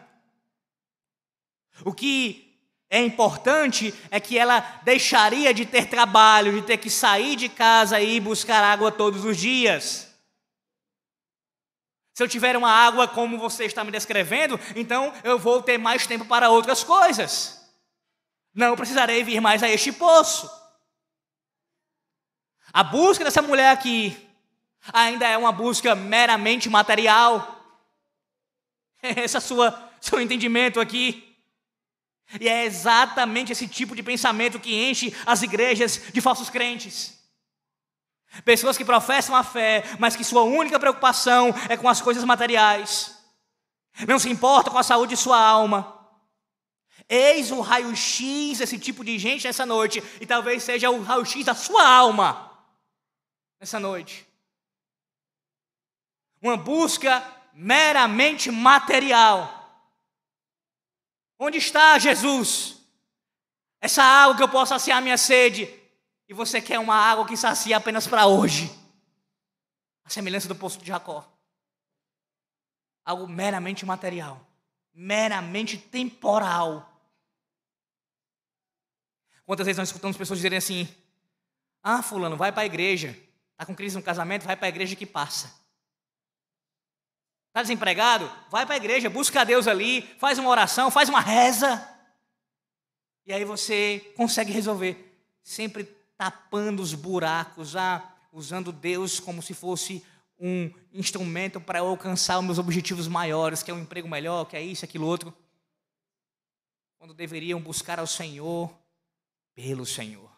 O 1.85 1.93
que 1.93 2.51
é 2.89 3.01
importante 3.01 3.95
é 4.11 4.19
que 4.19 4.37
ela 4.37 4.61
deixaria 4.83 5.55
de 5.55 5.65
ter 5.65 5.87
trabalho, 5.87 6.53
de 6.53 6.63
ter 6.63 6.77
que 6.77 6.91
sair 6.91 7.37
de 7.37 7.49
casa 7.49 8.01
e 8.01 8.17
ir 8.17 8.21
buscar 8.21 8.63
água 8.65 8.91
todos 8.91 9.25
os 9.25 9.37
dias. 9.37 10.13
Se 12.13 12.23
eu 12.23 12.29
tiver 12.29 12.57
uma 12.57 12.71
água 12.71 13.07
como 13.07 13.39
você 13.39 13.65
está 13.65 13.85
me 13.85 13.93
descrevendo, 13.93 14.59
então 14.75 15.13
eu 15.23 15.39
vou 15.39 15.63
ter 15.63 15.79
mais 15.79 16.07
tempo 16.07 16.25
para 16.25 16.51
outras 16.51 16.83
coisas. 16.83 17.65
Não 18.53 18.77
precisarei 18.77 19.23
vir 19.23 19.41
mais 19.41 19.63
a 19.63 19.69
este 19.69 19.93
poço. 19.93 20.51
A 22.73 22.83
busca 22.83 23.25
dessa 23.25 23.41
mulher 23.41 23.71
aqui 23.71 24.29
ainda 24.93 25.27
é 25.29 25.39
uma 25.39 25.53
busca 25.53 25.95
meramente 25.95 26.69
material. 26.69 27.65
Esse 29.03 29.37
é 29.37 29.41
sua 29.41 29.91
seu 30.01 30.21
entendimento 30.21 30.81
aqui. 30.81 31.30
E 32.39 32.49
é 32.49 32.65
exatamente 32.65 33.51
esse 33.51 33.67
tipo 33.67 33.97
de 33.97 34.03
pensamento 34.03 34.61
que 34.61 34.75
enche 34.75 35.15
as 35.27 35.43
igrejas 35.43 36.01
de 36.13 36.21
falsos 36.21 36.51
crentes. 36.51 37.19
Pessoas 38.45 38.79
que 38.79 38.85
professam 38.85 39.35
a 39.35 39.43
fé, 39.43 39.83
mas 39.99 40.15
que 40.15 40.23
sua 40.23 40.43
única 40.43 40.79
preocupação 40.79 41.53
é 41.69 41.77
com 41.77 41.89
as 41.89 42.01
coisas 42.01 42.23
materiais. 42.23 43.19
Não 44.07 44.19
se 44.19 44.31
importa 44.31 44.71
com 44.71 44.79
a 44.79 44.85
saúde 44.85 45.17
de 45.17 45.21
sua 45.21 45.41
alma. 45.41 45.99
Eis 47.09 47.51
o 47.51 47.61
raio-x 47.61 48.59
desse 48.59 48.79
tipo 48.79 49.05
de 49.05 49.19
gente 49.19 49.45
nessa 49.45 49.67
noite, 49.67 50.01
e 50.21 50.27
talvez 50.27 50.63
seja 50.63 50.91
o 50.91 51.03
raio-x 51.03 51.45
da 51.45 51.55
sua 51.55 51.85
alma 51.85 52.49
nessa 53.59 53.81
noite. 53.81 54.25
Uma 56.41 56.57
busca 56.57 57.23
meramente 57.53 58.51
material. 58.51 59.60
Onde 61.43 61.57
está 61.57 61.99
Jesus? 61.99 62.77
Essa 63.81 64.03
água 64.03 64.37
que 64.37 64.43
eu 64.43 64.49
possa 64.49 64.79
saciar 64.79 65.01
minha 65.01 65.17
sede. 65.17 65.67
E 66.29 66.35
você 66.35 66.61
quer 66.61 66.79
uma 66.79 66.95
água 66.95 67.27
que 67.27 67.35
sacia 67.35 67.79
apenas 67.79 68.07
para 68.07 68.27
hoje. 68.27 68.71
A 70.05 70.11
semelhança 70.11 70.47
do 70.47 70.55
poço 70.55 70.79
de 70.79 70.87
Jacó. 70.87 71.27
Algo 73.07 73.27
meramente 73.27 73.87
material. 73.87 74.47
Meramente 74.93 75.79
temporal. 75.79 76.87
Quantas 79.47 79.65
vezes 79.65 79.79
nós 79.79 79.89
escutamos 79.89 80.19
pessoas 80.19 80.41
dizerem 80.41 80.59
assim: 80.59 80.87
Ah, 81.83 82.03
Fulano, 82.03 82.37
vai 82.37 82.53
para 82.53 82.63
a 82.63 82.67
igreja. 82.67 83.19
Está 83.53 83.65
com 83.65 83.75
crise 83.75 83.97
no 83.97 84.03
casamento? 84.03 84.45
Vai 84.45 84.57
para 84.57 84.67
a 84.67 84.69
igreja 84.69 84.95
que 84.95 85.07
passa. 85.07 85.60
Está 87.51 87.63
desempregado? 87.63 88.31
Vai 88.49 88.65
para 88.65 88.77
a 88.77 88.79
igreja, 88.79 89.11
busca 89.11 89.41
a 89.41 89.45
Deus 89.45 89.67
ali, 89.67 90.03
faz 90.19 90.39
uma 90.39 90.49
oração, 90.49 90.89
faz 90.89 91.09
uma 91.09 91.21
reza. 91.21 91.85
E 93.27 93.33
aí 93.33 93.45
você 93.45 94.13
consegue 94.17 94.53
resolver. 94.53 95.19
Sempre 95.43 95.85
tapando 96.17 96.81
os 96.81 96.95
buracos, 96.95 97.75
ah, 97.75 98.09
usando 98.33 98.71
Deus 98.71 99.19
como 99.19 99.43
se 99.43 99.53
fosse 99.53 100.05
um 100.39 100.73
instrumento 100.93 101.61
para 101.61 101.81
alcançar 101.81 102.39
os 102.39 102.45
meus 102.45 102.59
objetivos 102.59 103.09
maiores, 103.09 103.65
que 103.65 103.71
é 103.71 103.75
um 103.75 103.81
emprego 103.81 104.09
melhor, 104.09 104.45
que 104.45 104.57
é 104.57 104.63
isso, 104.63 104.85
aquilo 104.85 105.07
outro. 105.07 105.35
Quando 106.99 107.13
deveriam 107.13 107.61
buscar 107.61 107.99
ao 107.99 108.07
Senhor 108.07 108.73
pelo 109.57 109.85
Senhor, 109.85 110.31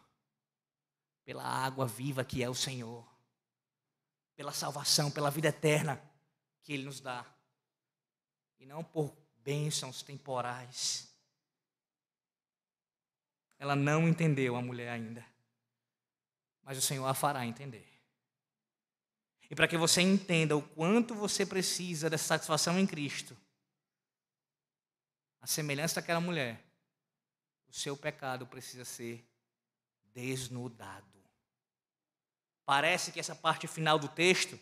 pela 1.26 1.44
água 1.44 1.86
viva 1.86 2.24
que 2.24 2.42
é 2.42 2.48
o 2.48 2.54
Senhor 2.54 3.06
pela 4.34 4.52
salvação, 4.52 5.10
pela 5.10 5.30
vida 5.30 5.48
eterna 5.48 6.02
que 6.62 6.72
Ele 6.72 6.84
nos 6.84 7.00
dá, 7.00 7.26
e 8.58 8.66
não 8.66 8.82
por 8.82 9.16
bênçãos 9.42 10.02
temporais. 10.02 11.12
Ela 13.58 13.76
não 13.76 14.08
entendeu 14.08 14.56
a 14.56 14.62
mulher 14.62 14.90
ainda, 14.90 15.24
mas 16.62 16.78
o 16.78 16.82
Senhor 16.82 17.06
a 17.06 17.14
fará 17.14 17.44
entender. 17.46 17.88
E 19.50 19.54
para 19.54 19.68
que 19.68 19.76
você 19.76 20.00
entenda 20.00 20.56
o 20.56 20.62
quanto 20.62 21.14
você 21.14 21.44
precisa 21.44 22.08
dessa 22.08 22.24
satisfação 22.24 22.78
em 22.78 22.86
Cristo, 22.86 23.36
a 25.40 25.46
semelhança 25.46 25.96
daquela 25.96 26.20
mulher, 26.20 26.64
o 27.68 27.72
seu 27.72 27.96
pecado 27.96 28.46
precisa 28.46 28.84
ser 28.84 29.26
desnudado. 30.14 31.06
Parece 32.64 33.10
que 33.10 33.20
essa 33.20 33.34
parte 33.34 33.66
final 33.66 33.98
do 33.98 34.08
texto, 34.08 34.58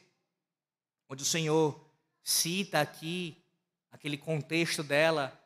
onde 1.09 1.23
o 1.23 1.27
Senhor 1.27 1.90
cita 2.23 2.81
aqui 2.81 3.37
aquele 3.91 4.17
contexto 4.17 4.83
dela 4.83 5.39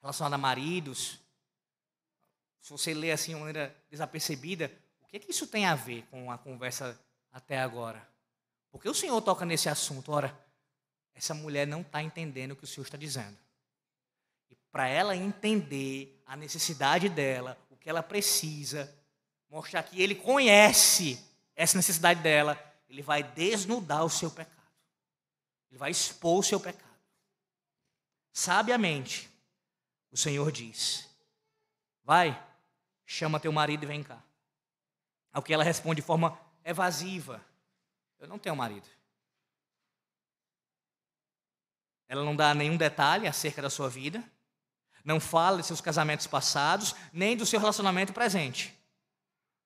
relacionado 0.00 0.34
a 0.34 0.38
maridos, 0.38 1.18
se 2.60 2.70
você 2.70 2.94
lê 2.94 3.10
assim 3.10 3.32
de 3.32 3.38
maneira 3.38 3.76
desapercebida, 3.90 4.70
o 5.00 5.06
que, 5.06 5.16
é 5.16 5.20
que 5.20 5.30
isso 5.30 5.46
tem 5.46 5.66
a 5.66 5.74
ver 5.74 6.06
com 6.10 6.30
a 6.30 6.38
conversa 6.38 6.98
até 7.32 7.58
agora? 7.58 8.06
Porque 8.70 8.88
o 8.88 8.94
Senhor 8.94 9.20
toca 9.22 9.44
nesse 9.44 9.68
assunto? 9.68 10.12
Ora, 10.12 10.38
essa 11.14 11.34
mulher 11.34 11.66
não 11.66 11.80
está 11.80 12.02
entendendo 12.02 12.52
o 12.52 12.56
que 12.56 12.64
o 12.64 12.66
Senhor 12.66 12.84
está 12.84 12.96
dizendo. 12.96 13.36
E 14.50 14.54
para 14.70 14.86
ela 14.86 15.16
entender 15.16 16.22
a 16.26 16.36
necessidade 16.36 17.08
dela, 17.08 17.58
o 17.70 17.76
que 17.76 17.88
ela 17.88 18.02
precisa, 18.02 18.94
mostrar 19.48 19.82
que 19.82 20.00
Ele 20.00 20.14
conhece 20.14 21.24
essa 21.56 21.76
necessidade 21.76 22.22
dela, 22.22 22.56
ele 22.88 23.02
vai 23.02 23.22
desnudar 23.22 24.04
o 24.04 24.08
seu 24.08 24.30
pecado. 24.30 24.57
Ele 25.70 25.78
vai 25.78 25.90
expor 25.90 26.38
o 26.38 26.42
seu 26.42 26.58
pecado. 26.58 26.88
Sabiamente, 28.32 29.30
o 30.10 30.16
Senhor 30.16 30.50
diz: 30.50 31.08
Vai, 32.04 32.40
chama 33.04 33.40
teu 33.40 33.52
marido 33.52 33.84
e 33.84 33.86
vem 33.86 34.02
cá. 34.02 34.22
Ao 35.32 35.42
que 35.42 35.52
ela 35.52 35.64
responde 35.64 36.00
de 36.00 36.06
forma 36.06 36.38
evasiva: 36.64 37.44
Eu 38.18 38.28
não 38.28 38.38
tenho 38.38 38.56
marido. 38.56 38.88
Ela 42.08 42.24
não 42.24 42.34
dá 42.34 42.54
nenhum 42.54 42.76
detalhe 42.76 43.26
acerca 43.26 43.60
da 43.60 43.68
sua 43.68 43.90
vida, 43.90 44.24
não 45.04 45.20
fala 45.20 45.58
de 45.58 45.66
seus 45.66 45.80
casamentos 45.80 46.26
passados, 46.26 46.94
nem 47.12 47.36
do 47.36 47.44
seu 47.44 47.60
relacionamento 47.60 48.12
presente 48.12 48.78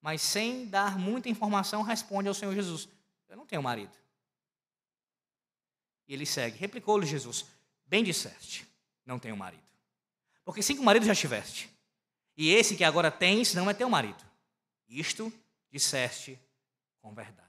mas 0.02 0.20
sem 0.20 0.66
dar 0.66 0.98
muita 0.98 1.28
informação, 1.28 1.80
responde 1.82 2.26
ao 2.26 2.34
Senhor 2.34 2.52
Jesus: 2.52 2.88
Eu 3.28 3.36
não 3.36 3.46
tenho 3.46 3.62
marido. 3.62 3.92
E 6.06 6.14
ele 6.14 6.26
segue: 6.26 6.58
Replicou-lhe 6.58 7.06
Jesus: 7.06 7.46
Bem 7.86 8.02
disseste, 8.02 8.66
não 9.04 9.18
tenho 9.18 9.36
marido. 9.36 9.62
Porque 10.44 10.62
cinco 10.62 10.82
maridos 10.82 11.06
já 11.06 11.14
tiveste, 11.14 11.70
e 12.36 12.50
esse 12.50 12.76
que 12.76 12.84
agora 12.84 13.10
tens 13.10 13.54
não 13.54 13.70
é 13.70 13.74
teu 13.74 13.88
marido. 13.88 14.24
Isto 14.88 15.32
disseste 15.70 16.38
com 17.00 17.14
verdade. 17.14 17.42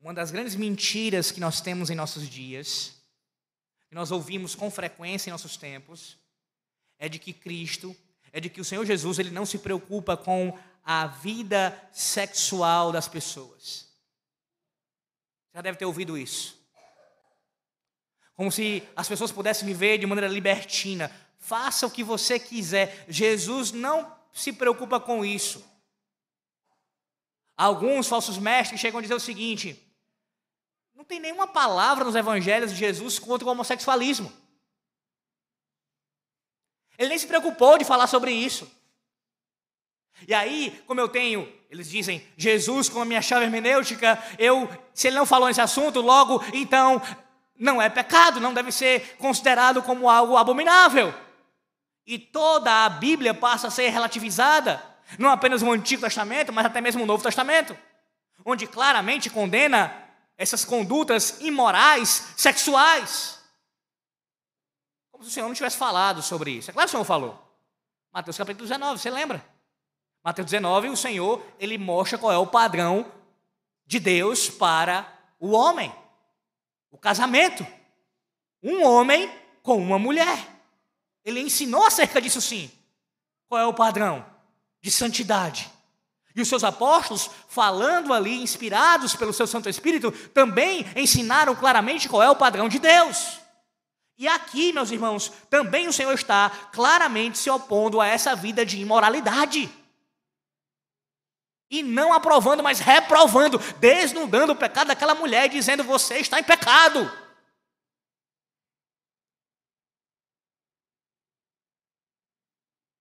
Uma 0.00 0.12
das 0.12 0.30
grandes 0.32 0.56
mentiras 0.56 1.30
que 1.30 1.38
nós 1.38 1.60
temos 1.60 1.88
em 1.88 1.94
nossos 1.94 2.28
dias, 2.28 2.94
que 3.88 3.94
nós 3.94 4.10
ouvimos 4.10 4.54
com 4.54 4.68
frequência 4.70 5.30
em 5.30 5.32
nossos 5.32 5.56
tempos, 5.56 6.18
é 6.98 7.08
de 7.08 7.18
que 7.18 7.32
Cristo 7.32 7.96
é 8.32 8.40
de 8.40 8.48
que 8.48 8.60
o 8.60 8.64
Senhor 8.64 8.84
Jesus 8.86 9.18
ele 9.18 9.30
não 9.30 9.44
se 9.44 9.58
preocupa 9.58 10.16
com 10.16 10.58
a 10.82 11.06
vida 11.06 11.78
sexual 11.92 12.90
das 12.90 13.06
pessoas. 13.06 13.91
Já 15.54 15.60
deve 15.60 15.78
ter 15.78 15.84
ouvido 15.84 16.16
isso. 16.16 16.60
Como 18.34 18.50
se 18.50 18.82
as 18.96 19.08
pessoas 19.08 19.30
pudessem 19.30 19.66
viver 19.66 19.98
de 19.98 20.06
maneira 20.06 20.32
libertina. 20.32 21.10
Faça 21.38 21.86
o 21.86 21.90
que 21.90 22.02
você 22.02 22.38
quiser. 22.38 23.04
Jesus 23.08 23.72
não 23.72 24.16
se 24.32 24.52
preocupa 24.52 24.98
com 24.98 25.24
isso. 25.24 25.64
Alguns 27.56 28.08
falsos 28.08 28.38
mestres 28.38 28.80
chegam 28.80 28.98
a 28.98 29.02
dizer 29.02 29.14
o 29.14 29.20
seguinte: 29.20 29.78
não 30.94 31.04
tem 31.04 31.20
nenhuma 31.20 31.46
palavra 31.46 32.04
nos 32.04 32.14
evangelhos 32.14 32.72
de 32.72 32.78
Jesus 32.78 33.18
contra 33.18 33.46
o 33.46 33.50
homossexualismo. 33.50 34.32
Ele 36.96 37.10
nem 37.10 37.18
se 37.18 37.26
preocupou 37.26 37.76
de 37.76 37.84
falar 37.84 38.06
sobre 38.06 38.32
isso. 38.32 38.70
E 40.26 40.34
aí, 40.34 40.82
como 40.86 41.00
eu 41.00 41.08
tenho, 41.08 41.50
eles 41.70 41.88
dizem, 41.88 42.26
Jesus 42.36 42.88
como 42.88 43.02
a 43.02 43.06
minha 43.06 43.22
chave 43.22 43.44
hermenêutica, 43.44 44.22
eu, 44.38 44.68
se 44.92 45.08
ele 45.08 45.16
não 45.16 45.26
falou 45.26 45.48
nesse 45.48 45.60
assunto, 45.60 46.00
logo, 46.00 46.42
então, 46.52 47.00
não 47.58 47.80
é 47.80 47.88
pecado, 47.88 48.40
não 48.40 48.52
deve 48.52 48.70
ser 48.72 49.16
considerado 49.18 49.82
como 49.82 50.10
algo 50.10 50.36
abominável. 50.36 51.14
E 52.06 52.18
toda 52.18 52.84
a 52.84 52.88
Bíblia 52.88 53.32
passa 53.32 53.68
a 53.68 53.70
ser 53.70 53.88
relativizada, 53.88 54.82
não 55.18 55.30
apenas 55.30 55.62
o 55.62 55.70
Antigo 55.70 56.02
Testamento, 56.02 56.52
mas 56.52 56.66
até 56.66 56.80
mesmo 56.80 57.04
o 57.04 57.06
Novo 57.06 57.22
Testamento, 57.22 57.76
onde 58.44 58.66
claramente 58.66 59.30
condena 59.30 59.96
essas 60.36 60.64
condutas 60.64 61.40
imorais 61.40 62.34
sexuais. 62.36 63.40
Como 65.10 65.22
se 65.22 65.30
o 65.30 65.32
Senhor 65.32 65.46
não 65.46 65.54
tivesse 65.54 65.76
falado 65.76 66.20
sobre 66.20 66.50
isso. 66.50 66.70
É 66.70 66.72
claro 66.72 66.88
que 66.88 66.90
o 66.90 66.92
Senhor 66.92 67.04
falou. 67.04 67.38
Mateus 68.12 68.36
capítulo 68.36 68.66
19, 68.66 69.00
você 69.00 69.10
lembra? 69.10 69.51
Mateus 70.24 70.50
19, 70.50 70.88
o 70.88 70.96
Senhor, 70.96 71.44
ele 71.58 71.76
mostra 71.76 72.16
qual 72.16 72.32
é 72.32 72.38
o 72.38 72.46
padrão 72.46 73.10
de 73.84 73.98
Deus 73.98 74.48
para 74.48 75.06
o 75.40 75.50
homem. 75.50 75.92
O 76.90 76.98
casamento. 76.98 77.66
Um 78.62 78.84
homem 78.84 79.30
com 79.62 79.78
uma 79.78 79.98
mulher. 79.98 80.48
Ele 81.24 81.40
ensinou 81.40 81.84
acerca 81.84 82.20
disso 82.20 82.40
sim. 82.40 82.70
Qual 83.48 83.60
é 83.60 83.66
o 83.66 83.74
padrão 83.74 84.24
de 84.80 84.90
santidade? 84.90 85.68
E 86.34 86.40
os 86.40 86.48
seus 86.48 86.64
apóstolos, 86.64 87.28
falando 87.48 88.14
ali, 88.14 88.40
inspirados 88.40 89.14
pelo 89.14 89.32
seu 89.32 89.46
Santo 89.46 89.68
Espírito, 89.68 90.10
também 90.28 90.86
ensinaram 90.96 91.54
claramente 91.54 92.08
qual 92.08 92.22
é 92.22 92.30
o 92.30 92.36
padrão 92.36 92.68
de 92.68 92.78
Deus. 92.78 93.38
E 94.16 94.26
aqui, 94.28 94.72
meus 94.72 94.90
irmãos, 94.90 95.32
também 95.50 95.88
o 95.88 95.92
Senhor 95.92 96.14
está 96.14 96.48
claramente 96.72 97.38
se 97.38 97.50
opondo 97.50 98.00
a 98.00 98.06
essa 98.06 98.34
vida 98.36 98.64
de 98.64 98.80
imoralidade. 98.80 99.68
E 101.72 101.82
não 101.82 102.12
aprovando, 102.12 102.62
mas 102.62 102.80
reprovando, 102.80 103.58
desnudando 103.80 104.52
o 104.52 104.56
pecado 104.56 104.88
daquela 104.88 105.14
mulher, 105.14 105.48
dizendo: 105.48 105.82
Você 105.82 106.18
está 106.18 106.38
em 106.38 106.44
pecado. 106.44 107.00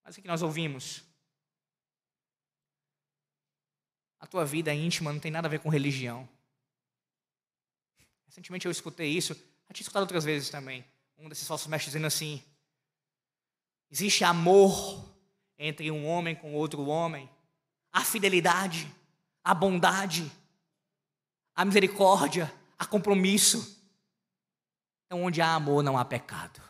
Mas 0.05 0.17
o 0.17 0.21
que 0.21 0.27
nós 0.27 0.41
ouvimos? 0.41 1.03
A 4.21 4.25
tua 4.25 4.45
vida 4.45 4.73
íntima 4.73 5.11
não 5.11 5.19
tem 5.19 5.31
nada 5.31 5.49
a 5.49 5.51
ver 5.51 5.59
com 5.59 5.67
religião. 5.67 6.29
Recentemente 8.25 8.67
eu 8.67 8.71
escutei 8.71 9.09
isso, 9.09 9.33
já 9.33 9.73
tinha 9.73 9.83
escutado 9.83 10.03
outras 10.03 10.23
vezes 10.23 10.49
também. 10.49 10.85
Um 11.17 11.27
desses 11.27 11.45
falsos 11.45 11.67
mestres 11.67 11.91
dizendo 11.91 12.07
assim: 12.07 12.41
existe 13.89 14.23
amor 14.23 15.13
entre 15.57 15.91
um 15.91 16.07
homem 16.07 16.33
com 16.33 16.53
outro 16.53 16.85
homem, 16.85 17.29
a 17.91 18.03
fidelidade, 18.03 18.93
a 19.43 19.53
bondade, 19.53 20.31
a 21.55 21.65
misericórdia, 21.65 22.51
a 22.77 22.85
compromisso. 22.85 23.79
Então, 25.05 25.23
onde 25.23 25.41
há 25.41 25.53
amor, 25.53 25.83
não 25.83 25.97
há 25.97 26.05
pecado. 26.05 26.61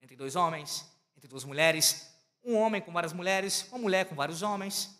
Entre 0.00 0.16
dois 0.16 0.36
homens, 0.36 0.88
entre 1.16 1.28
duas 1.28 1.44
mulheres, 1.44 2.14
um 2.44 2.54
homem 2.54 2.80
com 2.80 2.92
várias 2.92 3.12
mulheres, 3.12 3.66
uma 3.70 3.78
mulher 3.78 4.08
com 4.08 4.14
vários 4.14 4.42
homens, 4.42 4.98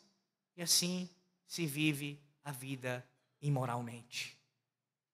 e 0.57 0.63
assim 0.63 1.09
se 1.47 1.67
vive 1.67 2.21
a 2.43 2.51
vida 2.51 3.07
imoralmente, 3.41 4.39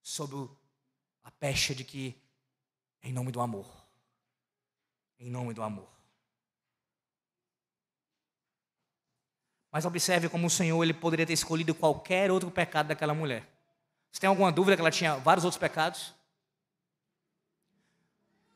sob 0.03 0.49
a 1.23 1.31
pecha 1.31 1.75
de 1.75 1.85
que, 1.85 2.17
em 3.03 3.13
nome 3.13 3.33
do 3.33 3.41
amor, 3.41 3.69
em 5.19 5.31
nome 5.31 5.53
do 5.53 5.63
amor. 5.63 6.00
Mas 9.71 9.85
observe 9.85 10.29
como 10.29 10.47
o 10.47 10.51
Senhor 10.51 10.83
ele 10.83 10.93
poderia 10.95 11.27
ter 11.27 11.33
escolhido 11.33 11.75
qualquer 11.75 12.31
outro 12.31 12.51
pecado 12.51 12.89
daquela 12.89 13.15
mulher. 13.15 13.47
Você 14.11 14.21
tem 14.21 14.29
alguma 14.29 14.51
dúvida 14.51 14.77
que 14.77 14.83
ela 14.83 14.91
tinha 14.91 15.17
vários 15.17 15.45
outros 15.45 15.61
pecados? 15.61 16.13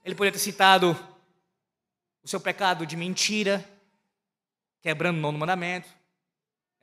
Ele 0.05 0.15
poderia 0.15 0.33
ter 0.33 0.43
citado 0.43 0.99
o 2.23 2.29
seu 2.29 2.41
pecado 2.41 2.85
de 2.85 2.97
mentira, 2.97 3.65
quebrando 4.83 5.19
o 5.19 5.21
nono 5.21 5.39
mandamento 5.39 5.89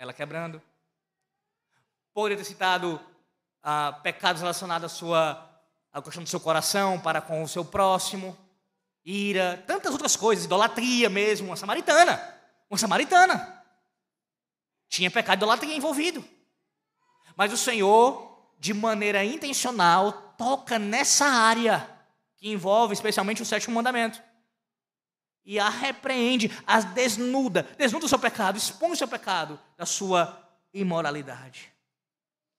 ela 0.02 0.14
quebrando. 0.14 0.60
Poderia 2.12 2.36
ter 2.36 2.44
citado 2.44 3.00
ah, 3.62 4.00
pecados 4.02 4.42
relacionados 4.42 4.92
à 4.92 4.96
sua 4.96 5.48
à 5.94 6.02
questão 6.02 6.24
do 6.24 6.30
seu 6.30 6.40
coração 6.40 7.00
para 7.00 7.22
com 7.22 7.44
o 7.44 7.48
seu 7.48 7.64
próximo, 7.64 8.36
ira, 9.06 9.64
tantas 9.68 9.92
outras 9.92 10.16
coisas, 10.16 10.46
idolatria 10.46 11.10
mesmo, 11.10 11.50
uma 11.50 11.56
samaritana, 11.56 12.20
uma 12.68 12.80
samaritana. 12.80 13.61
Tinha 14.92 15.10
pecado 15.10 15.40
de 15.40 15.46
idolatria 15.46 15.76
envolvido. 15.76 16.24
Mas 17.38 17.54
o 17.54 17.58
Senhor, 17.58 18.52
de 18.60 18.74
maneira 18.74 19.24
intencional, 19.24 20.36
toca 20.38 20.78
nessa 20.78 21.26
área 21.26 21.90
que 22.36 22.50
envolve 22.52 22.94
especialmente 22.94 23.42
o 23.42 23.46
sétimo 23.46 23.74
mandamento 23.74 24.22
e 25.46 25.58
a 25.58 25.70
repreende, 25.70 26.52
a 26.68 26.82
desnuda, 26.82 27.64
desnuda 27.78 28.06
o 28.06 28.10
seu 28.10 28.20
pecado, 28.20 28.58
expõe 28.58 28.92
o 28.92 28.96
seu 28.96 29.08
pecado 29.08 29.58
da 29.78 29.86
sua 29.86 30.46
imoralidade. 30.74 31.72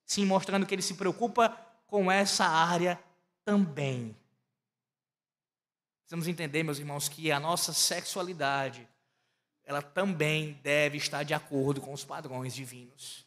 Sim, 0.06 0.24
mostrando 0.24 0.64
que 0.64 0.74
ele 0.74 0.80
se 0.80 0.94
preocupa 0.94 1.50
com 1.86 2.10
essa 2.10 2.46
área 2.46 2.98
também. 3.44 4.16
Precisamos 6.00 6.26
entender, 6.26 6.62
meus 6.62 6.78
irmãos, 6.78 7.10
que 7.10 7.30
a 7.30 7.38
nossa 7.38 7.74
sexualidade, 7.74 8.88
ela 9.64 9.80
também 9.80 10.54
deve 10.62 10.98
estar 10.98 11.22
de 11.22 11.34
acordo 11.34 11.80
com 11.80 11.92
os 11.92 12.04
padrões 12.04 12.54
divinos. 12.54 13.26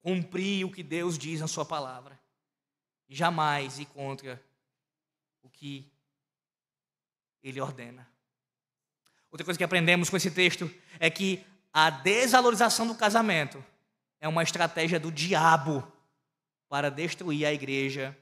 Cumprir 0.00 0.64
o 0.64 0.70
que 0.70 0.82
Deus 0.82 1.18
diz 1.18 1.40
na 1.40 1.48
sua 1.48 1.64
palavra. 1.64 2.18
E 3.08 3.14
jamais 3.14 3.78
ir 3.78 3.86
contra 3.86 4.42
o 5.42 5.48
que 5.48 5.90
ele 7.42 7.60
ordena. 7.60 8.08
Outra 9.30 9.44
coisa 9.44 9.58
que 9.58 9.64
aprendemos 9.64 10.08
com 10.08 10.16
esse 10.16 10.30
texto 10.30 10.70
é 10.98 11.10
que 11.10 11.44
a 11.72 11.90
desvalorização 11.90 12.86
do 12.86 12.94
casamento 12.94 13.64
é 14.20 14.28
uma 14.28 14.42
estratégia 14.42 15.00
do 15.00 15.10
diabo 15.10 15.90
para 16.68 16.90
destruir 16.90 17.44
a 17.46 17.52
igreja 17.52 18.16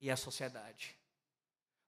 e 0.00 0.10
a 0.10 0.16
sociedade. 0.16 0.96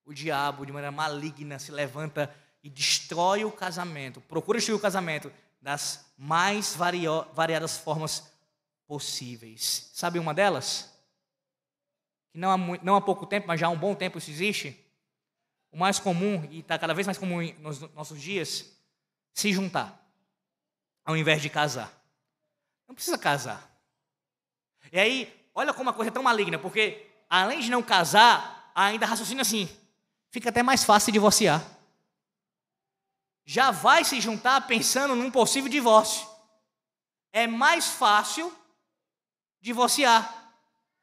O 0.05 0.13
diabo, 0.13 0.67
de 0.67 0.73
maneira 0.73 0.93
maligna, 0.93 1.59
se 1.59 1.71
levanta 1.71 2.35
e 2.63 2.71
destrói 2.71 3.45
o 3.45 3.53
casamento, 3.53 4.21
procura 4.21 4.59
destruir 4.59 4.77
o 4.77 4.81
casamento 4.81 5.33
das 5.61 6.05
mais 6.17 6.75
variadas 6.75 7.79
formas 7.79 8.31
possíveis. 8.87 9.91
Sabe 9.95 10.19
uma 10.19 10.35
delas? 10.35 10.93
Que 12.31 12.39
não 12.39 12.51
há, 12.51 12.57
não 12.83 12.97
há 12.97 13.01
pouco 13.01 13.27
tempo, 13.27 13.49
mas 13.49 13.61
já 13.61 13.67
há 13.67 13.71
um 13.71 13.79
bom 13.79 13.95
tempo 13.95 14.19
isso 14.19 14.31
existe 14.31 14.79
o 15.73 15.79
mais 15.79 15.99
comum, 15.99 16.47
e 16.51 16.61
está 16.61 16.79
cada 16.79 16.93
vez 16.93 17.07
mais 17.07 17.17
comum 17.17 17.41
nos 17.61 17.81
nossos 17.95 18.21
dias, 18.21 18.71
se 19.33 19.51
juntar, 19.51 20.07
ao 21.03 21.17
invés 21.17 21.41
de 21.41 21.49
casar. 21.49 21.91
Não 22.87 22.95
precisa 22.95 23.17
casar. 23.17 23.75
E 24.93 25.01
aí, 25.01 25.49
olha 25.55 25.73
como 25.73 25.89
a 25.89 25.95
coisa 25.95 26.11
é 26.11 26.13
tão 26.13 26.23
maligna, 26.23 26.59
porque 26.59 27.07
além 27.29 27.61
de 27.61 27.71
não 27.71 27.83
casar, 27.83 28.71
ainda 28.75 29.07
raciocina 29.07 29.41
assim: 29.41 29.67
fica 30.29 30.51
até 30.51 30.63
mais 30.63 30.85
fácil 30.85 31.11
divorciar. 31.11 31.65
Já 33.45 33.71
vai 33.71 34.05
se 34.05 34.21
juntar 34.21 34.67
pensando 34.67 35.17
num 35.17 35.31
possível 35.31 35.69
divórcio. 35.69 36.27
É 37.33 37.47
mais 37.47 37.89
fácil 37.89 38.55
divorciar. 39.61 40.43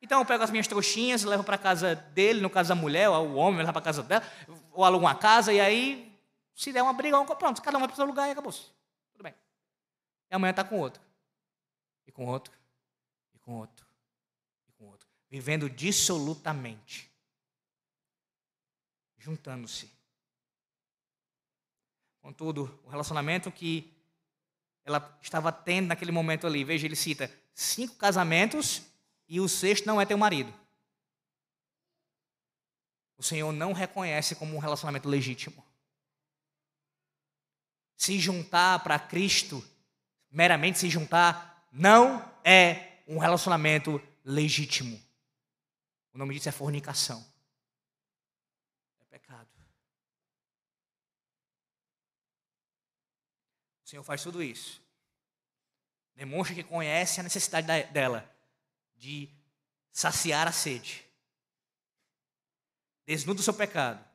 Então 0.02 0.20
eu 0.20 0.26
pego 0.26 0.44
as 0.44 0.52
minhas 0.52 0.68
trouxinhas, 0.68 1.24
levo 1.24 1.44
para 1.44 1.58
casa 1.58 1.96
dele, 1.96 2.40
no 2.40 2.50
caso 2.50 2.70
da 2.70 2.76
mulher, 2.76 3.10
ou 3.10 3.30
o 3.30 3.36
homem 3.36 3.60
leva 3.60 3.74
para 3.74 3.82
casa 3.82 4.02
dela, 4.02 4.24
ou 4.72 4.86
alugo 4.86 5.06
uma 5.06 5.16
casa, 5.16 5.52
e 5.52 5.60
aí, 5.60 6.18
se 6.56 6.72
der 6.72 6.82
uma 6.82 6.94
briga, 6.94 7.24
pronto, 7.36 7.62
cada 7.62 7.78
um 7.78 7.82
vai 7.82 7.88
para 7.90 7.94
o 7.94 7.98
seu 7.98 8.06
lugar 8.06 8.28
e 8.28 8.32
acabou-se. 8.32 8.64
Tudo 9.12 9.24
bem. 9.24 9.34
E 10.32 10.36
amanhã 10.36 10.52
está 10.52 10.64
com 10.64 10.80
outro. 10.80 11.02
E 12.08 12.12
com 12.12 12.26
outro. 12.26 12.54
E 13.34 13.40
com 13.40 13.56
outro. 13.56 13.86
E 14.68 14.72
com 14.72 14.86
outro. 14.86 15.08
Vivendo 15.30 15.70
dissolutamente. 15.70 17.12
Juntando-se. 19.18 19.99
Contudo, 22.22 22.80
o 22.84 22.90
relacionamento 22.90 23.52
que 23.52 23.94
ela 24.84 25.18
estava 25.22 25.52
tendo 25.52 25.88
naquele 25.88 26.12
momento 26.12 26.46
ali, 26.46 26.64
veja, 26.64 26.86
ele 26.86 26.96
cita 26.96 27.32
cinco 27.54 27.96
casamentos 27.96 28.82
e 29.28 29.40
o 29.40 29.48
sexto 29.48 29.86
não 29.86 30.02
é 30.02 30.06
teu 30.06 30.18
marido. 30.18 30.54
O 33.18 33.24
Senhor 33.24 33.52
não 33.52 33.74
reconhece 33.74 34.36
como 34.36 34.56
um 34.56 34.60
relacionamento 34.60 35.08
legítimo. 35.08 35.64
Se 37.96 38.18
juntar 38.18 38.82
para 38.82 38.98
Cristo, 38.98 39.64
meramente 40.32 40.80
se 40.80 40.90
juntar, 40.90 41.68
não 41.72 42.20
é 42.44 43.02
um 43.08 43.18
relacionamento 43.18 44.02
legítimo. 44.24 45.00
O 46.14 46.18
nome 46.18 46.34
disso 46.34 46.50
é 46.50 46.52
fornicação. 46.52 47.26
É 49.02 49.04
pecado. 49.06 49.50
O 53.90 53.92
Senhor 53.92 54.04
faz 54.04 54.22
tudo 54.22 54.44
isso. 54.44 54.80
Demonstra 56.16 56.54
que 56.54 56.64
conhece 56.64 57.20
a 57.20 57.24
necessidade 57.24 57.92
dela 57.92 58.32
de 58.96 59.28
saciar 59.92 60.48
a 60.48 60.52
sede. 60.52 61.04
Desnuda 63.04 63.40
o 63.40 63.44
seu 63.44 63.52
pecado 63.52 64.08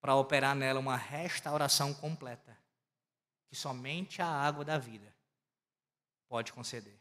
para 0.00 0.14
operar 0.14 0.54
nela 0.54 0.78
uma 0.78 0.96
restauração 0.96 1.92
completa 1.92 2.56
que 3.48 3.56
somente 3.56 4.22
a 4.22 4.28
água 4.28 4.64
da 4.64 4.78
vida 4.78 5.12
pode 6.28 6.52
conceder. 6.52 7.00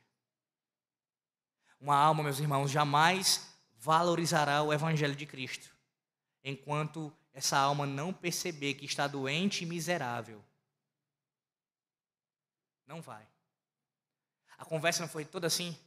Uma 1.80 1.98
alma, 1.98 2.24
meus 2.24 2.40
irmãos, 2.40 2.72
jamais 2.72 3.48
valorizará 3.76 4.64
o 4.64 4.74
Evangelho 4.74 5.16
de 5.16 5.28
Cristo, 5.28 5.72
enquanto 6.44 7.16
essa 7.32 7.60
alma 7.60 7.86
não 7.86 8.12
perceber 8.12 8.74
que 8.74 8.86
está 8.86 9.06
doente 9.06 9.66
e 9.66 9.68
miserável. 9.68 10.44
Não 12.86 13.02
vai. 13.02 13.28
A 14.58 14.66
conversa 14.66 15.02
não 15.02 15.10
foi 15.10 15.26
toda 15.26 15.48
assim? 15.48 15.78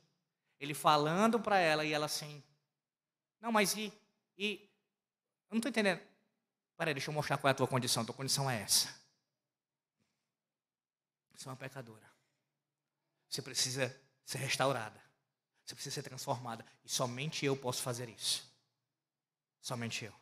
Ele 0.61 0.75
falando 0.75 1.41
para 1.41 1.59
ela 1.59 1.85
e 1.85 1.93
ela 1.93 2.07
assim. 2.07 2.43
Não, 3.41 3.53
mas 3.53 3.75
e. 3.75 3.93
e 4.37 4.69
eu 5.49 5.55
não 5.55 5.59
estou 5.59 5.71
entendendo. 5.71 6.01
Peraí, 6.77 6.95
deixa 6.95 7.11
eu 7.11 7.15
mostrar 7.15 7.39
qual 7.39 7.49
é 7.49 7.53
a 7.53 7.55
tua 7.55 7.67
condição. 7.67 8.03
A 8.03 8.07
tua 8.07 8.15
condição 8.15 8.51
é 8.51 8.61
essa. 8.61 8.89
Você 11.35 11.49
é 11.49 11.51
uma 11.51 11.57
pecadora. 11.57 12.09
Você 13.29 13.41
precisa 13.41 13.95
ser 14.25 14.39
restaurada. 14.39 15.01
Você 15.65 15.75
precisa 15.75 15.95
ser 15.95 16.03
transformada. 16.03 16.65
E 16.85 16.89
somente 16.89 17.45
eu 17.45 17.57
posso 17.57 17.83
fazer 17.83 18.09
isso. 18.09 18.49
Somente 19.61 20.05
eu. 20.05 20.15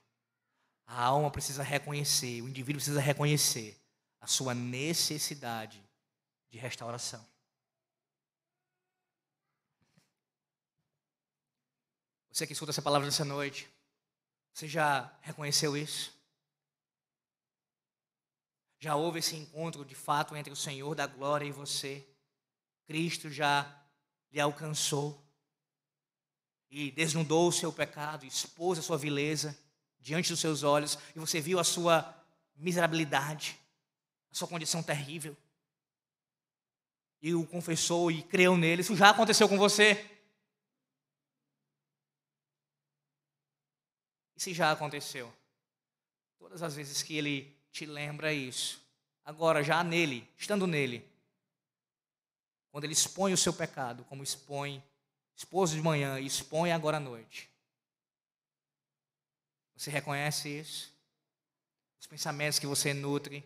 A 0.86 1.02
alma 1.04 1.30
precisa 1.30 1.62
reconhecer, 1.62 2.42
o 2.42 2.48
indivíduo 2.48 2.80
precisa 2.80 3.00
reconhecer 3.00 3.80
a 4.20 4.26
sua 4.26 4.54
necessidade 4.54 5.85
de 6.50 6.58
restauração. 6.58 7.26
Você 12.30 12.46
que 12.46 12.52
escuta 12.52 12.70
essa 12.70 12.82
palavra 12.82 13.06
nessa 13.06 13.24
noite, 13.24 13.66
você 14.52 14.68
já 14.68 15.10
reconheceu 15.22 15.76
isso? 15.76 16.14
Já 18.78 18.94
houve 18.94 19.20
esse 19.20 19.34
encontro 19.34 19.84
de 19.84 19.94
fato 19.94 20.36
entre 20.36 20.52
o 20.52 20.56
Senhor 20.56 20.94
da 20.94 21.06
glória 21.06 21.46
e 21.46 21.50
você? 21.50 22.06
Cristo 22.84 23.30
já 23.30 23.82
lhe 24.30 24.38
alcançou 24.38 25.26
e 26.70 26.90
desnudou 26.90 27.48
o 27.48 27.52
seu 27.52 27.72
pecado, 27.72 28.26
expôs 28.26 28.78
a 28.78 28.82
sua 28.82 28.98
vileza 28.98 29.58
diante 29.98 30.28
dos 30.28 30.40
seus 30.40 30.62
olhos 30.62 30.98
e 31.14 31.18
você 31.18 31.40
viu 31.40 31.58
a 31.58 31.64
sua 31.64 32.14
miserabilidade, 32.54 33.58
a 34.30 34.34
sua 34.34 34.46
condição 34.46 34.82
terrível. 34.82 35.36
E 37.20 37.34
o 37.34 37.46
confessou 37.46 38.10
e 38.10 38.22
creu 38.22 38.56
nele. 38.56 38.82
Isso 38.82 38.94
já 38.94 39.10
aconteceu 39.10 39.48
com 39.48 39.58
você? 39.58 40.16
E 44.36 44.40
se 44.40 44.52
já 44.52 44.70
aconteceu? 44.70 45.32
Todas 46.38 46.62
as 46.62 46.76
vezes 46.76 47.02
que 47.02 47.16
ele 47.16 47.56
te 47.72 47.86
lembra 47.86 48.32
isso, 48.32 48.80
agora 49.24 49.62
já 49.62 49.82
nele, 49.82 50.28
estando 50.36 50.66
nele, 50.66 51.06
quando 52.70 52.84
ele 52.84 52.92
expõe 52.92 53.32
o 53.32 53.38
seu 53.38 53.52
pecado, 53.52 54.04
como 54.04 54.22
expõe, 54.22 54.82
expôs 55.34 55.70
de 55.70 55.80
manhã 55.80 56.20
e 56.20 56.26
expõe 56.26 56.72
agora 56.72 56.98
à 56.98 57.00
noite. 57.00 57.50
Você 59.74 59.90
reconhece 59.90 60.48
isso? 60.48 60.94
Os 62.00 62.06
pensamentos 62.06 62.58
que 62.58 62.66
você 62.66 62.94
nutre, 62.94 63.44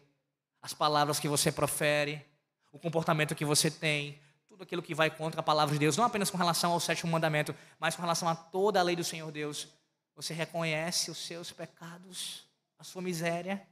as 0.60 0.74
palavras 0.74 1.18
que 1.18 1.28
você 1.28 1.50
profere, 1.50 2.24
o 2.72 2.78
comportamento 2.78 3.34
que 3.34 3.44
você 3.44 3.70
tem, 3.70 4.20
tudo 4.48 4.62
aquilo 4.62 4.82
que 4.82 4.94
vai 4.94 5.10
contra 5.10 5.40
a 5.40 5.42
palavra 5.42 5.72
de 5.72 5.78
Deus, 5.78 5.96
não 5.96 6.04
apenas 6.04 6.30
com 6.30 6.36
relação 6.36 6.72
ao 6.72 6.80
sétimo 6.80 7.10
mandamento, 7.10 7.54
mas 7.78 7.96
com 7.96 8.02
relação 8.02 8.28
a 8.28 8.34
toda 8.34 8.80
a 8.80 8.82
lei 8.82 8.94
do 8.94 9.04
Senhor 9.04 9.30
Deus. 9.32 9.68
Você 10.14 10.34
reconhece 10.34 11.10
os 11.10 11.18
seus 11.18 11.50
pecados, 11.50 12.46
a 12.78 12.84
sua 12.84 13.02
miséria, 13.02 13.66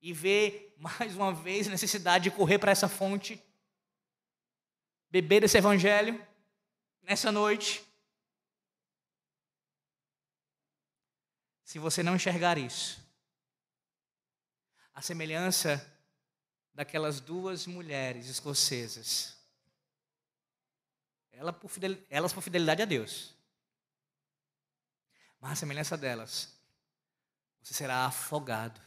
e 0.00 0.12
vê 0.12 0.72
mais 0.76 1.14
uma 1.14 1.32
vez 1.32 1.66
a 1.66 1.70
necessidade 1.70 2.24
de 2.24 2.30
correr 2.30 2.58
para 2.58 2.72
essa 2.72 2.88
fonte 2.88 3.42
beber 5.10 5.40
desse 5.40 5.56
evangelho 5.56 6.20
nessa 7.02 7.30
noite. 7.30 7.84
Se 11.64 11.78
você 11.78 12.02
não 12.02 12.16
enxergar 12.16 12.58
isso, 12.58 13.00
a 14.94 15.00
semelhança 15.00 15.95
daquelas 16.76 17.20
duas 17.20 17.66
mulheres 17.66 18.28
escocesas, 18.28 19.34
elas 21.32 21.56
por, 21.56 21.70
elas 22.10 22.32
por 22.34 22.42
fidelidade 22.42 22.82
a 22.82 22.84
Deus, 22.84 23.34
mas 25.40 25.52
a 25.52 25.56
semelhança 25.56 25.96
delas, 25.96 26.54
você 27.62 27.72
será 27.72 28.04
afogado. 28.04 28.78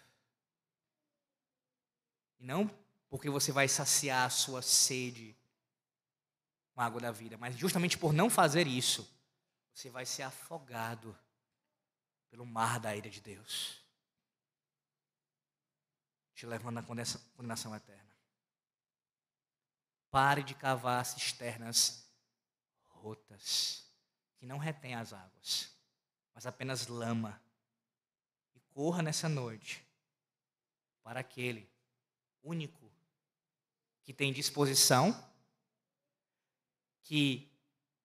E 2.39 2.45
não 2.45 2.69
porque 3.09 3.27
você 3.27 3.51
vai 3.51 3.67
saciar 3.67 4.27
a 4.27 4.29
sua 4.29 4.61
sede 4.61 5.35
com 6.73 6.81
a 6.81 6.85
água 6.85 7.01
da 7.01 7.11
vida. 7.11 7.37
Mas 7.39 7.57
justamente 7.57 7.97
por 7.97 8.13
não 8.13 8.29
fazer 8.29 8.67
isso, 8.67 9.09
você 9.73 9.89
vai 9.89 10.05
ser 10.05 10.21
afogado 10.21 11.17
pelo 12.29 12.45
mar 12.45 12.79
da 12.79 12.95
ira 12.95 13.09
de 13.09 13.19
Deus, 13.19 13.78
te 16.39 16.45
levando 16.45 16.77
à 16.77 16.83
condenação 16.83 17.75
eterna. 17.75 18.15
Pare 20.09 20.41
de 20.41 20.55
cavar 20.55 21.05
cisternas 21.05 22.09
rotas, 22.87 23.83
que 24.37 24.45
não 24.45 24.57
retêm 24.57 24.95
as 24.95 25.11
águas, 25.11 25.69
mas 26.33 26.45
apenas 26.45 26.87
lama. 26.87 27.41
E 28.55 28.61
corra 28.73 29.01
nessa 29.01 29.27
noite 29.27 29.85
para 31.03 31.19
aquele 31.19 31.69
único 32.41 32.89
que 34.05 34.13
tem 34.13 34.31
disposição 34.31 35.11
que 37.03 37.51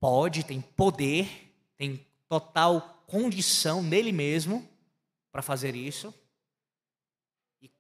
pode, 0.01 0.43
tem 0.43 0.61
poder, 0.61 1.55
tem 1.77 2.05
total 2.29 3.05
condição 3.07 3.81
nele 3.81 4.11
mesmo 4.11 4.69
para 5.31 5.41
fazer 5.41 5.77
isso 5.77 6.13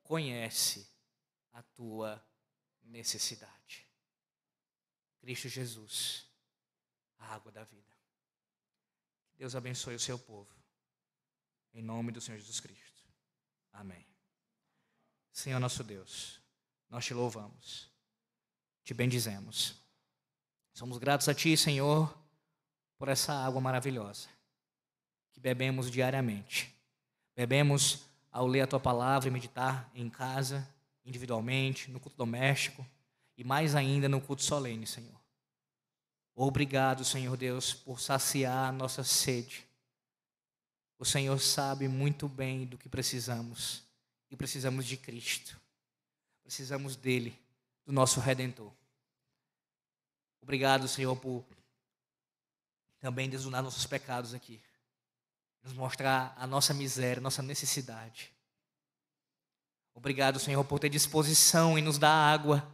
conhece 0.05 0.89
a 1.53 1.63
tua 1.63 2.25
necessidade. 2.83 3.89
Cristo 5.19 5.49
Jesus, 5.49 6.27
a 7.19 7.35
água 7.35 7.51
da 7.51 7.65
vida. 7.65 7.93
Deus 9.37 9.57
abençoe 9.57 9.95
o 9.95 10.01
seu 10.01 10.19
povo. 10.19 10.55
Em 11.73 11.83
nome 11.83 12.13
do 12.13 12.21
Senhor 12.21 12.39
Jesus 12.39 12.61
Cristo. 12.61 13.03
Amém. 13.73 14.07
Senhor 15.33 15.59
nosso 15.59 15.83
Deus, 15.83 16.41
nós 16.89 17.05
te 17.05 17.13
louvamos, 17.13 17.91
te 18.85 18.95
bendizemos. 18.95 19.75
Somos 20.73 20.99
gratos 20.99 21.29
a 21.29 21.35
Ti, 21.35 21.57
Senhor, 21.57 22.17
por 22.97 23.09
essa 23.09 23.33
água 23.33 23.61
maravilhosa 23.61 24.29
que 25.33 25.41
bebemos 25.41 25.91
diariamente. 25.91 26.73
Bebemos 27.35 28.07
ao 28.35 28.49
ler 28.49 28.63
a 28.63 28.67
Tua 28.67 28.81
palavra 28.81 29.29
e 29.29 29.33
meditar 29.33 29.89
em 29.95 30.11
casa, 30.11 30.69
individualmente, 31.07 31.89
no 31.89 32.01
culto 32.01 32.19
doméstico 32.19 32.85
e 33.37 33.45
mais 33.45 33.77
ainda 33.77 34.09
no 34.09 34.21
culto 34.21 34.43
solene, 34.43 34.89
Senhor. 34.89 35.15
Obrigado, 36.35 37.05
Senhor 37.05 37.37
Deus, 37.37 37.73
por 37.73 38.01
saciar 38.01 38.71
a 38.71 38.73
nossa 38.73 39.05
sede. 39.05 39.65
O 40.99 41.05
Senhor 41.05 41.39
sabe 41.39 41.87
muito 41.87 42.29
bem 42.29 42.67
do 42.67 42.77
que 42.77 42.89
precisamos 42.89 43.85
e 44.29 44.37
precisamos 44.37 44.85
de 44.85 44.97
Cristo. 44.97 45.57
Precisamos 46.43 46.97
dele, 46.97 47.39
do 47.87 47.93
nosso 47.93 48.19
Redentor. 48.19 48.73
Obrigado, 50.43 50.89
Senhor, 50.89 51.15
por 51.15 51.45
também 52.99 53.31
desundar 53.31 53.63
nossos 53.63 53.87
pecados 53.87 54.35
aqui. 54.35 54.61
Nos 55.65 55.73
mostrar 55.73 56.35
a 56.37 56.47
nossa 56.47 56.73
miséria, 56.73 57.21
nossa 57.21 57.43
necessidade. 57.43 58.33
Obrigado, 59.95 60.39
Senhor, 60.39 60.63
por 60.65 60.79
ter 60.79 60.91
disposição 60.91 61.79
em 61.79 61.83
nos 61.83 61.99
dar 61.99 62.13
água. 62.13 62.71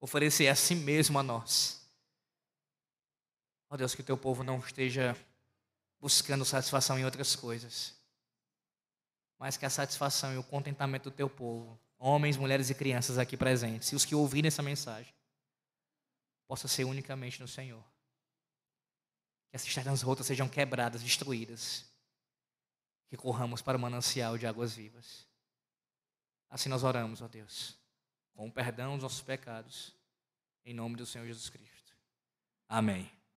Oferecer 0.00 0.48
a 0.48 0.56
si 0.56 0.74
mesmo 0.74 1.18
a 1.18 1.22
nós. 1.22 1.80
Ó 3.70 3.74
oh, 3.74 3.78
Deus, 3.78 3.94
que 3.94 4.00
o 4.00 4.04
teu 4.04 4.18
povo 4.18 4.42
não 4.42 4.58
esteja 4.58 5.16
buscando 6.00 6.44
satisfação 6.44 6.98
em 6.98 7.04
outras 7.04 7.36
coisas. 7.36 7.94
Mas 9.38 9.56
que 9.56 9.64
a 9.64 9.70
satisfação 9.70 10.34
e 10.34 10.38
o 10.38 10.42
contentamento 10.42 11.10
do 11.10 11.16
teu 11.16 11.30
povo, 11.30 11.78
homens, 11.98 12.36
mulheres 12.36 12.70
e 12.70 12.74
crianças 12.74 13.18
aqui 13.18 13.36
presentes, 13.36 13.92
e 13.92 13.94
os 13.94 14.04
que 14.04 14.14
ouvirem 14.14 14.48
essa 14.48 14.62
mensagem, 14.62 15.14
possa 16.48 16.66
ser 16.66 16.84
unicamente 16.84 17.40
no 17.40 17.46
Senhor. 17.46 17.82
Que 19.52 19.56
as 19.56 19.62
cisternas 19.62 20.00
rotas 20.02 20.26
sejam 20.26 20.48
quebradas, 20.48 21.02
destruídas. 21.02 21.84
Que 23.08 23.16
corramos 23.16 23.62
para 23.62 23.78
o 23.78 23.80
manancial 23.80 24.36
de 24.36 24.46
águas 24.46 24.74
vivas. 24.74 25.28
Assim 26.48 26.68
nós 26.68 26.82
oramos, 26.82 27.22
ó 27.22 27.28
Deus, 27.28 27.78
com 28.34 28.48
o 28.48 28.52
perdão 28.52 28.94
dos 28.94 29.02
nossos 29.02 29.22
pecados, 29.22 29.94
em 30.64 30.74
nome 30.74 30.96
do 30.96 31.06
Senhor 31.06 31.26
Jesus 31.26 31.48
Cristo. 31.48 31.94
Amém. 32.68 33.10